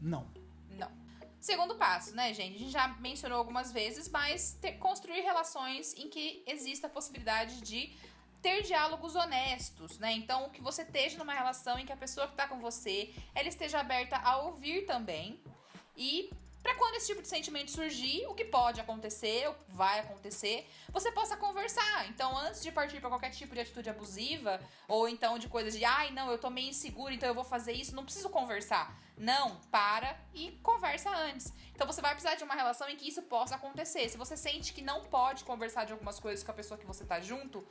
não. 0.00 0.26
Não. 0.70 0.90
Segundo 1.40 1.76
passo, 1.76 2.14
né, 2.14 2.32
gente? 2.34 2.56
A 2.56 2.58
gente 2.58 2.70
já 2.70 2.88
mencionou 3.00 3.38
algumas 3.38 3.72
vezes, 3.72 4.08
mas 4.08 4.56
ter- 4.60 4.72
construir 4.72 5.20
relações 5.22 5.94
em 5.94 6.08
que 6.08 6.42
exista 6.46 6.86
a 6.86 6.90
possibilidade 6.90 7.60
de 7.62 7.94
ter 8.44 8.60
diálogos 8.60 9.16
honestos, 9.16 9.98
né? 9.98 10.12
Então, 10.12 10.50
que 10.50 10.60
você 10.60 10.82
esteja 10.82 11.16
numa 11.16 11.32
relação 11.32 11.78
em 11.78 11.86
que 11.86 11.92
a 11.94 11.96
pessoa 11.96 12.28
que 12.28 12.34
tá 12.34 12.46
com 12.46 12.58
você, 12.58 13.10
ela 13.34 13.48
esteja 13.48 13.80
aberta 13.80 14.18
a 14.18 14.36
ouvir 14.36 14.84
também. 14.84 15.40
E 15.96 16.30
pra 16.62 16.74
quando 16.74 16.96
esse 16.96 17.06
tipo 17.06 17.22
de 17.22 17.28
sentimento 17.28 17.70
surgir, 17.70 18.26
o 18.26 18.34
que 18.34 18.44
pode 18.44 18.82
acontecer, 18.82 19.48
o 19.48 19.54
que 19.54 19.64
vai 19.70 20.00
acontecer, 20.00 20.68
você 20.90 21.10
possa 21.12 21.38
conversar. 21.38 22.06
Então, 22.10 22.36
antes 22.36 22.62
de 22.62 22.70
partir 22.70 23.00
pra 23.00 23.08
qualquer 23.08 23.30
tipo 23.30 23.54
de 23.54 23.62
atitude 23.62 23.88
abusiva, 23.88 24.60
ou 24.86 25.08
então 25.08 25.38
de 25.38 25.48
coisas 25.48 25.72
de, 25.72 25.82
ai, 25.82 26.10
não, 26.10 26.30
eu 26.30 26.36
tô 26.36 26.50
meio 26.50 26.68
inseguro, 26.68 27.14
então 27.14 27.26
eu 27.26 27.34
vou 27.34 27.44
fazer 27.44 27.72
isso, 27.72 27.96
não 27.96 28.04
preciso 28.04 28.28
conversar. 28.28 28.94
Não, 29.16 29.56
para 29.70 30.18
e 30.34 30.50
conversa 30.62 31.08
antes. 31.08 31.50
Então 31.74 31.86
você 31.86 32.02
vai 32.02 32.10
precisar 32.12 32.34
de 32.34 32.44
uma 32.44 32.54
relação 32.54 32.90
em 32.90 32.96
que 32.96 33.08
isso 33.08 33.22
possa 33.22 33.54
acontecer. 33.54 34.06
Se 34.10 34.18
você 34.18 34.36
sente 34.36 34.74
que 34.74 34.82
não 34.82 35.02
pode 35.04 35.44
conversar 35.44 35.86
de 35.86 35.92
algumas 35.92 36.20
coisas 36.20 36.44
com 36.44 36.50
a 36.50 36.54
pessoa 36.54 36.76
que 36.76 36.84
você 36.84 37.06
tá 37.06 37.20
junto, 37.20 37.66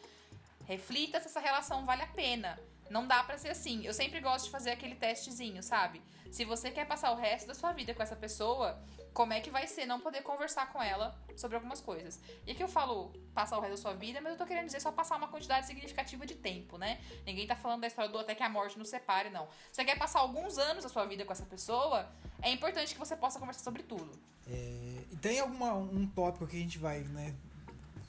reflita 0.66 1.20
se 1.20 1.28
essa 1.28 1.40
relação 1.40 1.86
vale 1.86 2.02
a 2.02 2.08
pena. 2.08 2.60
Não 2.90 3.08
dá 3.08 3.24
pra 3.24 3.38
ser 3.38 3.50
assim. 3.50 3.86
Eu 3.86 3.94
sempre 3.94 4.20
gosto 4.20 4.46
de 4.46 4.52
fazer 4.52 4.72
aquele 4.72 4.96
testezinho, 4.96 5.64
sabe? 5.64 6.02
Se 6.32 6.46
você 6.46 6.72
quer 6.72 6.86
passar 6.86 7.12
o 7.12 7.16
resto 7.16 7.48
da 7.48 7.54
sua 7.54 7.72
vida 7.72 7.94
com 7.94 8.04
essa 8.04 8.16
pessoa, 8.16 8.80
como 9.14 9.34
é 9.34 9.40
que 9.40 9.50
vai 9.50 9.68
ser 9.68 9.86
não 9.86 10.00
poder 10.00 10.24
conversar 10.24 10.72
com 10.74 10.82
ela 10.82 11.16
sobre 11.38 11.56
algumas 11.56 11.80
coisas? 11.80 12.20
E 12.46 12.52
aqui 12.52 12.64
eu 12.64 12.68
falo 12.68 13.14
passar 13.34 13.58
o 13.58 13.62
resto 13.62 13.76
da 13.76 13.82
sua 13.82 13.94
vida, 13.94 14.20
mas 14.20 14.34
eu 14.34 14.38
tô 14.38 14.46
querendo 14.46 14.66
dizer 14.66 14.80
só 14.80 14.92
passar 14.92 15.16
uma 15.18 15.28
quantidade 15.28 15.68
significativa 15.68 16.26
de 16.26 16.36
tempo, 16.36 16.78
né? 16.78 17.00
Ninguém 17.26 17.46
tá 17.46 17.56
falando 17.56 17.82
da 17.82 17.88
história 17.88 18.12
do 18.12 18.18
até 18.18 18.34
que 18.34 18.44
a 18.44 18.50
morte 18.50 18.78
nos 18.78 18.90
separe, 18.90 19.30
não. 19.30 19.48
Se 19.72 19.76
você 19.76 19.86
quer 19.86 19.98
passar 19.98 20.20
alguns 20.20 20.58
anos 20.58 20.84
da 20.84 20.90
sua 20.90 21.06
vida 21.06 21.24
com 21.24 21.32
essa 21.32 21.46
pessoa, 21.46 22.12
é 22.42 22.52
importante 22.52 22.94
que 22.94 23.00
você 23.00 23.16
possa 23.16 23.40
conversar 23.40 23.64
sobre 23.64 23.84
tudo. 23.84 24.12
É, 24.48 25.04
e 25.12 25.18
tem 25.22 25.40
alguma, 25.40 25.74
um 25.74 26.08
tópico 26.08 26.48
que 26.48 26.58
a 26.58 26.60
gente 26.60 26.80
vai, 26.80 27.02
né, 27.02 27.36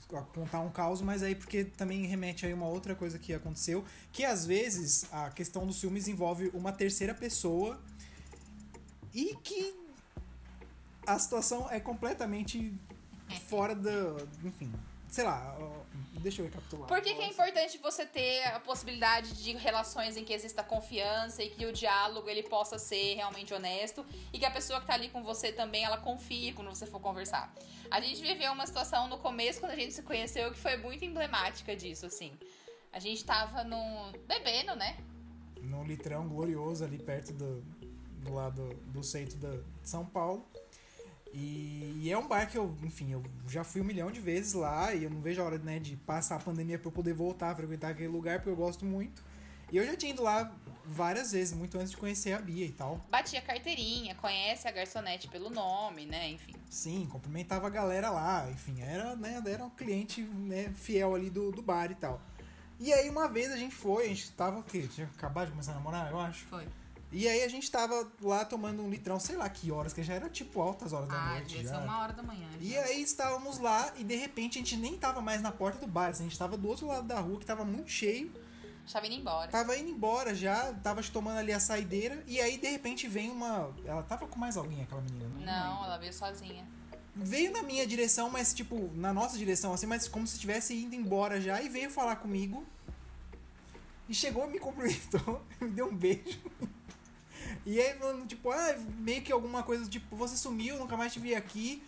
contar 0.07 0.59
um 0.61 0.69
caos, 0.69 1.01
mas 1.01 1.23
aí 1.23 1.35
porque 1.35 1.63
também 1.63 2.05
remete 2.05 2.45
aí 2.45 2.53
uma 2.53 2.67
outra 2.67 2.95
coisa 2.95 3.17
que 3.17 3.33
aconteceu, 3.33 3.83
que 4.11 4.23
às 4.23 4.45
vezes 4.45 5.05
a 5.11 5.29
questão 5.29 5.65
dos 5.65 5.79
ciúmes 5.79 6.07
envolve 6.07 6.49
uma 6.53 6.71
terceira 6.71 7.13
pessoa 7.13 7.79
e 9.13 9.35
que 9.43 9.75
a 11.05 11.17
situação 11.17 11.69
é 11.69 11.79
completamente 11.79 12.73
fora 13.47 13.75
da, 13.75 14.15
enfim, 14.43 14.71
sei 15.15 15.23
lá, 15.23 15.55
deixa 16.19 16.41
eu 16.41 16.45
recapitular. 16.45 16.89
Por 16.89 16.99
que, 16.99 17.13
que 17.13 17.21
é 17.21 17.29
importante 17.29 17.77
você 17.77 18.05
ter 18.05 18.43
a 18.47 18.59
possibilidade 18.59 19.41
de 19.41 19.55
relações 19.55 20.17
em 20.17 20.25
que 20.25 20.33
exista 20.33 20.61
confiança 20.61 21.41
e 21.41 21.49
que 21.49 21.65
o 21.65 21.71
diálogo 21.71 22.29
ele 22.29 22.43
possa 22.43 22.77
ser 22.77 23.15
realmente 23.15 23.53
honesto 23.53 24.05
e 24.33 24.37
que 24.37 24.45
a 24.45 24.51
pessoa 24.51 24.81
que 24.81 24.87
tá 24.87 24.93
ali 24.93 25.07
com 25.07 25.23
você 25.23 25.53
também 25.53 25.85
ela 25.85 25.97
confie 25.97 26.51
quando 26.51 26.67
você 26.67 26.85
for 26.85 26.99
conversar? 26.99 27.49
A 27.89 28.01
gente 28.01 28.21
viveu 28.21 28.51
uma 28.51 28.67
situação 28.67 29.07
no 29.07 29.17
começo 29.17 29.61
quando 29.61 29.71
a 29.71 29.77
gente 29.77 29.93
se 29.93 30.01
conheceu 30.01 30.51
que 30.51 30.59
foi 30.59 30.75
muito 30.75 31.05
emblemática 31.05 31.73
disso, 31.77 32.05
assim. 32.05 32.37
A 32.91 32.99
gente 32.99 33.23
tava 33.23 33.63
no 33.63 34.11
bebendo, 34.27 34.75
né? 34.75 34.97
num 35.61 35.85
litrão 35.85 36.27
glorioso 36.27 36.83
ali 36.83 36.97
perto 36.97 37.31
do, 37.31 37.63
do 38.21 38.33
lado 38.33 38.67
do 38.87 39.01
centro 39.01 39.37
de 39.37 39.63
São 39.81 40.05
Paulo. 40.05 40.45
E, 41.35 41.99
e 42.01 42.11
é 42.11 42.17
um 42.17 42.27
bar 42.27 42.49
que 42.49 42.57
eu, 42.57 42.73
enfim, 42.81 43.11
eu 43.11 43.21
já 43.49 43.63
fui 43.63 43.81
um 43.81 43.83
milhão 43.83 44.09
de 44.09 44.21
vezes 44.21 44.53
lá 44.53 44.93
e 44.93 45.03
eu 45.03 45.09
não 45.09 45.19
vejo 45.19 45.41
a 45.41 45.45
hora, 45.45 45.57
né, 45.57 45.79
de 45.79 45.97
passar 45.97 46.37
a 46.37 46.39
pandemia 46.39 46.79
pra 46.79 46.87
eu 46.87 46.93
poder 46.93 47.13
voltar 47.13 47.51
a 47.51 47.55
frequentar 47.55 47.91
aquele 47.91 48.07
lugar, 48.07 48.39
porque 48.39 48.49
eu 48.49 48.55
gosto 48.55 48.85
muito. 48.85 49.21
E 49.69 49.75
eu 49.75 49.85
já 49.85 49.97
tinha 49.97 50.13
ido 50.13 50.23
lá 50.23 50.55
várias 50.85 51.33
vezes, 51.33 51.53
muito 51.53 51.77
antes 51.77 51.91
de 51.91 51.97
conhecer 51.97 52.31
a 52.31 52.39
Bia 52.39 52.65
e 52.65 52.71
tal. 52.71 53.01
Batia 53.09 53.41
carteirinha, 53.41 54.15
conhece 54.15 54.65
a 54.65 54.71
garçonete 54.71 55.27
pelo 55.27 55.49
nome, 55.49 56.05
né? 56.05 56.29
Enfim. 56.29 56.53
Sim, 56.69 57.05
cumprimentava 57.11 57.67
a 57.67 57.69
galera 57.69 58.09
lá, 58.09 58.49
enfim, 58.49 58.81
era, 58.81 59.15
né, 59.15 59.41
era 59.45 59.65
um 59.65 59.69
cliente 59.69 60.21
né, 60.21 60.71
fiel 60.75 61.15
ali 61.15 61.29
do, 61.29 61.51
do 61.51 61.61
bar 61.61 61.91
e 61.91 61.95
tal. 61.95 62.21
E 62.79 62.93
aí 62.93 63.09
uma 63.09 63.27
vez 63.27 63.51
a 63.51 63.57
gente 63.57 63.75
foi, 63.75 64.05
a 64.05 64.07
gente 64.07 64.31
tava 64.31 64.59
o 64.59 64.63
quê? 64.63 64.87
Tinha 64.87 65.07
acabado 65.07 65.47
de 65.47 65.51
começar 65.51 65.73
a 65.73 65.75
namorar, 65.75 66.11
eu 66.11 66.19
acho. 66.19 66.45
Foi. 66.45 66.65
E 67.11 67.27
aí 67.27 67.43
a 67.43 67.47
gente 67.47 67.69
tava 67.71 68.11
lá 68.21 68.43
tomando 68.43 68.81
um 68.81 68.89
litrão, 68.89 69.19
sei 69.19 69.37
lá 69.37 69.47
que 69.49 69.71
horas, 69.71 69.93
que 69.93 70.03
já 70.03 70.13
era 70.15 70.29
tipo 70.29 70.61
altas 70.61 70.91
horas 70.91 71.07
da 71.07 71.15
Ah, 71.15 71.29
noite. 71.35 71.47
devia 71.55 71.63
já. 71.63 71.77
ser 71.77 71.83
uma 71.83 71.99
hora 72.01 72.13
da 72.13 72.21
manhã. 72.23 72.47
E 72.59 72.71
já. 72.73 72.81
aí 72.81 73.01
estávamos 73.01 73.57
lá 73.59 73.93
e 73.97 74.03
de 74.03 74.15
repente 74.15 74.57
a 74.57 74.61
gente 74.61 74.75
nem 74.75 74.97
tava 74.97 75.21
mais 75.21 75.41
na 75.41 75.51
porta 75.51 75.79
do 75.79 75.87
bar, 75.87 76.09
assim, 76.09 76.23
a 76.25 76.27
gente 76.27 76.37
tava 76.37 76.57
do 76.57 76.67
outro 76.67 76.87
lado 76.87 77.07
da 77.07 77.19
rua, 77.19 77.39
que 77.39 77.45
tava 77.45 77.63
muito 77.63 77.89
cheio, 77.89 78.31
Tava 78.91 79.07
indo 79.07 79.15
embora. 79.15 79.49
tava 79.49 79.75
indo 79.77 79.89
embora 79.89 80.35
já, 80.35 80.71
tava 80.73 81.01
tomando 81.03 81.37
ali 81.37 81.51
a 81.53 81.59
saideira, 81.59 82.21
e 82.27 82.39
aí 82.41 82.57
de 82.57 82.67
repente 82.69 83.07
vem 83.07 83.31
uma. 83.31 83.73
Ela 83.85 84.03
tava 84.03 84.27
com 84.27 84.37
mais 84.37 84.57
alguém, 84.57 84.83
aquela 84.83 85.01
menina, 85.01 85.27
né? 85.29 85.45
Não, 85.45 85.85
ela 85.85 85.97
veio 85.97 86.13
sozinha. 86.13 86.67
Veio 87.15 87.51
na 87.51 87.63
minha 87.63 87.87
direção, 87.87 88.29
mas 88.29 88.53
tipo, 88.53 88.91
na 88.93 89.13
nossa 89.13 89.37
direção, 89.37 89.73
assim, 89.73 89.85
mas 89.87 90.07
como 90.07 90.27
se 90.27 90.33
estivesse 90.35 90.75
indo 90.75 90.93
embora 90.95 91.39
já, 91.39 91.61
e 91.61 91.69
veio 91.69 91.89
falar 91.89 92.17
comigo. 92.17 92.65
E 94.07 94.13
chegou, 94.13 94.47
me 94.47 94.59
cumprimentou, 94.59 95.41
me 95.59 95.69
deu 95.69 95.87
um 95.87 95.95
beijo. 95.95 96.39
E 97.65 97.81
aí, 97.81 97.97
falando, 97.97 98.27
tipo, 98.27 98.51
ah, 98.51 98.75
meio 98.99 99.21
que 99.21 99.31
alguma 99.31 99.63
coisa, 99.63 99.89
tipo, 99.89 100.15
você 100.15 100.37
sumiu, 100.37 100.77
nunca 100.77 100.95
mais 100.95 101.11
te 101.11 101.19
vi 101.19 101.33
aqui. 101.33 101.81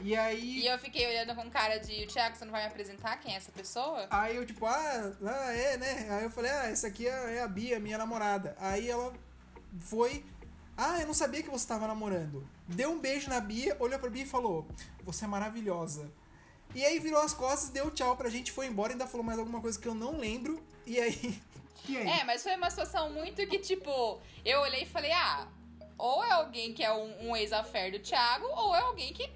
E 0.00 0.14
aí. 0.14 0.60
E 0.60 0.66
eu 0.66 0.78
fiquei 0.78 1.06
olhando 1.08 1.34
com 1.34 1.50
cara 1.50 1.78
de, 1.78 2.06
Thiago, 2.06 2.36
você 2.36 2.44
não 2.44 2.52
vai 2.52 2.62
me 2.62 2.68
apresentar 2.68 3.16
quem 3.18 3.34
é 3.34 3.36
essa 3.36 3.50
pessoa? 3.50 4.06
Aí 4.10 4.36
eu, 4.36 4.46
tipo, 4.46 4.64
ah, 4.64 5.12
ah, 5.24 5.52
é, 5.52 5.76
né? 5.76 6.06
Aí 6.10 6.24
eu 6.24 6.30
falei, 6.30 6.50
ah, 6.50 6.66
essa 6.66 6.86
aqui 6.86 7.06
é 7.06 7.36
é 7.36 7.42
a 7.42 7.48
Bia, 7.48 7.80
minha 7.80 7.98
namorada. 7.98 8.56
Aí 8.60 8.88
ela 8.88 9.12
foi. 9.80 10.24
Ah, 10.76 11.00
eu 11.00 11.06
não 11.08 11.14
sabia 11.14 11.42
que 11.42 11.50
você 11.50 11.66
tava 11.66 11.88
namorando. 11.88 12.46
Deu 12.68 12.92
um 12.92 13.00
beijo 13.00 13.28
na 13.28 13.40
Bia, 13.40 13.76
olhou 13.80 13.98
pra 13.98 14.08
Bia 14.08 14.22
e 14.22 14.26
falou: 14.26 14.68
Você 15.02 15.24
é 15.24 15.28
maravilhosa. 15.28 16.08
E 16.74 16.84
aí 16.84 16.98
virou 17.00 17.20
as 17.20 17.34
costas, 17.34 17.70
deu 17.70 17.90
tchau 17.90 18.16
pra 18.16 18.28
gente, 18.28 18.52
foi 18.52 18.66
embora, 18.66 18.92
ainda 18.92 19.06
falou 19.06 19.24
mais 19.24 19.38
alguma 19.38 19.60
coisa 19.60 19.78
que 19.78 19.88
eu 19.88 19.94
não 19.94 20.16
lembro. 20.16 20.62
E 20.86 21.00
aí. 21.00 21.40
É, 21.88 22.24
mas 22.24 22.42
foi 22.42 22.54
uma 22.56 22.70
situação 22.70 23.10
muito 23.10 23.46
que, 23.46 23.58
tipo, 23.58 24.20
eu 24.44 24.60
olhei 24.60 24.82
e 24.82 24.86
falei, 24.86 25.12
ah, 25.12 25.48
ou 25.96 26.24
é 26.24 26.30
alguém 26.32 26.72
que 26.72 26.84
é 26.84 26.92
um, 26.92 27.28
um 27.28 27.36
ex-affair 27.36 27.90
do 27.90 27.98
Thiago, 27.98 28.46
ou 28.46 28.74
é 28.74 28.80
alguém 28.80 29.12
que 29.12 29.30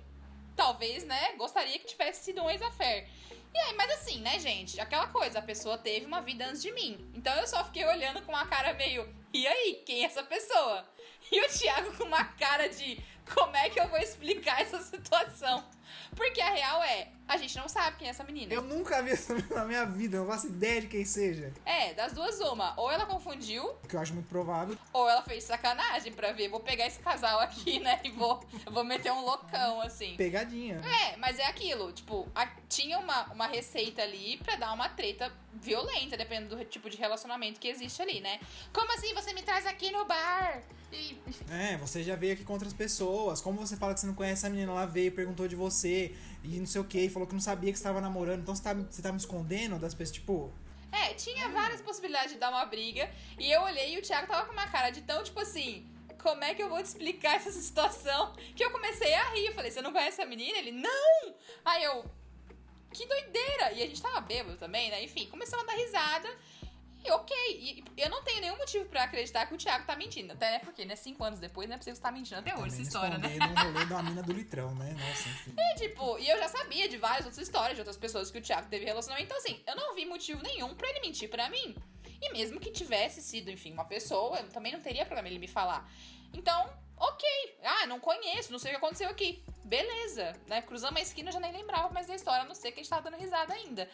talvez, 0.55 1.05
né, 1.05 1.33
gostaria 1.37 1.79
que 1.79 1.87
tivesse 1.87 2.25
sido 2.25 2.43
um 2.43 2.51
ex-affair. 2.51 3.09
E 3.55 3.59
aí, 3.59 3.75
mas 3.75 3.91
assim, 3.93 4.21
né, 4.21 4.39
gente, 4.39 4.81
aquela 4.81 5.07
coisa, 5.09 5.39
a 5.39 5.43
pessoa 5.43 5.77
teve 5.77 6.07
uma 6.07 6.23
vida 6.23 6.47
antes 6.47 6.63
de 6.63 6.73
mim. 6.73 7.11
Então 7.15 7.35
eu 7.35 7.47
só 7.47 7.65
fiquei 7.65 7.85
olhando 7.85 8.23
com 8.23 8.33
uma 8.33 8.47
cara 8.47 8.73
meio, 8.75 9.07
e 9.33 9.47
aí, 9.47 9.83
quem 9.87 10.03
é 10.03 10.07
essa 10.07 10.23
pessoa? 10.23 10.87
E 11.31 11.41
o 11.41 11.49
Thiago 11.49 11.97
com 11.97 12.05
uma 12.05 12.25
cara 12.25 12.69
de, 12.69 13.03
como 13.35 13.57
é 13.57 13.69
que 13.71 13.81
eu 13.81 13.89
vou 13.89 13.99
explicar 13.99 14.61
essa 14.61 14.81
situação? 14.83 15.65
Porque 16.17 16.41
a 16.41 16.51
real 16.51 16.83
é, 16.83 17.09
a 17.27 17.37
gente 17.39 17.57
não 17.57 17.69
sabe 17.69 17.97
quem 17.97 18.07
é 18.07 18.11
essa 18.11 18.23
menina. 18.25 18.53
Eu 18.53 18.63
nunca 18.63 19.03
vi 19.03 19.11
essa 19.11 19.35
menina 19.35 19.55
na 19.57 19.65
minha 19.65 19.85
vida, 19.87 20.19
não 20.19 20.27
faço 20.27 20.47
ideia 20.47 20.81
de 20.83 20.87
quem 20.87 21.05
seja. 21.05 21.53
É, 21.65 21.95
das 21.95 22.13
duas 22.13 22.39
uma. 22.41 22.75
Ou 22.79 22.91
ela 22.91 23.07
confundiu, 23.07 23.67
Que 23.89 23.97
eu 23.97 24.01
acho 24.01 24.13
muito 24.15 24.29
provável. 24.29 24.77
ou 24.93 25.09
ela 25.09 25.23
fez 25.23 25.45
sacanagem 25.45 26.13
pra 26.13 26.33
ver. 26.33 26.49
Vou 26.49 26.61
pegar 26.61 26.87
esse 26.87 26.99
casal 27.01 27.41
aqui, 27.41 27.79
né? 27.81 28.01
E 28.05 28.11
vou, 28.11 28.43
vou 28.71 28.85
meter 28.85 29.11
um 29.13 29.23
loucão, 29.23 29.81
assim. 29.81 30.15
Pegadinha. 30.17 30.81
É, 31.11 31.17
mas 31.17 31.39
é 31.39 31.47
aquilo, 31.47 31.93
tipo, 31.93 32.29
a- 32.35 32.49
tinha 32.69 32.99
uma, 32.99 33.25
uma 33.33 33.47
receita 33.47 34.03
ali 34.03 34.37
pra 34.39 34.57
dar 34.57 34.73
uma 34.73 34.89
treta 34.91 35.33
violenta, 35.55 36.17
dependendo 36.17 36.57
do 36.57 36.65
tipo 36.65 36.91
de 36.91 36.97
relacionamento 36.97 37.59
que 37.61 37.69
existe 37.69 38.01
ali, 38.03 38.21
né? 38.21 38.39
Como 38.73 38.91
assim 38.93 39.15
você 39.15 39.33
me 39.33 39.43
traz 39.43 39.67
aqui 39.67 39.91
no 39.91 40.05
bar? 40.05 40.63
É, 41.51 41.77
você 41.77 42.03
já 42.03 42.17
veio 42.17 42.35
aqui 42.35 42.45
com 42.45 42.53
outras 42.53 42.73
pessoas. 42.73 43.41
Como 43.41 43.59
você 43.59 43.77
fala 43.77 43.95
que 43.95 44.01
você 44.01 44.07
não 44.07 44.15
conhece 44.15 44.47
a 44.47 44.51
menina, 44.51 44.73
ela 44.73 44.87
veio, 44.87 45.13
perguntou 45.13 45.47
de 45.47 45.57
você 45.57 46.15
e 46.43 46.59
não 46.59 46.67
sei 46.67 46.81
o 46.81 46.85
que, 46.85 47.09
falou 47.09 47.27
que 47.27 47.35
não 47.35 47.41
sabia 47.41 47.71
que 47.71 47.79
estava 47.79 48.01
namorando. 48.01 48.41
Então 48.41 48.55
você 48.55 48.63
tá, 48.63 48.75
você 48.75 49.03
tá 49.03 49.11
me 49.11 49.19
escondendo 49.19 49.79
das 49.79 49.95
pessoas, 49.95 50.17
tipo. 50.17 50.53
É, 50.91 51.15
tinha 51.15 51.49
várias 51.49 51.81
possibilidades 51.81 52.33
de 52.33 52.39
dar 52.39 52.51
uma 52.51 52.65
briga. 52.67 53.11
E 53.39 53.51
eu 53.51 53.63
olhei 53.63 53.95
e 53.95 53.99
o 53.99 54.03
Thiago 54.03 54.27
tava 54.27 54.47
com 54.47 54.53
uma 54.53 54.67
cara 54.69 54.91
de 54.91 55.01
tão, 55.03 55.23
tipo 55.23 55.41
assim, 55.41 55.87
como 56.23 56.45
é 56.45 56.55
que 56.55 56.63
eu 56.63 56.69
vou 56.69 56.81
te 56.83 56.87
explicar 56.87 57.35
essa 57.37 57.51
situação? 57.51 58.33
Que 58.55 58.65
eu 58.65 58.71
comecei 58.71 59.13
a 59.15 59.31
rir. 59.31 59.53
Falei, 59.55 59.71
você 59.71 59.83
não 59.83 59.93
conhece 59.93 60.23
a 60.23 60.27
menina? 60.27 60.59
Ele, 60.59 60.73
não! 60.73 61.35
Aí 61.65 61.83
eu. 61.83 62.05
que 62.93 63.07
doideira! 63.07 63.73
E 63.73 63.83
a 63.83 63.87
gente 63.87 64.01
tava 64.01 64.21
bêbado 64.21 64.57
também, 64.57 64.91
né? 64.91 65.03
Enfim, 65.03 65.27
começamos 65.27 65.65
a 65.65 65.67
dar 65.67 65.77
risada. 65.77 66.29
E 67.05 67.11
ok, 67.11 67.37
e 67.51 67.85
eu 67.97 68.09
não 68.09 68.23
tenho 68.23 68.41
nenhum 68.41 68.57
motivo 68.57 68.85
pra 68.85 69.05
acreditar 69.05 69.47
que 69.47 69.55
o 69.55 69.59
Thiago 69.59 69.85
tá 69.85 69.97
mentindo. 69.97 70.33
Até 70.33 70.53
né, 70.53 70.59
porque, 70.61 70.85
né, 70.85 70.95
cinco 70.95 71.25
anos 71.25 71.41
depois, 71.41 71.69
não 71.69 71.75
é 71.75 71.79
possível 71.79 71.95
que 71.95 71.99
você 71.99 72.03
tá 72.03 72.13
mentindo 72.13 72.41
até 72.41 72.55
hoje 72.55 72.75
essa 72.75 72.83
história, 72.83 73.19
né? 73.19 73.29
no 73.39 73.73
rolê 73.73 73.85
uma 73.85 74.03
mina 74.03 74.23
do 74.23 74.33
litrão, 74.33 74.75
né? 74.75 74.93
Nossa, 74.93 75.29
enfim. 75.29 75.55
E 75.57 75.75
tipo, 75.75 76.19
e 76.19 76.29
eu 76.29 76.39
já 76.39 76.49
sabia 76.49 76.89
de 76.89 76.97
várias 76.97 77.27
outras 77.27 77.39
histórias 77.39 77.75
de 77.75 77.81
outras 77.81 77.97
pessoas 77.97 78.31
que 78.31 78.39
o 78.39 78.43
Thiago 78.43 78.69
teve 78.69 78.85
relacionamento. 78.85 79.27
Então, 79.27 79.39
assim, 79.39 79.61
eu 79.67 79.75
não 79.75 79.95
vi 79.95 80.07
motivo 80.07 80.43
nenhum 80.43 80.75
pra 80.75 80.89
ele 80.91 81.01
mentir 81.01 81.29
pra 81.29 81.51
mim. 81.51 81.75
E 82.21 82.33
mesmo 82.33 82.61
que 82.61 82.71
tivesse 82.71 83.21
sido, 83.21 83.51
enfim, 83.51 83.73
uma 83.73 83.85
pessoa, 83.85 84.39
eu 84.39 84.49
também 84.49 84.73
não 84.73 84.81
teria 84.81 85.05
problema 85.05 85.29
ele 85.29 85.41
me 85.41 85.49
falar. 85.49 85.91
Então, 86.33 86.73
ok. 86.97 87.59
Ah, 87.63 87.87
não 87.87 88.01
conheço, 88.01 88.53
não 88.53 88.59
sei 88.59 88.71
o 88.71 88.75
que 88.75 88.85
aconteceu 88.85 89.09
aqui. 89.09 89.45
Beleza, 89.65 90.33
né? 90.47 90.63
Cruzamos 90.63 90.99
a 90.99 91.03
esquina, 91.03 91.29
eu 91.29 91.33
já 91.33 91.41
nem 91.41 91.53
lembrava 91.53 91.93
mais 91.93 92.07
da 92.07 92.15
história, 92.15 92.43
a 92.43 92.47
não 92.47 92.55
ser 92.55 92.73
que 92.73 92.81
a 92.81 92.83
gente 92.83 92.91
tava 92.91 93.03
dando 93.03 93.21
risada 93.21 93.55
ainda. 93.55 93.89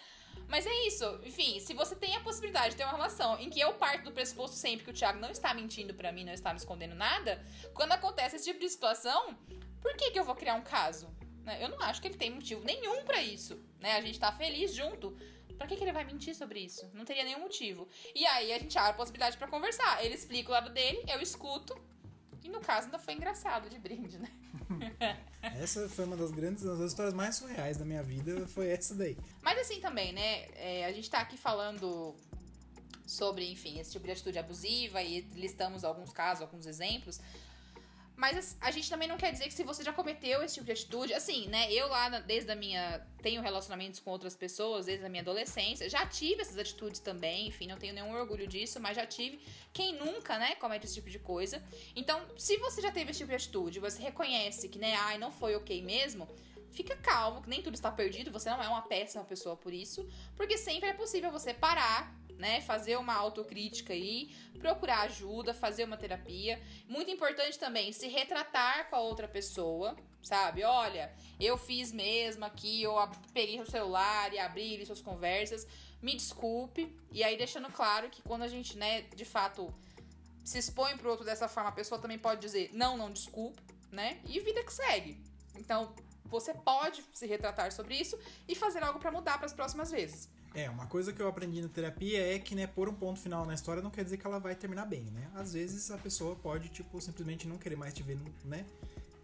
Mas 0.49 0.67
é 0.67 0.87
isso. 0.87 1.21
Enfim, 1.25 1.61
se 1.61 1.75
você 1.75 1.95
tem 1.95 2.17
a 2.17 2.21
possibilidade 2.21 2.71
de 2.71 2.77
ter 2.77 2.85
uma 2.85 2.93
relação 2.93 3.39
em 3.39 3.51
que 3.51 3.61
eu 3.61 3.75
parto 3.75 4.05
do 4.05 4.13
pressuposto 4.13 4.57
sempre 4.57 4.85
que 4.85 4.91
o 4.91 4.95
Thiago 4.95 5.19
não 5.19 5.31
está 5.31 5.53
mentindo 5.53 5.95
para 5.95 6.11
mim, 6.11 6.25
não 6.25 6.33
está 6.33 6.53
me 6.53 6.59
escondendo 6.59 6.95
nada, 6.95 7.45
quando 7.75 7.93
acontece 7.93 8.37
esse 8.37 8.47
tipo 8.47 8.61
de 8.61 8.69
situação, 8.69 9.37
por 9.81 9.95
que, 9.97 10.11
que 10.11 10.19
eu 10.19 10.25
vou 10.25 10.35
criar 10.35 10.55
um 10.55 10.63
caso? 10.63 11.09
Né? 11.45 11.63
Eu 11.63 11.69
não 11.69 11.81
acho 11.83 12.01
que 12.01 12.09
ele 12.09 12.17
tem 12.17 12.31
motivo 12.31 12.65
nenhum 12.65 13.05
para 13.05 13.23
isso. 13.23 13.63
Né? 13.79 13.93
A 13.93 14.01
gente 14.01 14.19
tá 14.19 14.33
feliz 14.33 14.75
junto. 14.75 15.17
Pra 15.57 15.67
que, 15.67 15.77
que 15.77 15.83
ele 15.83 15.93
vai 15.93 16.05
mentir 16.05 16.35
sobre 16.37 16.61
isso? 16.61 16.89
Não 16.95 17.05
teria 17.05 17.25
nenhum 17.25 17.41
motivo. 17.41 17.89
E 18.15 18.25
aí 18.27 18.53
a 18.53 18.59
gente 18.59 18.79
abre 18.79 18.93
a 18.93 18.95
possibilidade 18.95 19.37
para 19.37 19.49
conversar. 19.49 20.05
Ele 20.05 20.15
explica 20.15 20.51
o 20.51 20.53
lado 20.53 20.71
dele, 20.71 21.05
eu 21.09 21.21
escuto. 21.21 21.77
E 22.49 22.51
no 22.51 22.61
caso 22.61 22.87
ainda 22.87 22.99
foi 22.99 23.13
engraçado 23.13 23.69
de 23.69 23.79
brinde, 23.79 24.19
né? 24.19 24.31
essa 25.61 25.87
foi 25.87 26.07
uma 26.07 26.17
das 26.17 26.31
grandes, 26.31 26.65
uma 26.65 26.77
das 26.77 26.93
histórias 26.93 27.13
mais 27.13 27.37
surreais 27.37 27.77
da 27.77 27.85
minha 27.85 28.03
vida, 28.03 28.47
foi 28.47 28.69
essa 28.69 28.95
daí. 28.95 29.19
Mas 29.43 29.59
assim 29.59 29.81
também, 29.81 30.15
né? 30.15 30.47
É, 30.55 30.87
a 30.87 30.93
gente 30.93 31.11
tá 31.11 31.21
aqui 31.21 31.37
falando 31.37 32.17
sobre, 33.07 33.53
enfim, 33.53 33.79
esse 33.79 33.93
tipo 33.93 34.07
de 34.07 34.13
atitude 34.13 34.39
abusiva 34.39 35.03
e 35.03 35.21
listamos 35.35 35.85
alguns 35.85 36.11
casos, 36.11 36.41
alguns 36.41 36.65
exemplos. 36.65 37.21
Mas 38.19 38.57
a 38.61 38.73
gente 38.73 38.91
também 38.91 39.07
não 39.07 39.17
quer 39.17 39.31
dizer 39.31 39.45
que 39.45 39.55
se 39.55 39.63
você 39.63 39.85
já 39.85 39.93
cometeu 39.93 40.43
esse 40.43 40.55
tipo 40.55 40.67
de 40.67 40.73
atitude, 40.73 41.15
assim, 41.15 41.47
né? 41.47 41.73
Eu 41.73 41.87
lá, 41.87 42.09
desde 42.19 42.51
a 42.51 42.57
minha. 42.57 42.99
Tenho 43.23 43.41
relacionamentos 43.41 44.01
com 44.01 44.11
outras 44.11 44.35
pessoas, 44.35 44.87
desde 44.87 45.07
a 45.07 45.09
minha 45.09 45.23
adolescência. 45.23 45.89
Já 45.89 46.05
tive 46.05 46.43
essas 46.43 46.59
atitudes 46.59 46.99
também, 46.99 47.47
enfim, 47.47 47.69
não 47.69 47.79
tenho 47.79 47.95
nenhum 47.95 48.13
orgulho 48.13 48.49
disso, 48.49 48.81
mas 48.81 48.97
já 48.97 49.07
tive. 49.07 49.41
Quem 49.73 49.95
nunca, 49.95 50.37
né, 50.37 50.57
comete 50.57 50.85
esse 50.85 50.95
tipo 50.95 51.09
de 51.09 51.21
coisa. 51.21 51.63
Então, 51.95 52.21
se 52.37 52.57
você 52.57 52.83
já 52.83 52.91
teve 52.91 53.13
esse 53.13 53.19
tipo 53.19 53.31
de 53.31 53.37
atitude, 53.37 53.79
você 53.79 54.03
reconhece 54.03 54.69
que, 54.69 54.81
né, 54.81 54.97
ai, 54.97 55.17
não 55.17 55.31
foi 55.31 55.55
ok 55.55 55.81
mesmo, 55.81 56.29
fica 56.73 56.97
calmo, 56.97 57.41
que 57.41 57.49
nem 57.49 57.63
tudo 57.63 57.75
está 57.75 57.93
perdido, 57.93 58.33
você 58.33 58.51
não 58.51 58.61
é 58.61 58.69
uma 58.69 58.83
péssima 58.83 59.23
pessoa 59.23 59.57
por 59.57 59.73
isso, 59.73 60.09
porque 60.37 60.59
sempre 60.59 60.89
é 60.89 60.93
possível 60.93 61.31
você 61.31 61.55
parar, 61.55 62.13
né? 62.39 62.61
Fazer 62.61 62.97
uma 62.97 63.15
autocrítica 63.15 63.93
aí, 63.93 64.35
procurar 64.59 65.01
ajuda, 65.03 65.53
fazer 65.53 65.85
uma 65.85 65.97
terapia. 65.97 66.63
Muito 66.89 67.11
importante 67.11 67.59
também 67.59 67.93
se 67.93 68.07
retratar 68.07 68.89
com 68.89 68.97
a 68.97 69.01
outra 69.01 69.27
pessoa, 69.27 69.97
sabe? 70.23 70.63
Olha, 70.63 71.13
eu 71.39 71.59
fiz 71.59 71.93
mesmo 71.93 72.45
aqui, 72.45 72.83
eu 72.83 72.95
peguei 73.35 73.57
seu 73.57 73.67
celular 73.67 74.33
e 74.33 74.39
abri 74.39 74.85
suas 74.87 75.03
conversas. 75.03 75.67
Me 76.01 76.15
desculpe. 76.15 76.97
E 77.11 77.25
aí 77.25 77.37
deixando 77.37 77.71
claro 77.71 78.09
que 78.09 78.23
quando 78.23 78.43
a 78.43 78.49
gente, 78.49 78.79
né, 78.79 79.03
de 79.03 79.25
fato 79.25 79.75
se 80.45 80.59
expõe 80.59 80.97
pro 80.97 81.11
outro 81.11 81.27
dessa 81.27 81.49
forma, 81.49 81.69
a 81.71 81.73
pessoa 81.73 82.01
também 82.01 82.19
pode 82.19 82.41
dizer: 82.41 82.71
"Não, 82.73 82.97
não 82.97 83.11
desculpe", 83.11 83.61
né? 83.91 84.21
E 84.25 84.39
vida 84.41 84.63
que 84.63 84.73
segue. 84.73 85.21
Então, 85.57 85.93
você 86.25 86.55
pode 86.55 87.05
se 87.13 87.27
retratar 87.27 87.73
sobre 87.73 87.97
isso 87.97 88.19
e 88.47 88.55
fazer 88.55 88.83
algo 88.83 89.01
para 89.01 89.11
mudar 89.11 89.39
para 89.39 89.47
as 89.47 89.53
próximas 89.53 89.91
vezes. 89.91 90.29
É, 90.59 90.69
uma 90.69 90.89
coisa 90.89 91.13
que 91.13 91.23
eu 91.23 91.29
aprendi 91.29 91.63
na 91.63 91.69
terapia 91.69 92.35
é 92.35 92.37
que, 92.37 92.53
né, 92.53 92.67
pôr 92.67 92.89
um 92.89 92.95
ponto 92.95 93.21
final 93.21 93.47
na 93.47 93.55
história 93.55 93.81
não 93.81 93.93
quer 93.93 94.03
dizer 94.03 94.17
que 94.17 94.27
ela 94.27 94.41
vai 94.41 94.57
terminar 94.57 94.87
bem, 94.87 95.05
né? 95.05 95.31
Às 95.37 95.53
vezes 95.53 95.89
a 95.89 95.97
pessoa 95.97 96.35
pode, 96.35 96.69
tipo, 96.69 97.01
simplesmente 97.01 97.47
não 97.47 97.57
querer 97.57 97.77
mais 97.77 97.95
te 97.95 98.03
ver, 98.03 98.19
né? 98.45 98.67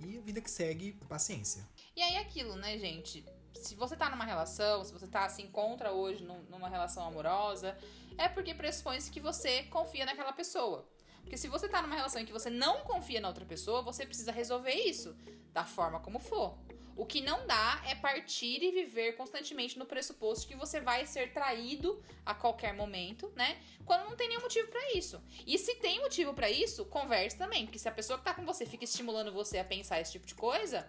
E 0.06 0.16
a 0.16 0.20
vida 0.20 0.40
que 0.40 0.48
segue, 0.48 0.92
paciência. 1.08 1.68
E 1.96 2.00
aí 2.00 2.18
aquilo, 2.18 2.54
né, 2.54 2.78
gente? 2.78 3.24
Se 3.52 3.74
você 3.74 3.96
tá 3.96 4.08
numa 4.08 4.24
relação, 4.24 4.84
se 4.84 4.92
você 4.92 5.08
tá 5.08 5.28
se 5.28 5.42
encontra 5.42 5.90
hoje 5.90 6.22
numa 6.22 6.68
relação 6.68 7.04
amorosa, 7.04 7.76
é 8.16 8.28
porque 8.28 8.54
pressupõe-se 8.54 9.10
que 9.10 9.18
você 9.18 9.64
confia 9.64 10.06
naquela 10.06 10.32
pessoa. 10.32 10.88
Porque 11.22 11.36
se 11.36 11.48
você 11.48 11.68
tá 11.68 11.82
numa 11.82 11.96
relação 11.96 12.22
em 12.22 12.26
que 12.26 12.32
você 12.32 12.48
não 12.48 12.82
confia 12.82 13.20
na 13.20 13.26
outra 13.26 13.44
pessoa, 13.44 13.82
você 13.82 14.06
precisa 14.06 14.30
resolver 14.30 14.72
isso 14.72 15.16
da 15.52 15.64
forma 15.64 15.98
como 15.98 16.20
for. 16.20 16.56
O 16.96 17.04
que 17.04 17.20
não 17.20 17.46
dá 17.46 17.82
é 17.86 17.94
partir 17.94 18.62
e 18.62 18.70
viver 18.70 19.16
constantemente 19.16 19.78
no 19.78 19.84
pressuposto 19.84 20.46
que 20.46 20.54
você 20.54 20.80
vai 20.80 21.06
ser 21.06 21.32
traído 21.32 22.00
a 22.24 22.34
qualquer 22.34 22.72
momento, 22.72 23.32
né? 23.34 23.60
Quando 23.84 24.04
não 24.04 24.16
tem 24.16 24.28
nenhum 24.28 24.42
motivo 24.42 24.68
para 24.68 24.92
isso. 24.92 25.20
E 25.44 25.58
se 25.58 25.74
tem 25.76 26.00
motivo 26.00 26.32
para 26.32 26.48
isso, 26.48 26.84
converse 26.84 27.36
também, 27.36 27.64
porque 27.64 27.78
se 27.78 27.88
a 27.88 27.92
pessoa 27.92 28.18
que 28.18 28.24
tá 28.24 28.32
com 28.32 28.44
você 28.44 28.64
fica 28.64 28.84
estimulando 28.84 29.32
você 29.32 29.58
a 29.58 29.64
pensar 29.64 30.00
esse 30.00 30.12
tipo 30.12 30.26
de 30.26 30.34
coisa, 30.34 30.88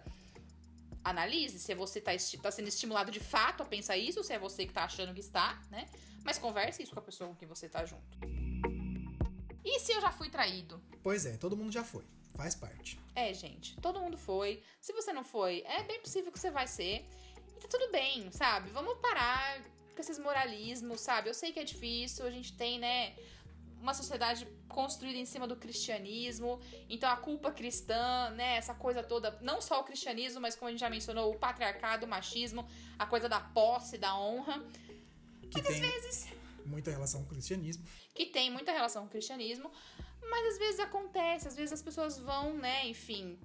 analise 1.02 1.58
se 1.58 1.74
você 1.74 2.00
tá, 2.00 2.12
tá 2.42 2.50
sendo 2.50 2.68
estimulado 2.68 3.10
de 3.10 3.20
fato 3.20 3.62
a 3.62 3.66
pensar 3.66 3.96
isso, 3.96 4.22
se 4.22 4.32
é 4.32 4.38
você 4.38 4.64
que 4.64 4.72
tá 4.72 4.84
achando 4.84 5.12
que 5.12 5.20
está, 5.20 5.60
né? 5.70 5.88
Mas 6.24 6.38
converse 6.38 6.82
isso 6.82 6.92
com 6.92 7.00
a 7.00 7.02
pessoa 7.02 7.30
com 7.30 7.36
quem 7.36 7.48
você 7.48 7.68
tá 7.68 7.84
junto. 7.84 8.18
E 9.64 9.80
se 9.80 9.92
eu 9.92 10.00
já 10.00 10.12
fui 10.12 10.28
traído? 10.28 10.80
Pois 11.02 11.26
é, 11.26 11.36
todo 11.36 11.56
mundo 11.56 11.72
já 11.72 11.82
foi. 11.82 12.04
Faz 12.36 12.54
parte. 12.54 12.98
É, 13.14 13.32
gente, 13.32 13.76
todo 13.80 14.00
mundo 14.00 14.16
foi. 14.16 14.62
Se 14.80 14.92
você 14.92 15.12
não 15.12 15.24
foi, 15.24 15.62
é 15.66 15.82
bem 15.82 16.00
possível 16.00 16.30
que 16.30 16.38
você 16.38 16.50
vai 16.50 16.66
ser. 16.66 17.04
E 17.56 17.60
tá 17.60 17.68
tudo 17.68 17.90
bem, 17.90 18.30
sabe? 18.30 18.70
Vamos 18.70 18.98
parar 18.98 19.62
com 19.94 20.00
esses 20.00 20.18
moralismos, 20.18 21.00
sabe? 21.00 21.30
Eu 21.30 21.34
sei 21.34 21.52
que 21.52 21.58
é 21.58 21.64
difícil, 21.64 22.26
a 22.26 22.30
gente 22.30 22.52
tem, 22.52 22.78
né, 22.78 23.16
uma 23.80 23.94
sociedade 23.94 24.46
construída 24.68 25.18
em 25.18 25.24
cima 25.24 25.46
do 25.46 25.56
cristianismo, 25.56 26.60
então 26.88 27.08
a 27.08 27.16
culpa 27.16 27.50
cristã, 27.50 28.30
né, 28.30 28.56
essa 28.56 28.74
coisa 28.74 29.02
toda, 29.02 29.38
não 29.40 29.62
só 29.62 29.80
o 29.80 29.84
cristianismo, 29.84 30.40
mas 30.40 30.54
como 30.54 30.68
a 30.68 30.70
gente 30.70 30.80
já 30.80 30.90
mencionou, 30.90 31.32
o 31.32 31.38
patriarcado, 31.38 32.04
o 32.04 32.08
machismo, 32.08 32.68
a 32.98 33.06
coisa 33.06 33.28
da 33.28 33.40
posse, 33.40 33.96
da 33.96 34.18
honra. 34.18 34.62
Que 35.50 35.62
Muitas 35.62 35.78
vezes 35.78 36.28
muita 36.66 36.90
relação 36.90 37.20
com 37.20 37.26
o 37.26 37.30
cristianismo. 37.30 37.84
Que 38.14 38.26
tem 38.26 38.50
muita 38.50 38.72
relação 38.72 39.02
com 39.02 39.08
o 39.08 39.10
cristianismo, 39.10 39.70
mas 40.30 40.54
às 40.54 40.58
vezes 40.58 40.80
acontece, 40.80 41.48
às 41.48 41.56
vezes 41.56 41.72
as 41.72 41.82
pessoas 41.82 42.18
vão, 42.18 42.54
né, 42.54 42.86
enfim, 42.88 43.38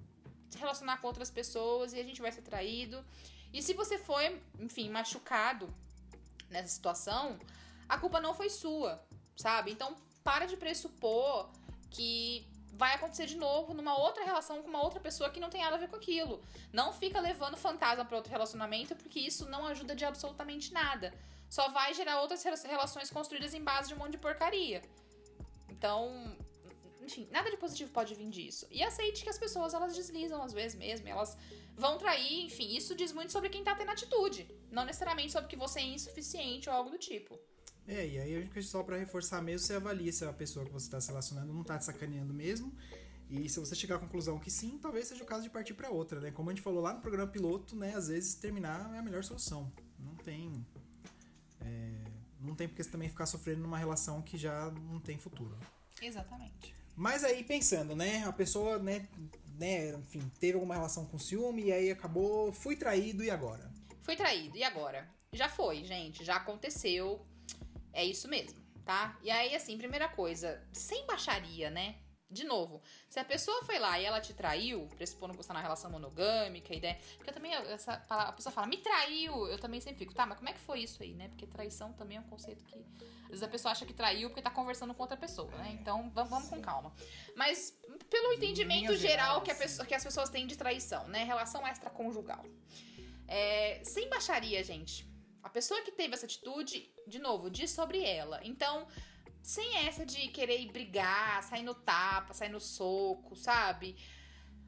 se 0.50 0.58
relacionar 0.58 0.98
com 0.98 1.08
outras 1.08 1.30
pessoas 1.30 1.94
e 1.94 2.00
a 2.00 2.04
gente 2.04 2.22
vai 2.22 2.32
ser 2.32 2.42
traído. 2.42 3.04
E 3.54 3.62
se 3.62 3.74
você 3.74 3.98
foi, 3.98 4.42
enfim, 4.60 4.90
machucado 4.90 5.74
nessa 6.50 6.70
situação, 6.70 7.38
a 7.88 7.98
culpa 7.98 8.20
não 8.20 8.34
foi 8.34 8.50
sua, 8.50 9.04
sabe? 9.36 9.72
Então, 9.72 9.96
para 10.24 10.46
de 10.46 10.56
pressupor 10.56 11.50
que 11.90 12.48
vai 12.74 12.96
acontecer 12.96 13.26
de 13.26 13.36
novo 13.36 13.74
numa 13.74 13.98
outra 13.98 14.24
relação 14.24 14.62
com 14.62 14.70
uma 14.70 14.82
outra 14.82 15.00
pessoa 15.00 15.30
que 15.30 15.40
não 15.40 15.50
tem 15.50 15.62
nada 15.62 15.76
a 15.76 15.80
ver 15.80 15.90
com 15.90 15.98
aquilo. 15.98 16.42
Não 16.72 16.94
fica 16.94 17.20
levando 17.20 17.58
fantasma 17.58 18.06
para 18.06 18.18
outro 18.18 18.32
relacionamento, 18.32 18.96
porque 18.96 19.20
isso 19.20 19.48
não 19.50 19.68
ajuda 19.68 19.96
de 19.96 20.06
absolutamente 20.06 20.74
nada. 20.74 21.14
Só 21.50 21.70
vai 21.70 21.94
gerar 21.94 22.22
outras 22.22 22.44
relações 22.64 23.10
construídas 23.10 23.54
em 23.54 23.62
base 23.62 23.90
de 23.90 23.94
um 23.94 23.98
monte 23.98 24.14
de 24.14 24.18
porcaria. 24.18 24.82
Então, 25.70 26.36
enfim, 27.04 27.28
nada 27.32 27.50
de 27.50 27.58
positivo 27.58 27.92
pode 27.92 28.16
vir 28.16 28.30
disso. 28.30 28.68
E 28.72 28.84
aceite 28.84 29.24
que 29.24 29.30
as 29.30 29.38
pessoas 29.38 29.74
elas 29.74 29.96
deslizam 29.96 30.42
às 30.42 30.54
vezes 30.54 30.78
mesmo, 30.78 31.08
elas 31.08 31.38
vão 31.76 31.98
trair, 31.98 32.46
enfim, 32.46 32.76
isso 32.76 32.96
diz 32.96 33.12
muito 33.12 33.32
sobre 33.32 33.50
quem 33.50 33.64
tá 33.64 33.76
tendo 33.76 33.92
atitude, 33.92 34.48
não 34.72 34.86
necessariamente 34.86 35.32
sobre 35.32 35.50
que 35.50 35.56
você 35.56 35.80
é 35.80 35.86
insuficiente 35.86 36.70
ou 36.70 36.76
algo 36.76 36.90
do 36.90 36.98
tipo. 36.98 37.38
É, 37.88 38.08
e 38.08 38.20
aí 38.20 38.36
a 38.36 38.42
gente 38.42 38.64
só 38.64 38.84
para 38.84 38.98
reforçar 38.98 39.42
mesmo, 39.42 39.66
você 39.66 39.74
avalia 39.74 40.12
se 40.12 40.24
a 40.24 40.32
pessoa 40.32 40.66
que 40.66 40.72
você 40.72 40.86
está 40.86 41.02
se 41.02 41.08
relacionando 41.08 41.54
não 41.54 41.64
tá 41.64 41.78
te 41.78 41.86
sacaneando 41.86 42.34
mesmo. 42.34 42.74
E 43.30 43.48
se 43.48 43.60
você 43.60 43.74
chegar 43.74 43.96
à 43.96 44.00
conclusão 44.00 44.38
que 44.38 44.52
sim, 44.52 44.78
talvez 44.78 45.08
seja 45.08 45.24
o 45.24 45.26
caso 45.26 45.44
de 45.44 45.50
partir 45.50 45.74
para 45.74 45.90
outra, 45.90 46.20
né? 46.20 46.32
Como 46.32 46.50
a 46.50 46.54
gente 46.54 46.62
falou 46.62 46.82
lá 46.82 46.94
no 46.94 47.00
programa 47.00 47.32
piloto, 47.32 47.78
né? 47.78 47.96
Às 47.96 48.10
vezes 48.10 48.36
terminar 48.36 48.94
é 48.94 49.00
a 49.00 49.02
melhor 49.02 49.24
solução. 49.24 49.72
Não 49.98 50.16
tem. 50.16 50.66
É, 51.62 52.04
não 52.42 52.54
tem 52.56 52.68
porque 52.68 52.84
você 52.84 52.90
também 52.90 53.08
ficar 53.08 53.26
sofrendo 53.26 53.62
numa 53.62 53.78
relação 53.78 54.22
que 54.22 54.38
já 54.38 54.70
não 54.72 55.00
tem 55.00 55.18
futuro. 55.18 55.58
Exatamente. 56.02 56.76
Mas 57.02 57.24
aí 57.24 57.44
pensando, 57.44 57.96
né? 57.96 58.24
A 58.28 58.32
pessoa, 58.32 58.78
né, 58.78 59.08
né, 59.58 59.90
enfim, 59.90 60.22
teve 60.40 60.54
alguma 60.54 60.76
relação 60.76 61.04
com 61.04 61.18
ciúme 61.18 61.64
e 61.64 61.74
aí 61.74 61.90
acabou, 61.90 62.54
fui 62.54 62.76
traído 62.76 63.24
e 63.24 63.32
agora? 63.32 63.72
Fui 64.04 64.16
traído 64.16 64.56
e 64.56 64.64
agora? 64.64 65.10
Já 65.34 65.50
foi, 65.50 65.84
gente, 65.84 66.24
já 66.24 66.36
aconteceu. 66.36 67.26
É 67.92 68.06
isso 68.06 68.28
mesmo, 68.28 68.62
tá? 68.86 69.18
E 69.24 69.32
aí, 69.32 69.56
assim, 69.56 69.80
primeira 69.80 70.08
coisa, 70.10 70.62
sem 70.72 71.04
baixaria, 71.08 71.72
né? 71.72 71.96
De 72.32 72.46
novo, 72.46 72.82
se 73.10 73.20
a 73.20 73.26
pessoa 73.26 73.62
foi 73.66 73.78
lá 73.78 74.00
e 74.00 74.06
ela 74.06 74.22
te 74.22 74.34
traiu, 74.34 74.88
pressupondo 74.96 75.34
que 75.34 75.44
você 75.44 75.50
tá 75.50 75.54
na 75.54 75.60
relação 75.60 75.92
monogâmica, 75.92 76.74
ideia. 76.74 76.98
Porque 77.18 77.30
eu 77.30 77.34
também, 77.34 77.54
essa, 77.54 78.02
a 78.08 78.32
pessoa 78.32 78.54
fala, 78.54 78.68
me 78.68 78.78
traiu, 78.78 79.48
eu 79.48 79.60
também 79.60 79.82
sempre 79.82 80.00
fico, 80.00 80.14
tá, 80.14 80.26
mas 80.26 80.38
como 80.38 80.48
é 80.50 80.54
que 80.54 80.60
foi 80.60 80.80
isso 80.80 81.04
aí, 81.04 81.14
né? 81.14 81.28
Porque 81.28 81.46
traição 81.46 81.92
também 81.94 82.18
é 82.18 82.22
um 82.22 82.30
conceito 82.30 82.64
que. 82.64 82.80
Às 83.24 83.30
vezes 83.30 83.44
a 83.44 83.48
pessoa 83.48 83.72
acha 83.72 83.86
que 83.86 83.94
traiu 83.94 84.30
porque 84.30 84.42
tá 84.42 84.50
conversando 84.50 84.94
com 84.94 85.02
outra 85.04 85.18
pessoa, 85.18 85.52
né? 85.52 85.78
Então 85.80 86.10
vamos, 86.14 86.48
com 86.48 86.62
calma. 86.62 86.94
Mas 87.36 87.78
pelo 88.10 88.34
entendimento 88.34 88.96
geral 88.96 89.42
que, 89.42 89.52
a 89.52 89.56
pessoa, 89.56 89.86
que 89.86 89.94
as 89.94 90.04
pessoas 90.04 90.30
têm 90.30 90.48
de 90.48 90.58
traição, 90.58 91.08
né? 91.08 91.24
Relação 91.24 91.68
extraconjugal. 91.68 92.46
É, 93.28 93.82
sem 93.86 94.10
baixaria, 94.10 94.62
gente 94.62 95.10
A 95.42 95.50
pessoa 95.50 95.82
que 95.82 95.92
teve 95.92 96.14
essa 96.14 96.26
atitude, 96.26 96.94
de 97.08 97.20
novo, 97.20 97.50
diz 97.50 97.72
sobre 97.72 98.04
ela. 98.04 98.42
Então, 98.44 98.86
sem 99.42 99.78
essa 99.86 100.06
de 100.06 100.28
querer 100.28 100.66
brigar, 100.72 101.42
sair 101.44 101.64
no 101.64 101.74
tapa, 101.74 102.34
sair 102.34 102.50
no 102.50 102.60
soco, 102.60 103.36
sabe? 103.36 103.96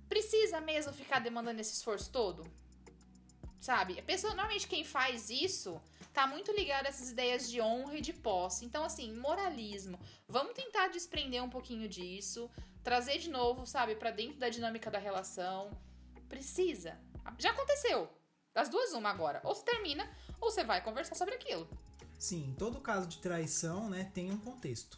Precisa 0.09 0.59
mesmo 0.59 0.93
ficar 0.93 1.19
demandando 1.19 1.61
esse 1.61 1.73
esforço 1.73 2.11
todo? 2.11 2.43
Sabe? 3.59 4.01
Pessoa, 4.01 4.33
normalmente 4.33 4.67
quem 4.67 4.83
faz 4.83 5.29
isso 5.29 5.81
tá 6.13 6.27
muito 6.27 6.51
ligado 6.51 6.85
a 6.85 6.89
essas 6.89 7.09
ideias 7.09 7.49
de 7.49 7.61
honra 7.61 7.97
e 7.97 8.01
de 8.01 8.13
posse. 8.13 8.65
Então, 8.65 8.83
assim, 8.83 9.13
moralismo. 9.13 9.99
Vamos 10.27 10.53
tentar 10.53 10.89
desprender 10.89 11.43
um 11.43 11.49
pouquinho 11.49 11.87
disso, 11.89 12.51
trazer 12.83 13.17
de 13.17 13.29
novo, 13.29 13.65
sabe, 13.65 13.95
para 13.95 14.11
dentro 14.11 14.37
da 14.37 14.49
dinâmica 14.49 14.91
da 14.91 14.99
relação. 14.99 15.71
Precisa. 16.27 16.99
Já 17.39 17.51
aconteceu. 17.51 18.09
Das 18.53 18.69
duas, 18.69 18.93
uma 18.93 19.09
agora. 19.09 19.41
Ou 19.43 19.55
você 19.55 19.63
termina, 19.63 20.07
ou 20.39 20.51
você 20.51 20.63
vai 20.63 20.83
conversar 20.83 21.15
sobre 21.15 21.33
aquilo. 21.35 21.67
Sim, 22.23 22.51
em 22.51 22.53
todo 22.53 22.79
caso 22.79 23.05
de 23.05 23.17
traição, 23.17 23.89
né, 23.89 24.09
tem 24.13 24.31
um 24.31 24.37
contexto. 24.37 24.97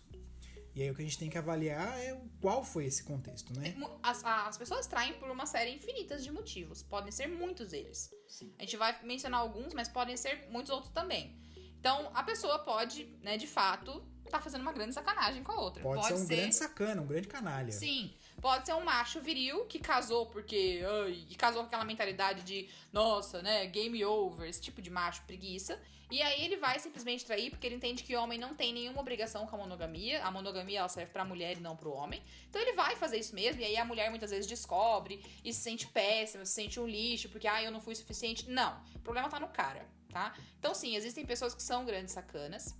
E 0.75 0.83
aí 0.83 0.91
o 0.91 0.93
que 0.93 1.01
a 1.01 1.05
gente 1.05 1.17
tem 1.17 1.27
que 1.27 1.39
avaliar 1.39 1.97
é 1.97 2.21
qual 2.39 2.63
foi 2.63 2.85
esse 2.85 3.03
contexto, 3.03 3.51
né? 3.59 3.75
As, 4.03 4.23
as 4.23 4.57
pessoas 4.59 4.85
traem 4.85 5.13
por 5.13 5.31
uma 5.31 5.47
série 5.47 5.71
infinitas 5.71 6.23
de 6.23 6.31
motivos. 6.31 6.83
Podem 6.83 7.11
ser 7.11 7.25
muitos 7.25 7.69
deles. 7.69 8.13
Sim. 8.27 8.53
A 8.59 8.61
gente 8.61 8.77
vai 8.77 9.03
mencionar 9.03 9.39
alguns, 9.39 9.73
mas 9.73 9.89
podem 9.89 10.15
ser 10.15 10.47
muitos 10.51 10.69
outros 10.69 10.93
também. 10.93 11.35
Então, 11.79 12.11
a 12.13 12.21
pessoa 12.21 12.59
pode, 12.59 13.05
né, 13.23 13.37
de 13.37 13.47
fato, 13.47 14.05
tá 14.29 14.39
fazendo 14.39 14.61
uma 14.61 14.73
grande 14.73 14.93
sacanagem 14.93 15.41
com 15.41 15.51
a 15.51 15.59
outra. 15.61 15.81
Pode, 15.81 16.01
pode 16.01 16.07
ser 16.15 16.21
um 16.21 16.27
ser... 16.27 16.35
grande 16.35 16.55
sacana, 16.55 17.01
um 17.01 17.07
grande 17.07 17.27
canalha. 17.27 17.71
Sim. 17.71 18.13
Pode 18.45 18.67
ser 18.67 18.75
um 18.75 18.83
macho 18.83 19.19
viril 19.19 19.65
que 19.65 19.79
casou 19.79 20.27
porque. 20.27 20.79
Ai, 21.03 21.25
e 21.27 21.33
casou 21.33 21.61
com 21.61 21.67
aquela 21.67 21.83
mentalidade 21.83 22.43
de, 22.43 22.69
nossa, 22.93 23.41
né, 23.41 23.65
game 23.65 24.05
over, 24.05 24.47
esse 24.47 24.61
tipo 24.61 24.83
de 24.83 24.91
macho 24.91 25.23
preguiça. 25.23 25.81
E 26.11 26.21
aí 26.21 26.45
ele 26.45 26.57
vai 26.57 26.77
simplesmente 26.77 27.25
trair 27.25 27.49
porque 27.49 27.65
ele 27.65 27.73
entende 27.73 28.03
que 28.03 28.15
o 28.15 28.21
homem 28.21 28.37
não 28.37 28.53
tem 28.53 28.71
nenhuma 28.71 29.01
obrigação 29.01 29.47
com 29.47 29.55
a 29.55 29.57
monogamia. 29.57 30.23
A 30.23 30.29
monogamia 30.29 30.77
ela 30.77 30.87
serve 30.87 31.11
pra 31.11 31.25
mulher 31.25 31.57
e 31.57 31.59
não 31.59 31.75
pro 31.75 31.91
homem. 31.91 32.21
Então 32.47 32.61
ele 32.61 32.73
vai 32.73 32.95
fazer 32.95 33.17
isso 33.17 33.33
mesmo. 33.33 33.63
E 33.63 33.65
aí 33.65 33.77
a 33.77 33.83
mulher 33.83 34.11
muitas 34.11 34.29
vezes 34.29 34.45
descobre 34.45 35.25
e 35.43 35.51
se 35.51 35.61
sente 35.61 35.87
péssima, 35.87 36.45
se 36.45 36.53
sente 36.53 36.79
um 36.79 36.85
lixo, 36.85 37.29
porque 37.29 37.47
ah, 37.47 37.63
eu 37.63 37.71
não 37.71 37.81
fui 37.81 37.95
suficiente. 37.95 38.47
Não. 38.47 38.79
O 38.93 38.99
problema 38.99 39.27
tá 39.27 39.39
no 39.39 39.47
cara, 39.47 39.89
tá? 40.13 40.35
Então, 40.59 40.75
sim, 40.75 40.95
existem 40.95 41.25
pessoas 41.25 41.55
que 41.55 41.63
são 41.63 41.83
grandes 41.83 42.13
sacanas. 42.13 42.75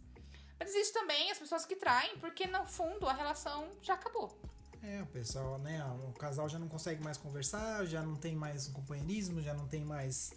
Mas 0.59 0.70
existe 0.70 0.93
também 0.93 1.32
as 1.32 1.39
pessoas 1.39 1.66
que 1.66 1.76
traem 1.76 2.20
porque, 2.20 2.45
no 2.45 2.68
fundo, 2.68 3.07
a 3.07 3.13
relação 3.13 3.68
já 3.82 3.95
acabou. 3.95 4.55
É, 4.88 5.01
o 5.01 5.07
pessoal, 5.07 5.57
né? 5.57 5.83
O 6.07 6.13
casal 6.13 6.47
já 6.47 6.59
não 6.59 6.67
consegue 6.67 7.03
mais 7.03 7.17
conversar, 7.17 7.86
já 7.86 8.03
não 8.03 8.15
tem 8.15 8.36
mais 8.36 8.69
um 8.69 8.73
companheirismo, 8.73 9.41
já 9.41 9.53
não 9.53 9.67
tem 9.67 9.83
mais. 9.83 10.31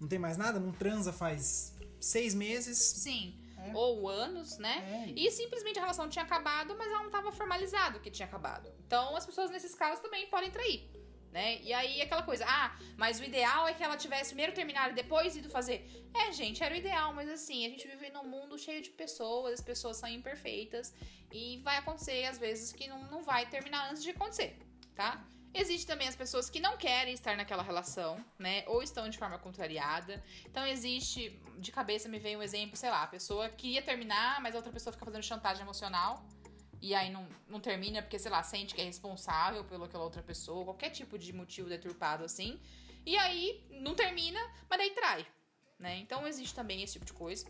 Não 0.00 0.08
tem 0.08 0.18
mais 0.18 0.38
nada, 0.38 0.58
não 0.58 0.72
transa 0.72 1.12
faz 1.12 1.74
seis 2.00 2.34
meses. 2.34 2.78
Sim. 2.78 3.38
É. 3.58 3.72
Ou 3.74 4.08
anos, 4.08 4.56
né? 4.56 5.06
É. 5.06 5.10
E 5.10 5.30
simplesmente 5.30 5.78
a 5.78 5.82
relação 5.82 6.08
tinha 6.08 6.24
acabado, 6.24 6.74
mas 6.78 6.86
ela 6.88 7.00
não 7.00 7.06
estava 7.06 7.30
formalizado 7.30 8.00
que 8.00 8.10
tinha 8.10 8.26
acabado. 8.26 8.72
Então 8.86 9.14
as 9.14 9.26
pessoas 9.26 9.50
nesses 9.50 9.74
casos 9.74 10.00
também 10.00 10.26
podem 10.28 10.50
trair. 10.50 10.88
Né? 11.32 11.60
E 11.62 11.72
aí 11.72 12.02
aquela 12.02 12.24
coisa, 12.24 12.44
ah, 12.48 12.76
mas 12.96 13.20
o 13.20 13.24
ideal 13.24 13.68
é 13.68 13.72
que 13.72 13.84
ela 13.84 13.96
tivesse 13.96 14.30
primeiro 14.30 14.52
terminado 14.52 14.90
e 14.90 14.94
depois 14.94 15.36
ido 15.36 15.48
fazer. 15.48 15.88
É, 16.12 16.32
gente, 16.32 16.62
era 16.62 16.74
o 16.74 16.76
ideal, 16.76 17.12
mas 17.14 17.28
assim, 17.28 17.64
a 17.64 17.68
gente 17.68 17.86
vive 17.86 18.10
num 18.10 18.24
mundo 18.24 18.58
cheio 18.58 18.82
de 18.82 18.90
pessoas, 18.90 19.54
as 19.54 19.60
pessoas 19.60 19.96
são 19.96 20.08
imperfeitas 20.08 20.92
e 21.30 21.58
vai 21.58 21.76
acontecer 21.76 22.24
às 22.24 22.36
vezes 22.36 22.72
que 22.72 22.88
não, 22.88 23.04
não 23.04 23.22
vai 23.22 23.46
terminar 23.46 23.90
antes 23.90 24.02
de 24.02 24.10
acontecer, 24.10 24.58
tá? 24.96 25.24
Existe 25.52 25.86
também 25.86 26.06
as 26.06 26.14
pessoas 26.14 26.48
que 26.48 26.60
não 26.60 26.76
querem 26.76 27.12
estar 27.12 27.36
naquela 27.36 27.62
relação, 27.62 28.24
né? 28.38 28.62
Ou 28.68 28.82
estão 28.82 29.08
de 29.08 29.18
forma 29.18 29.36
contrariada. 29.38 30.22
Então 30.46 30.64
existe, 30.64 31.40
de 31.58 31.72
cabeça 31.72 32.08
me 32.08 32.20
veio 32.20 32.38
um 32.38 32.42
exemplo, 32.42 32.76
sei 32.76 32.88
lá, 32.88 33.02
a 33.02 33.08
pessoa 33.08 33.48
queria 33.48 33.82
terminar, 33.82 34.40
mas 34.40 34.54
a 34.54 34.58
outra 34.58 34.72
pessoa 34.72 34.92
fica 34.92 35.04
fazendo 35.04 35.24
chantagem 35.24 35.62
emocional. 35.62 36.24
E 36.80 36.94
aí 36.94 37.10
não, 37.10 37.26
não 37.48 37.60
termina 37.60 38.00
porque, 38.00 38.18
sei 38.18 38.30
lá, 38.30 38.42
sente 38.42 38.74
que 38.74 38.80
é 38.80 38.84
responsável 38.84 39.64
pela 39.64 39.86
aquela 39.86 40.04
outra 40.04 40.22
pessoa, 40.22 40.64
qualquer 40.64 40.90
tipo 40.90 41.18
de 41.18 41.32
motivo 41.32 41.68
deturpado 41.68 42.24
assim. 42.24 42.58
E 43.04 43.16
aí 43.16 43.66
não 43.70 43.94
termina, 43.94 44.40
mas 44.68 44.78
daí 44.78 44.90
trai, 44.90 45.26
né? 45.78 45.98
Então 45.98 46.26
existe 46.26 46.54
também 46.54 46.82
esse 46.82 46.94
tipo 46.94 47.04
de 47.04 47.12
coisa. 47.12 47.46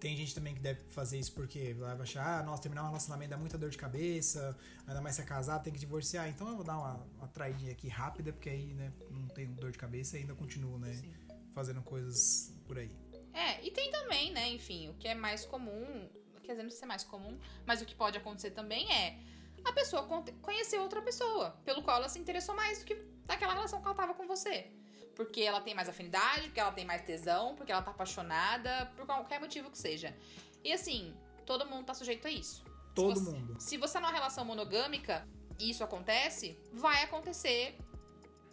Tem 0.00 0.16
gente 0.16 0.34
também 0.34 0.52
que 0.52 0.60
deve 0.60 0.80
fazer 0.90 1.18
isso 1.18 1.32
porque 1.32 1.74
vai 1.74 1.92
achar, 1.92 2.40
ah, 2.40 2.42
nossa, 2.42 2.60
terminar 2.60 2.82
um 2.82 2.86
relacionamento 2.86 3.30
dá 3.30 3.36
muita 3.36 3.56
dor 3.56 3.70
de 3.70 3.78
cabeça, 3.78 4.58
ainda 4.86 5.00
mais 5.00 5.14
se 5.14 5.22
é 5.22 5.24
casado, 5.24 5.62
tem 5.62 5.72
que 5.72 5.78
divorciar. 5.78 6.28
Então 6.28 6.48
eu 6.48 6.56
vou 6.56 6.64
dar 6.64 6.76
uma, 6.76 6.94
uma 7.18 7.28
traidinha 7.28 7.70
aqui 7.70 7.88
rápida, 7.88 8.32
porque 8.32 8.48
aí, 8.48 8.74
né, 8.74 8.90
não 9.10 9.28
tenho 9.28 9.52
dor 9.54 9.70
de 9.70 9.78
cabeça 9.78 10.16
e 10.16 10.22
ainda 10.22 10.34
continuo, 10.34 10.76
né, 10.76 10.92
Sim. 10.92 11.14
fazendo 11.54 11.80
coisas 11.82 12.52
por 12.66 12.78
aí. 12.78 12.90
É, 13.32 13.64
e 13.64 13.70
tem 13.70 13.92
também, 13.92 14.32
né, 14.32 14.48
enfim, 14.48 14.88
o 14.88 14.94
que 14.94 15.06
é 15.06 15.14
mais 15.14 15.46
comum, 15.46 16.10
quer 16.42 16.52
dizer, 16.52 16.62
não 16.62 16.70
sei 16.70 16.78
se 16.78 16.84
é 16.84 16.88
mais 16.88 17.04
comum, 17.04 17.38
mas 17.66 17.80
o 17.80 17.86
que 17.86 17.94
pode 17.94 18.18
acontecer 18.18 18.50
também 18.50 18.90
é 18.92 19.18
a 19.64 19.72
pessoa 19.72 20.02
conhecer 20.40 20.78
outra 20.78 21.00
pessoa, 21.00 21.50
pelo 21.64 21.82
qual 21.82 21.98
ela 21.98 22.08
se 22.08 22.18
interessou 22.18 22.54
mais 22.54 22.80
do 22.80 22.84
que 22.84 22.96
naquela 23.26 23.54
relação 23.54 23.80
que 23.80 23.86
ela 23.86 23.94
tava 23.94 24.14
com 24.14 24.26
você 24.26 24.70
porque 25.14 25.42
ela 25.42 25.60
tem 25.60 25.74
mais 25.74 25.88
afinidade, 25.88 26.42
porque 26.42 26.60
ela 26.60 26.72
tem 26.72 26.84
mais 26.84 27.02
tesão, 27.02 27.54
porque 27.54 27.70
ela 27.70 27.82
tá 27.82 27.90
apaixonada, 27.90 28.90
por 28.96 29.06
qualquer 29.06 29.40
motivo 29.40 29.70
que 29.70 29.78
seja. 29.78 30.16
E 30.64 30.72
assim, 30.72 31.14
todo 31.44 31.66
mundo 31.66 31.86
tá 31.86 31.94
sujeito 31.94 32.26
a 32.26 32.30
isso. 32.30 32.64
Todo 32.94 33.18
se 33.18 33.24
você, 33.24 33.30
mundo. 33.36 33.56
Se 33.60 33.76
você 33.76 33.92
tá 33.94 34.00
numa 34.00 34.12
relação 34.12 34.44
monogâmica 34.44 35.26
e 35.58 35.70
isso 35.70 35.82
acontece, 35.84 36.58
vai 36.72 37.02
acontecer 37.02 37.76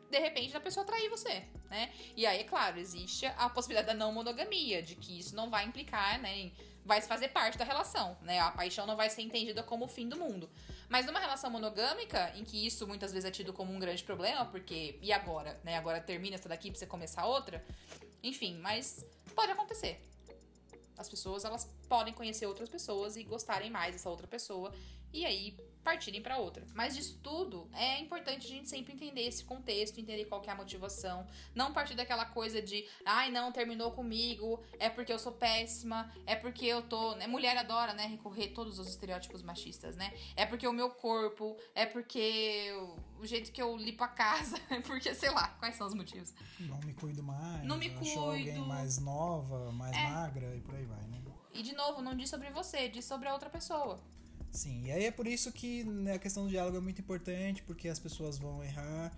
de 0.09 0.19
repente 0.19 0.53
da 0.53 0.59
pessoa 0.59 0.85
trair 0.85 1.07
você, 1.09 1.45
né? 1.69 1.93
E 2.15 2.25
aí, 2.25 2.39
é 2.39 2.43
claro, 2.43 2.79
existe 2.79 3.27
a 3.27 3.47
possibilidade 3.49 3.87
da 3.87 3.93
não 3.93 4.11
monogamia, 4.11 4.81
de 4.81 4.95
que 4.95 5.19
isso 5.19 5.35
não 5.35 5.49
vai 5.49 5.65
implicar, 5.65 6.19
né, 6.19 6.35
em, 6.35 6.53
vai 6.89 6.99
fazer 7.01 7.27
parte 7.27 7.55
da 7.55 7.63
relação, 7.63 8.17
né? 8.23 8.39
A 8.39 8.49
paixão 8.49 8.87
não 8.87 8.95
vai 8.95 9.11
ser 9.11 9.21
entendida 9.21 9.61
como 9.61 9.85
o 9.85 9.87
fim 9.87 10.09
do 10.09 10.17
mundo. 10.17 10.49
Mas 10.89 11.05
numa 11.05 11.19
relação 11.19 11.51
monogâmica, 11.51 12.33
em 12.35 12.43
que 12.43 12.65
isso 12.65 12.87
muitas 12.87 13.11
vezes 13.13 13.29
é 13.29 13.31
tido 13.31 13.53
como 13.53 13.71
um 13.71 13.77
grande 13.77 14.03
problema, 14.03 14.43
porque 14.47 14.97
e 14.99 15.13
agora, 15.13 15.61
né? 15.63 15.77
Agora 15.77 16.01
termina 16.01 16.35
essa 16.35 16.49
daqui 16.49 16.71
pra 16.71 16.79
você 16.79 16.87
começar 16.87 17.27
outra. 17.27 17.63
Enfim, 18.23 18.57
mas 18.57 19.05
pode 19.35 19.51
acontecer. 19.51 20.03
As 20.97 21.07
pessoas, 21.07 21.45
elas 21.45 21.69
podem 21.87 22.11
conhecer 22.11 22.47
outras 22.47 22.67
pessoas 22.67 23.15
e 23.15 23.23
gostarem 23.23 23.69
mais 23.69 23.93
dessa 23.93 24.09
outra 24.09 24.25
pessoa 24.25 24.73
e 25.11 25.25
aí 25.25 25.57
partirem 25.83 26.21
para 26.21 26.37
outra. 26.37 26.65
Mas 26.75 26.95
disso 26.95 27.19
tudo, 27.23 27.67
é 27.73 27.99
importante 27.99 28.45
a 28.45 28.49
gente 28.49 28.69
sempre 28.69 28.93
entender 28.93 29.21
esse 29.21 29.43
contexto, 29.43 29.99
entender 29.99 30.25
qual 30.25 30.43
é 30.45 30.51
a 30.51 30.55
motivação, 30.55 31.25
não 31.55 31.73
partir 31.73 31.95
daquela 31.95 32.25
coisa 32.25 32.61
de, 32.61 32.85
ai, 33.05 33.31
não, 33.31 33.51
terminou 33.51 33.91
comigo, 33.91 34.61
é 34.77 34.89
porque 34.89 35.11
eu 35.11 35.17
sou 35.17 35.31
péssima, 35.31 36.11
é 36.25 36.35
porque 36.35 36.65
eu 36.65 36.81
tô, 36.83 37.15
né? 37.15 37.27
Mulher 37.27 37.57
adora, 37.57 37.93
né, 37.93 38.05
recorrer 38.05 38.49
todos 38.49 38.77
os 38.77 38.87
estereótipos 38.87 39.41
machistas, 39.41 39.95
né? 39.95 40.13
É 40.35 40.45
porque 40.45 40.67
o 40.67 40.73
meu 40.73 40.91
corpo, 40.91 41.57
é 41.73 41.85
porque 41.85 42.71
o 43.19 43.25
jeito 43.25 43.51
que 43.51 43.61
eu 43.61 43.75
limpo 43.75 44.03
a 44.03 44.07
casa, 44.07 44.57
é 44.69 44.81
porque, 44.81 45.15
sei 45.15 45.31
lá, 45.31 45.47
quais 45.59 45.75
são 45.75 45.87
os 45.87 45.93
motivos? 45.93 46.33
Não 46.59 46.79
me 46.79 46.93
cuido 46.93 47.23
mais. 47.23 47.65
Não 47.65 47.77
me 47.77 47.89
cuido. 47.89 48.19
alguém 48.19 48.59
mais 48.59 48.99
nova, 48.99 49.71
mais 49.71 49.95
é. 49.95 50.07
magra 50.09 50.55
e 50.55 50.61
por 50.61 50.75
aí 50.75 50.85
vai, 50.85 51.01
né? 51.07 51.19
E 51.51 51.63
de 51.63 51.73
novo, 51.73 52.01
não 52.01 52.15
diz 52.15 52.29
sobre 52.29 52.49
você, 52.51 52.87
diz 52.87 53.05
sobre 53.05 53.27
a 53.27 53.33
outra 53.33 53.49
pessoa. 53.49 53.99
Sim, 54.51 54.85
e 54.85 54.91
aí 54.91 55.05
é 55.05 55.11
por 55.11 55.27
isso 55.27 55.51
que 55.51 55.83
né, 55.83 56.13
a 56.13 56.19
questão 56.19 56.43
do 56.43 56.49
diálogo 56.49 56.77
é 56.77 56.79
muito 56.79 56.99
importante, 56.99 57.61
porque 57.63 57.87
as 57.87 57.99
pessoas 57.99 58.37
vão 58.37 58.63
errar 58.63 59.11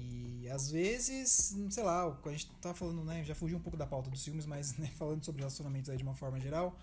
e 0.00 0.48
às 0.48 0.70
vezes, 0.70 1.54
sei 1.70 1.82
lá, 1.82 2.04
a 2.24 2.30
gente 2.30 2.50
tá 2.60 2.72
falando, 2.72 3.04
né, 3.04 3.24
já 3.24 3.34
fugiu 3.34 3.58
um 3.58 3.60
pouco 3.60 3.76
da 3.76 3.86
pauta 3.86 4.10
dos 4.10 4.24
filmes, 4.24 4.46
mas 4.46 4.76
né, 4.76 4.90
falando 4.98 5.24
sobre 5.24 5.40
relacionamentos 5.40 5.90
aí 5.90 5.96
de 5.96 6.02
uma 6.02 6.14
forma 6.14 6.38
geral, 6.40 6.76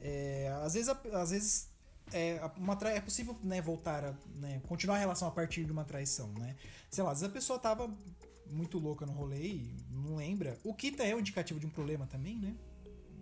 é, 0.00 0.48
às 0.62 0.74
vezes, 0.74 0.88
às 0.88 1.30
vezes 1.30 1.68
é, 2.12 2.40
uma 2.56 2.76
tra... 2.76 2.90
é 2.90 3.00
possível 3.00 3.36
né, 3.42 3.60
voltar 3.60 4.04
a 4.04 4.14
né, 4.36 4.60
continuar 4.66 4.96
a 4.96 4.98
relação 4.98 5.28
a 5.28 5.30
partir 5.30 5.64
de 5.64 5.72
uma 5.72 5.84
traição, 5.84 6.32
né? 6.32 6.56
Sei 6.90 7.04
lá, 7.04 7.12
às 7.12 7.20
vezes 7.20 7.30
a 7.30 7.32
pessoa 7.34 7.58
tava 7.58 7.88
muito 8.46 8.78
louca 8.78 9.06
no 9.06 9.12
rolê 9.12 9.46
e 9.46 9.76
não 9.90 10.16
lembra, 10.16 10.58
o 10.64 10.74
que 10.74 10.94
é 10.98 11.14
um 11.14 11.20
indicativo 11.20 11.60
de 11.60 11.66
um 11.66 11.70
problema 11.70 12.06
também, 12.06 12.36
né? 12.36 12.54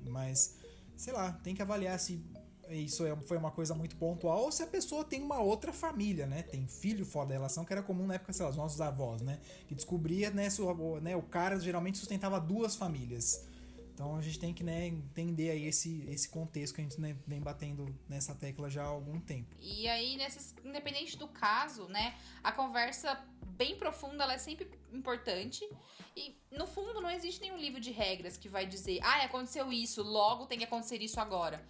Mas, 0.06 0.56
sei 0.96 1.12
lá, 1.12 1.32
tem 1.32 1.54
que 1.54 1.60
avaliar 1.60 1.98
se 1.98 2.24
isso 2.70 3.06
é, 3.06 3.16
foi 3.24 3.36
uma 3.36 3.50
coisa 3.50 3.74
muito 3.74 3.96
pontual, 3.96 4.42
ou 4.42 4.52
se 4.52 4.62
a 4.62 4.66
pessoa 4.66 5.04
tem 5.04 5.22
uma 5.22 5.40
outra 5.40 5.72
família, 5.72 6.26
né? 6.26 6.42
Tem 6.42 6.66
filho 6.66 7.04
fora 7.04 7.28
da 7.28 7.34
relação, 7.34 7.64
que 7.64 7.72
era 7.72 7.82
comum 7.82 8.06
na 8.06 8.14
época, 8.14 8.32
sei 8.32 8.44
lá, 8.44 8.50
os 8.50 8.56
nossos 8.56 8.80
avós, 8.80 9.22
né? 9.22 9.40
Que 9.66 9.74
descobria, 9.74 10.30
né, 10.30 10.50
sua, 10.50 11.00
né, 11.00 11.16
o 11.16 11.22
cara 11.22 11.58
geralmente 11.58 11.98
sustentava 11.98 12.40
duas 12.40 12.76
famílias. 12.76 13.44
Então 13.98 14.14
a 14.14 14.22
gente 14.22 14.38
tem 14.38 14.54
que 14.54 14.62
né, 14.62 14.86
entender 14.86 15.50
aí 15.50 15.66
esse, 15.66 16.04
esse 16.08 16.28
contexto 16.28 16.72
que 16.72 16.80
a 16.80 16.84
gente 16.84 17.00
né, 17.00 17.16
vem 17.26 17.40
batendo 17.40 17.92
nessa 18.08 18.32
tecla 18.32 18.70
já 18.70 18.84
há 18.84 18.86
algum 18.86 19.18
tempo. 19.18 19.56
E 19.60 19.88
aí, 19.88 20.16
nesses, 20.16 20.54
independente 20.64 21.18
do 21.18 21.26
caso, 21.26 21.88
né, 21.88 22.16
a 22.40 22.52
conversa 22.52 23.20
bem 23.56 23.76
profunda 23.76 24.22
ela 24.22 24.34
é 24.34 24.38
sempre 24.38 24.70
importante. 24.92 25.68
E 26.16 26.36
no 26.52 26.64
fundo 26.64 27.00
não 27.00 27.10
existe 27.10 27.40
nenhum 27.40 27.56
livro 27.56 27.80
de 27.80 27.90
regras 27.90 28.36
que 28.36 28.48
vai 28.48 28.66
dizer, 28.66 29.00
ah, 29.02 29.24
aconteceu 29.24 29.72
isso, 29.72 30.00
logo 30.00 30.46
tem 30.46 30.58
que 30.58 30.64
acontecer 30.64 31.02
isso 31.02 31.18
agora. 31.18 31.60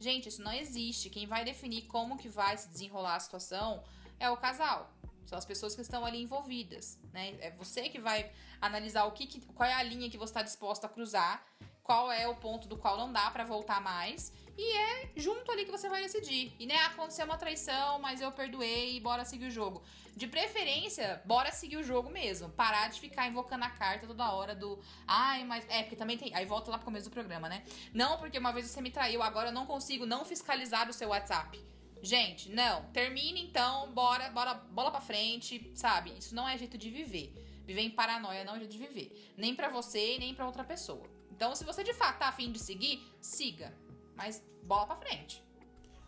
Gente, 0.00 0.28
isso 0.28 0.42
não 0.42 0.52
existe. 0.52 1.10
Quem 1.10 1.26
vai 1.26 1.44
definir 1.44 1.82
como 1.82 2.16
que 2.16 2.28
vai 2.28 2.56
se 2.56 2.68
desenrolar 2.68 3.16
a 3.16 3.20
situação 3.20 3.82
é 4.18 4.30
o 4.30 4.36
casal. 4.36 4.92
São 5.26 5.36
as 5.36 5.44
pessoas 5.44 5.74
que 5.74 5.82
estão 5.82 6.06
ali 6.06 6.22
envolvidas, 6.22 6.98
né? 7.12 7.36
É 7.40 7.50
você 7.50 7.88
que 7.88 8.00
vai 8.00 8.32
analisar 8.60 9.04
o 9.04 9.12
que, 9.12 9.26
que 9.26 9.40
qual 9.52 9.68
é 9.68 9.74
a 9.74 9.82
linha 9.82 10.08
que 10.08 10.16
você 10.16 10.30
está 10.30 10.42
disposto 10.42 10.84
a 10.86 10.88
cruzar, 10.88 11.44
qual 11.82 12.10
é 12.10 12.26
o 12.26 12.34
ponto 12.34 12.66
do 12.66 12.78
qual 12.78 12.96
não 12.96 13.12
dá 13.12 13.30
para 13.30 13.44
voltar 13.44 13.80
mais. 13.80 14.32
E 14.58 14.76
é 14.76 15.10
junto 15.14 15.52
ali 15.52 15.64
que 15.64 15.70
você 15.70 15.88
vai 15.88 16.02
decidir. 16.02 16.52
E 16.58 16.66
né, 16.66 16.74
aconteceu 16.78 17.24
uma 17.24 17.38
traição, 17.38 18.00
mas 18.00 18.20
eu 18.20 18.32
perdoei, 18.32 18.98
bora 18.98 19.24
seguir 19.24 19.46
o 19.46 19.50
jogo. 19.52 19.84
De 20.16 20.26
preferência, 20.26 21.22
bora 21.24 21.52
seguir 21.52 21.76
o 21.76 21.82
jogo 21.84 22.10
mesmo. 22.10 22.48
Parar 22.50 22.88
de 22.88 22.98
ficar 22.98 23.28
invocando 23.28 23.64
a 23.64 23.70
carta 23.70 24.08
toda 24.08 24.32
hora 24.32 24.56
do. 24.56 24.82
Ai, 25.06 25.44
mas. 25.44 25.64
É, 25.68 25.84
porque 25.84 25.94
também 25.94 26.18
tem. 26.18 26.34
Aí 26.34 26.44
volta 26.44 26.72
lá 26.72 26.76
pro 26.76 26.86
começo 26.86 27.08
do 27.08 27.12
programa, 27.12 27.48
né? 27.48 27.62
Não, 27.94 28.18
porque 28.18 28.36
uma 28.36 28.52
vez 28.52 28.66
você 28.66 28.80
me 28.80 28.90
traiu, 28.90 29.22
agora 29.22 29.50
eu 29.50 29.52
não 29.52 29.64
consigo 29.64 30.04
não 30.04 30.24
fiscalizar 30.24 30.90
o 30.90 30.92
seu 30.92 31.10
WhatsApp. 31.10 31.64
Gente, 32.02 32.50
não. 32.50 32.82
Termine 32.90 33.40
então, 33.40 33.92
bora, 33.92 34.28
bora, 34.30 34.54
bola 34.54 34.90
pra 34.90 35.00
frente, 35.00 35.70
sabe? 35.76 36.18
Isso 36.18 36.34
não 36.34 36.48
é 36.48 36.58
jeito 36.58 36.76
de 36.76 36.90
viver. 36.90 37.32
Viver 37.64 37.82
em 37.82 37.90
paranoia 37.90 38.44
não 38.44 38.56
é 38.56 38.58
jeito 38.58 38.72
de 38.72 38.78
viver. 38.78 39.34
Nem 39.36 39.54
para 39.54 39.68
você, 39.68 40.16
nem 40.18 40.34
para 40.34 40.46
outra 40.46 40.64
pessoa. 40.64 41.08
Então, 41.30 41.54
se 41.54 41.62
você 41.62 41.84
de 41.84 41.94
fato 41.94 42.18
tá 42.18 42.26
afim 42.26 42.50
de 42.50 42.58
seguir, 42.58 43.06
siga. 43.20 43.72
Mas 44.18 44.42
bola 44.64 44.84
pra 44.84 44.96
frente. 44.96 45.42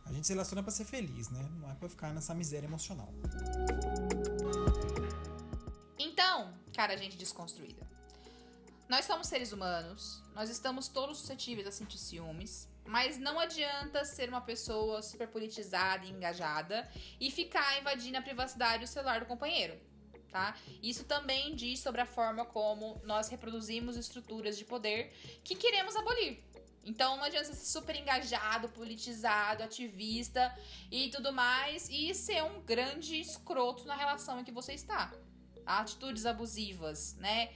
A 0.05 0.13
gente 0.13 0.27
se 0.27 0.33
relaciona 0.33 0.63
para 0.63 0.73
ser 0.73 0.85
feliz, 0.85 1.31
né? 1.31 1.49
Não 1.53 1.71
é 1.71 1.75
pra 1.75 1.89
ficar 1.89 2.13
nessa 2.13 2.35
miséria 2.35 2.67
emocional. 2.67 3.09
Então, 5.97 6.53
cara, 6.75 6.97
gente 6.97 7.17
desconstruída. 7.17 7.89
Nós 8.89 9.05
somos 9.05 9.29
seres 9.29 9.53
humanos, 9.53 10.21
nós 10.35 10.51
estamos 10.51 10.89
todos 10.89 11.19
suscetíveis 11.19 11.69
a 11.69 11.71
sentir 11.71 11.99
ciúmes, 11.99 12.69
mas 12.85 13.19
não 13.19 13.39
adianta 13.39 14.05
ser 14.05 14.29
uma 14.29 14.41
pessoa 14.41 15.01
super 15.01 15.29
politizada 15.29 16.05
e 16.05 16.11
engajada 16.11 16.91
e 17.21 17.31
ficar 17.31 17.79
invadindo 17.79 18.19
a 18.19 18.23
privacidade 18.23 18.85
do 18.85 18.89
celular 18.89 19.21
do 19.21 19.27
companheiro, 19.27 19.79
tá? 20.33 20.57
Isso 20.83 21.05
também 21.05 21.55
diz 21.55 21.79
sobre 21.79 22.01
a 22.01 22.07
forma 22.07 22.45
como 22.45 23.01
nós 23.05 23.29
reproduzimos 23.29 23.97
estruturas 23.97 24.59
de 24.59 24.65
poder 24.65 25.13
que 25.45 25.55
queremos 25.55 25.95
abolir. 25.95 26.43
Então 26.91 27.17
não 27.17 27.23
adianta 27.23 27.53
ser 27.55 27.65
super 27.65 27.95
engajado, 27.95 28.69
politizado, 28.71 29.63
ativista 29.63 30.53
e 30.91 31.09
tudo 31.11 31.33
mais 31.33 31.89
e 31.89 32.13
ser 32.13 32.43
um 32.43 32.61
grande 32.63 33.21
escroto 33.21 33.85
na 33.87 33.95
relação 33.95 34.41
em 34.41 34.45
que 34.45 34.51
você 34.51 34.73
está. 34.75 35.15
Atitudes 35.65 36.27
abusivas, 36.27 37.15
né? 37.15 37.55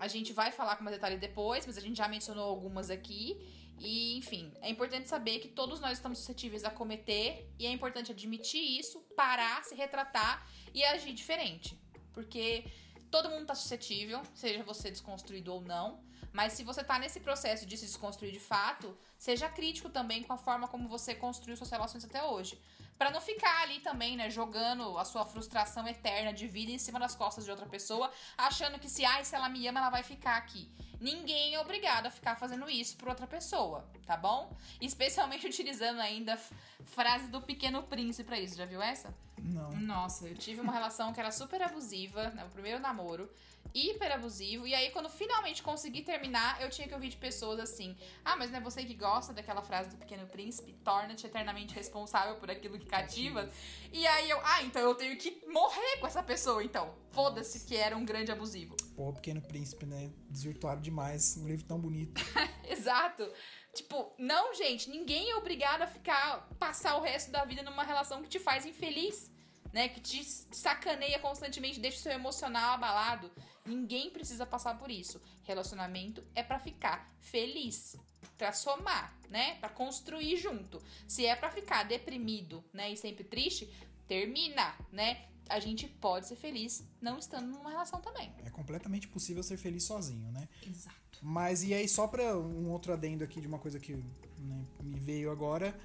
A 0.00 0.08
gente 0.08 0.32
vai 0.32 0.50
falar 0.50 0.74
com 0.74 0.82
mais 0.82 0.96
detalhe 0.96 1.16
depois, 1.16 1.64
mas 1.68 1.78
a 1.78 1.80
gente 1.80 1.96
já 1.96 2.08
mencionou 2.08 2.48
algumas 2.48 2.90
aqui. 2.90 3.38
E, 3.78 4.16
enfim, 4.16 4.52
é 4.60 4.68
importante 4.68 5.08
saber 5.08 5.38
que 5.38 5.48
todos 5.48 5.78
nós 5.80 5.92
estamos 5.92 6.18
suscetíveis 6.18 6.64
a 6.64 6.70
cometer 6.70 7.48
e 7.56 7.66
é 7.66 7.70
importante 7.70 8.10
admitir 8.10 8.80
isso, 8.80 9.00
parar, 9.14 9.62
se 9.62 9.76
retratar 9.76 10.48
e 10.72 10.82
agir 10.84 11.12
diferente. 11.12 11.78
Porque 12.12 12.64
todo 13.08 13.30
mundo 13.30 13.42
está 13.42 13.54
suscetível, 13.54 14.20
seja 14.34 14.64
você 14.64 14.90
desconstruído 14.90 15.52
ou 15.54 15.60
não. 15.60 16.02
Mas 16.34 16.54
se 16.54 16.64
você 16.64 16.82
tá 16.82 16.98
nesse 16.98 17.20
processo 17.20 17.64
de 17.64 17.76
se 17.76 17.86
desconstruir 17.86 18.32
de 18.32 18.40
fato, 18.40 18.98
seja 19.16 19.48
crítico 19.48 19.88
também 19.88 20.24
com 20.24 20.32
a 20.32 20.36
forma 20.36 20.66
como 20.66 20.88
você 20.88 21.14
construiu 21.14 21.56
suas 21.56 21.70
relações 21.70 22.04
até 22.04 22.24
hoje. 22.24 22.60
para 22.98 23.10
não 23.10 23.20
ficar 23.20 23.62
ali 23.62 23.80
também, 23.80 24.16
né, 24.16 24.30
jogando 24.30 24.96
a 24.98 25.04
sua 25.04 25.24
frustração 25.24 25.86
eterna 25.86 26.32
de 26.32 26.46
vida 26.46 26.70
em 26.70 26.78
cima 26.78 26.98
das 26.98 27.14
costas 27.14 27.44
de 27.44 27.50
outra 27.50 27.66
pessoa, 27.66 28.08
achando 28.38 28.78
que 28.78 28.88
se, 28.88 29.04
ai, 29.04 29.24
se 29.24 29.34
ela 29.34 29.48
me 29.48 29.66
ama, 29.66 29.80
ela 29.80 29.90
vai 29.90 30.04
ficar 30.04 30.36
aqui. 30.36 30.70
Ninguém 31.00 31.54
é 31.54 31.60
obrigado 31.60 32.06
a 32.06 32.10
ficar 32.10 32.36
fazendo 32.36 32.70
isso 32.70 32.96
por 32.96 33.08
outra 33.08 33.26
pessoa, 33.26 33.84
tá 34.06 34.16
bom? 34.16 34.56
Especialmente 34.80 35.46
utilizando 35.48 36.00
ainda 36.00 36.40
frase 36.84 37.26
do 37.28 37.40
Pequeno 37.42 37.82
Príncipe 37.82 38.28
pra 38.28 38.38
isso. 38.38 38.56
Já 38.56 38.64
viu 38.64 38.80
essa? 38.80 39.12
Não. 39.42 39.72
Nossa, 39.72 40.28
eu 40.28 40.36
tive 40.36 40.60
uma 40.60 40.72
relação 40.72 41.12
que 41.12 41.18
era 41.18 41.32
super 41.32 41.60
abusiva, 41.62 42.30
né, 42.30 42.44
o 42.44 42.50
primeiro 42.50 42.78
namoro 42.78 43.28
hiper 43.74 44.12
abusivo. 44.12 44.66
E 44.66 44.74
aí, 44.74 44.90
quando 44.90 45.08
finalmente 45.08 45.62
consegui 45.62 46.02
terminar, 46.02 46.60
eu 46.60 46.70
tinha 46.70 46.88
que 46.88 46.94
ouvir 46.94 47.08
de 47.08 47.16
pessoas 47.16 47.60
assim: 47.60 47.96
Ah, 48.24 48.36
mas 48.36 48.50
não 48.50 48.58
é 48.58 48.60
você 48.60 48.84
que 48.84 48.94
gosta 48.94 49.32
daquela 49.32 49.62
frase 49.62 49.90
do 49.90 49.96
Pequeno 49.96 50.26
Príncipe? 50.26 50.72
Torna-te 50.84 51.26
eternamente 51.26 51.74
responsável 51.74 52.36
por 52.36 52.50
aquilo 52.50 52.78
que 52.78 52.86
cativa. 52.86 53.48
E 53.92 54.06
aí 54.06 54.28
eu, 54.30 54.40
ah, 54.42 54.62
então 54.62 54.82
eu 54.82 54.94
tenho 54.94 55.16
que 55.16 55.42
morrer 55.46 55.98
com 56.00 56.06
essa 56.06 56.22
pessoa, 56.22 56.62
então. 56.62 56.94
Foda-se 57.10 57.64
que 57.64 57.76
era 57.76 57.96
um 57.96 58.04
grande 58.04 58.32
abusivo. 58.32 58.76
Pô, 58.96 59.12
Pequeno 59.12 59.40
Príncipe, 59.40 59.86
né? 59.86 60.10
Desvirtuado 60.28 60.80
demais. 60.80 61.36
Um 61.36 61.46
livro 61.46 61.64
tão 61.64 61.78
bonito. 61.78 62.20
Exato. 62.68 63.30
Tipo, 63.74 64.12
não, 64.18 64.54
gente, 64.54 64.88
ninguém 64.88 65.30
é 65.30 65.36
obrigado 65.36 65.82
a 65.82 65.86
ficar, 65.86 66.48
passar 66.58 66.96
o 66.96 67.00
resto 67.00 67.30
da 67.30 67.44
vida 67.44 67.62
numa 67.62 67.82
relação 67.82 68.22
que 68.22 68.28
te 68.28 68.38
faz 68.38 68.64
infeliz, 68.64 69.32
né? 69.72 69.88
Que 69.88 70.00
te 70.00 70.24
sacaneia 70.24 71.18
constantemente, 71.18 71.80
deixa 71.80 71.98
o 71.98 72.02
seu 72.02 72.12
emocional 72.12 72.74
abalado. 72.74 73.30
Ninguém 73.66 74.10
precisa 74.10 74.44
passar 74.44 74.78
por 74.78 74.90
isso. 74.90 75.20
Relacionamento 75.44 76.22
é 76.34 76.42
para 76.42 76.58
ficar 76.58 77.10
feliz, 77.18 77.96
para 78.36 78.52
somar, 78.52 79.18
né? 79.30 79.54
Para 79.56 79.70
construir 79.70 80.36
junto. 80.36 80.82
Se 81.08 81.24
é 81.24 81.34
para 81.34 81.50
ficar 81.50 81.84
deprimido, 81.84 82.62
né, 82.72 82.92
e 82.92 82.96
sempre 82.96 83.24
triste, 83.24 83.72
termina, 84.06 84.74
né? 84.92 85.26
A 85.48 85.60
gente 85.60 85.86
pode 85.86 86.26
ser 86.26 86.36
feliz 86.36 86.82
não 87.00 87.18
estando 87.18 87.46
numa 87.46 87.70
relação 87.70 88.00
também. 88.00 88.32
É 88.44 88.50
completamente 88.50 89.08
possível 89.08 89.42
ser 89.42 89.56
feliz 89.56 89.84
sozinho, 89.84 90.30
né? 90.32 90.48
Exato. 90.66 91.18
Mas 91.22 91.62
e 91.62 91.72
aí, 91.72 91.88
só 91.88 92.06
pra 92.06 92.36
um 92.36 92.70
outro 92.70 92.92
adendo 92.92 93.24
aqui 93.24 93.40
de 93.40 93.46
uma 93.46 93.58
coisa 93.58 93.78
que 93.78 93.94
né, 93.94 94.64
me 94.82 94.98
veio 94.98 95.30
agora, 95.30 95.78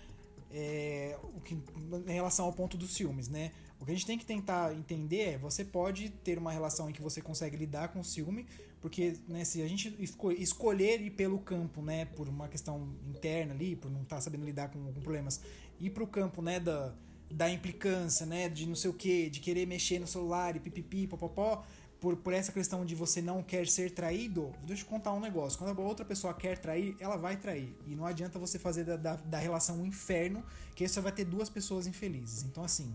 é, 0.52 1.18
o 1.36 1.40
que, 1.42 1.56
em 1.56 2.12
relação 2.12 2.46
ao 2.46 2.54
ponto 2.54 2.78
dos 2.78 2.94
ciúmes, 2.94 3.28
né? 3.28 3.52
O 3.80 3.86
que 3.86 3.92
a 3.92 3.94
gente 3.94 4.06
tem 4.06 4.18
que 4.18 4.26
tentar 4.26 4.74
entender 4.76 5.22
é, 5.22 5.38
você 5.38 5.64
pode 5.64 6.10
ter 6.10 6.38
uma 6.38 6.52
relação 6.52 6.90
em 6.90 6.94
que 6.94 7.02
você 7.02 7.22
consegue 7.22 7.56
lidar 7.56 7.90
com 7.90 8.02
o 8.02 8.04
ciúme, 8.04 8.46
porque 8.82 9.14
né, 9.28 9.46
se 9.46 9.62
a 9.62 9.68
gente 9.68 9.96
esco 10.00 10.32
escolher 10.32 11.02
ir 11.02 11.12
pelo 11.12 11.40
campo, 11.40 11.82
né, 11.82 12.06
por 12.06 12.28
uma 12.28 12.48
questão 12.48 12.90
interna 13.08 13.54
ali, 13.54 13.76
por 13.76 13.90
não 13.90 14.02
estar 14.02 14.18
tá 14.18 14.22
sabendo 14.22 14.46
lidar 14.46 14.70
com, 14.70 14.92
com 14.92 15.00
problemas, 15.02 15.42
ir 15.80 15.92
pro 15.92 16.06
campo, 16.06 16.42
né, 16.42 16.60
da, 16.60 16.94
da 17.32 17.50
implicância, 17.50 18.26
né, 18.26 18.50
de 18.50 18.66
não 18.66 18.76
sei 18.76 18.90
o 18.90 18.94
que, 18.94 19.30
de 19.30 19.40
querer 19.40 19.66
mexer 19.66 20.00
no 20.00 20.08
celular 20.08 20.56
e 20.56 20.60
pipipi, 20.60 21.08
popopó, 21.08 21.64
por, 22.00 22.16
por 22.16 22.34
essa 22.34 22.52
questão 22.52 22.86
de 22.86 22.96
você 22.96 23.22
não 23.22 23.44
quer 23.44 23.68
ser 23.68 23.92
traído, 23.92 24.54
deixa 24.64 24.84
eu 24.84 24.88
contar 24.88 25.12
um 25.12 25.20
negócio. 25.20 25.60
Quando 25.60 25.80
a 25.80 25.84
outra 25.84 26.06
pessoa 26.06 26.34
quer 26.34 26.58
trair, 26.58 26.96
ela 27.00 27.18
vai 27.18 27.36
trair. 27.36 27.76
E 27.86 27.96
não 27.96 28.06
adianta 28.06 28.40
você 28.40 28.58
fazer 28.58 28.86
da, 28.86 28.96
da, 28.96 29.16
da 29.18 29.38
relação 29.38 29.82
um 29.82 29.86
inferno, 29.86 30.44
que 30.76 30.84
aí 30.84 30.90
vai 31.02 31.12
ter 31.12 31.26
duas 31.26 31.50
pessoas 31.50 31.88
infelizes. 31.88 32.44
Então, 32.44 32.64
assim, 32.64 32.94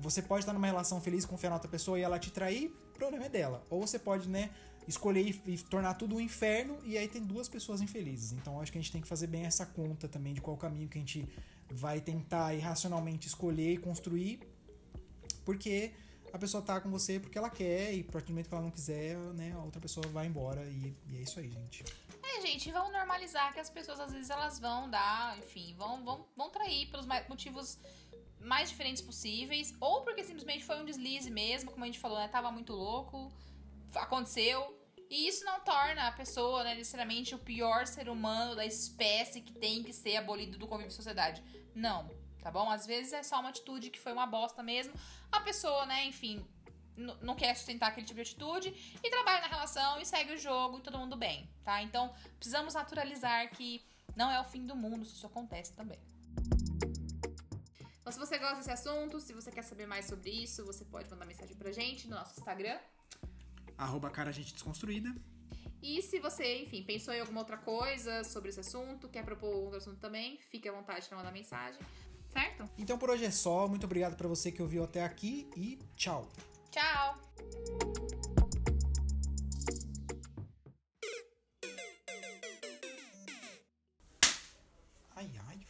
você 0.00 0.22
pode 0.22 0.42
estar 0.42 0.54
numa 0.54 0.66
relação 0.66 1.00
feliz 1.00 1.26
com 1.26 1.34
a 1.34 1.38
outra 1.54 1.68
pessoa 1.68 1.98
e 1.98 2.02
ela 2.02 2.18
te 2.18 2.30
trair, 2.30 2.74
o 2.94 2.98
problema 2.98 3.26
é 3.26 3.28
dela. 3.28 3.62
Ou 3.68 3.86
você 3.86 3.98
pode, 3.98 4.28
né, 4.28 4.50
escolher 4.88 5.22
e, 5.22 5.52
e 5.52 5.58
tornar 5.58 5.94
tudo 5.94 6.16
um 6.16 6.20
inferno 6.20 6.78
e 6.84 6.96
aí 6.96 7.08
tem 7.08 7.22
duas 7.22 7.48
pessoas 7.48 7.82
infelizes. 7.82 8.32
Então, 8.32 8.60
acho 8.60 8.72
que 8.72 8.78
a 8.78 8.80
gente 8.80 8.92
tem 8.92 9.02
que 9.02 9.08
fazer 9.08 9.26
bem 9.26 9.44
essa 9.44 9.66
conta 9.66 10.08
também 10.08 10.32
de 10.32 10.40
qual 10.40 10.56
caminho 10.56 10.88
que 10.88 10.96
a 10.96 11.00
gente 11.00 11.28
vai 11.70 12.00
tentar 12.00 12.54
irracionalmente 12.54 13.26
escolher 13.26 13.74
e 13.74 13.76
construir, 13.76 14.40
porque 15.44 15.92
a 16.36 16.38
pessoa 16.38 16.62
tá 16.62 16.80
com 16.80 16.90
você 16.90 17.18
porque 17.18 17.38
ela 17.38 17.48
quer 17.48 17.94
e 17.94 18.00
a 18.06 18.12
partir 18.12 18.30
momento 18.30 18.48
que 18.48 18.54
ela 18.54 18.62
não 18.62 18.70
quiser, 18.70 19.16
né, 19.34 19.52
a 19.52 19.62
outra 19.62 19.80
pessoa 19.80 20.06
vai 20.08 20.26
embora 20.26 20.62
e, 20.64 20.94
e 21.08 21.16
é 21.16 21.22
isso 21.22 21.40
aí, 21.40 21.50
gente. 21.50 21.84
É, 22.22 22.40
gente, 22.42 22.70
vamos 22.70 22.92
normalizar 22.92 23.52
que 23.54 23.60
as 23.60 23.70
pessoas 23.70 23.98
às 23.98 24.12
vezes 24.12 24.28
elas 24.28 24.58
vão 24.58 24.90
dar, 24.90 25.38
enfim, 25.38 25.74
vão, 25.76 26.04
vão, 26.04 26.26
vão 26.36 26.50
trair 26.50 26.90
pelos 26.90 27.06
motivos 27.28 27.78
mais 28.38 28.68
diferentes 28.68 29.02
possíveis, 29.02 29.74
ou 29.80 30.02
porque 30.02 30.22
simplesmente 30.22 30.62
foi 30.64 30.78
um 30.78 30.84
deslize 30.84 31.30
mesmo, 31.30 31.70
como 31.70 31.84
a 31.84 31.86
gente 31.86 31.98
falou, 31.98 32.18
né? 32.18 32.28
Tava 32.28 32.52
muito 32.52 32.74
louco, 32.74 33.32
aconteceu. 33.94 34.78
E 35.08 35.26
isso 35.26 35.44
não 35.44 35.60
torna 35.60 36.08
a 36.08 36.12
pessoa, 36.12 36.62
né, 36.64 36.74
necessariamente 36.74 37.34
o 37.34 37.38
pior 37.38 37.86
ser 37.86 38.08
humano 38.08 38.54
da 38.54 38.66
espécie 38.66 39.40
que 39.40 39.52
tem 39.52 39.82
que 39.82 39.92
ser 39.92 40.16
abolido 40.16 40.58
do 40.58 40.66
convívio 40.66 40.88
em 40.88 40.94
sociedade. 40.94 41.42
Não 41.74 42.10
tá 42.46 42.52
bom? 42.52 42.70
Às 42.70 42.86
vezes 42.86 43.12
é 43.12 43.24
só 43.24 43.40
uma 43.40 43.48
atitude 43.48 43.90
que 43.90 43.98
foi 43.98 44.12
uma 44.12 44.24
bosta 44.24 44.62
mesmo. 44.62 44.94
A 45.32 45.40
pessoa, 45.40 45.84
né, 45.84 46.06
enfim, 46.06 46.46
não 47.20 47.34
quer 47.34 47.52
sustentar 47.56 47.88
aquele 47.88 48.06
tipo 48.06 48.22
de 48.22 48.22
atitude 48.22 48.68
e 49.02 49.10
trabalha 49.10 49.40
na 49.40 49.48
relação 49.48 50.00
e 50.00 50.06
segue 50.06 50.34
o 50.34 50.38
jogo 50.38 50.78
e 50.78 50.80
todo 50.80 50.96
mundo 50.96 51.16
bem, 51.16 51.50
tá? 51.64 51.82
Então, 51.82 52.14
precisamos 52.38 52.74
naturalizar 52.74 53.50
que 53.50 53.84
não 54.14 54.30
é 54.30 54.40
o 54.40 54.44
fim 54.44 54.64
do 54.64 54.76
mundo 54.76 55.04
se 55.04 55.14
isso 55.14 55.26
acontece 55.26 55.72
também. 55.72 55.98
Então, 58.00 58.12
se 58.12 58.18
você 58.20 58.38
gosta 58.38 58.58
desse 58.58 58.70
assunto, 58.70 59.18
se 59.18 59.32
você 59.32 59.50
quer 59.50 59.62
saber 59.62 59.88
mais 59.88 60.04
sobre 60.04 60.30
isso, 60.30 60.64
você 60.64 60.84
pode 60.84 61.10
mandar 61.10 61.26
mensagem 61.26 61.56
pra 61.56 61.72
gente 61.72 62.06
no 62.06 62.14
nosso 62.14 62.38
Instagram. 62.38 62.78
Arroba 63.76 64.08
cara 64.08 64.30
gente 64.30 64.52
desconstruída. 64.52 65.12
E 65.82 66.00
se 66.00 66.20
você, 66.20 66.62
enfim, 66.62 66.84
pensou 66.84 67.12
em 67.12 67.18
alguma 67.18 67.40
outra 67.40 67.56
coisa 67.56 68.22
sobre 68.22 68.50
esse 68.50 68.60
assunto, 68.60 69.08
quer 69.08 69.24
propor 69.24 69.48
outro 69.48 69.78
assunto 69.78 69.98
também, 69.98 70.38
fique 70.48 70.68
à 70.68 70.72
vontade 70.72 71.08
para 71.08 71.18
mandar 71.18 71.32
mensagem 71.32 71.80
certo? 72.36 72.68
Então 72.76 72.98
por 72.98 73.08
hoje 73.10 73.24
é 73.24 73.30
só. 73.30 73.66
Muito 73.66 73.84
obrigado 73.84 74.14
para 74.16 74.28
você 74.28 74.52
que 74.52 74.60
ouviu 74.60 74.84
até 74.84 75.02
aqui 75.02 75.48
e 75.56 75.78
tchau. 75.96 76.28
Tchau. 76.70 77.18
Ai, 85.14 85.30
ai, 85.48 85.66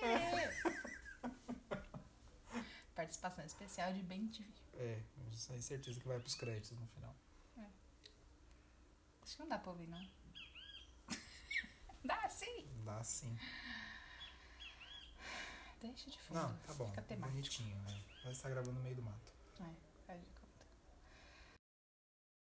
Participação 2.94 3.44
especial 3.46 3.94
de 3.94 4.02
Ben 4.02 4.28
TV. 4.28 4.46
É, 4.74 5.00
tenho 5.48 5.62
certeza 5.62 5.98
que 5.98 6.06
vai 6.06 6.20
pros 6.20 6.34
créditos 6.34 6.72
no 6.72 6.86
final. 6.86 7.16
Acho 9.22 9.36
que 9.36 9.42
não 9.42 9.48
dá 9.48 9.58
pra 9.58 9.72
ouvir, 9.72 9.88
não. 9.88 10.19
Dá 12.04 12.28
sim. 12.28 12.66
Dá 12.84 13.02
sim. 13.02 13.38
Deixa 15.80 16.10
de 16.10 16.18
fundo. 16.18 16.40
Não, 16.40 16.56
tá 16.58 16.74
bom. 16.74 16.88
Fica 16.88 17.02
temático. 17.02 17.32
Bonitinho, 17.32 17.76
né? 17.82 18.02
Vai 18.22 18.32
estar 18.32 18.50
gravando 18.50 18.74
no 18.76 18.82
meio 18.82 18.96
do 18.96 19.02
mato. 19.02 19.32
É, 20.08 20.18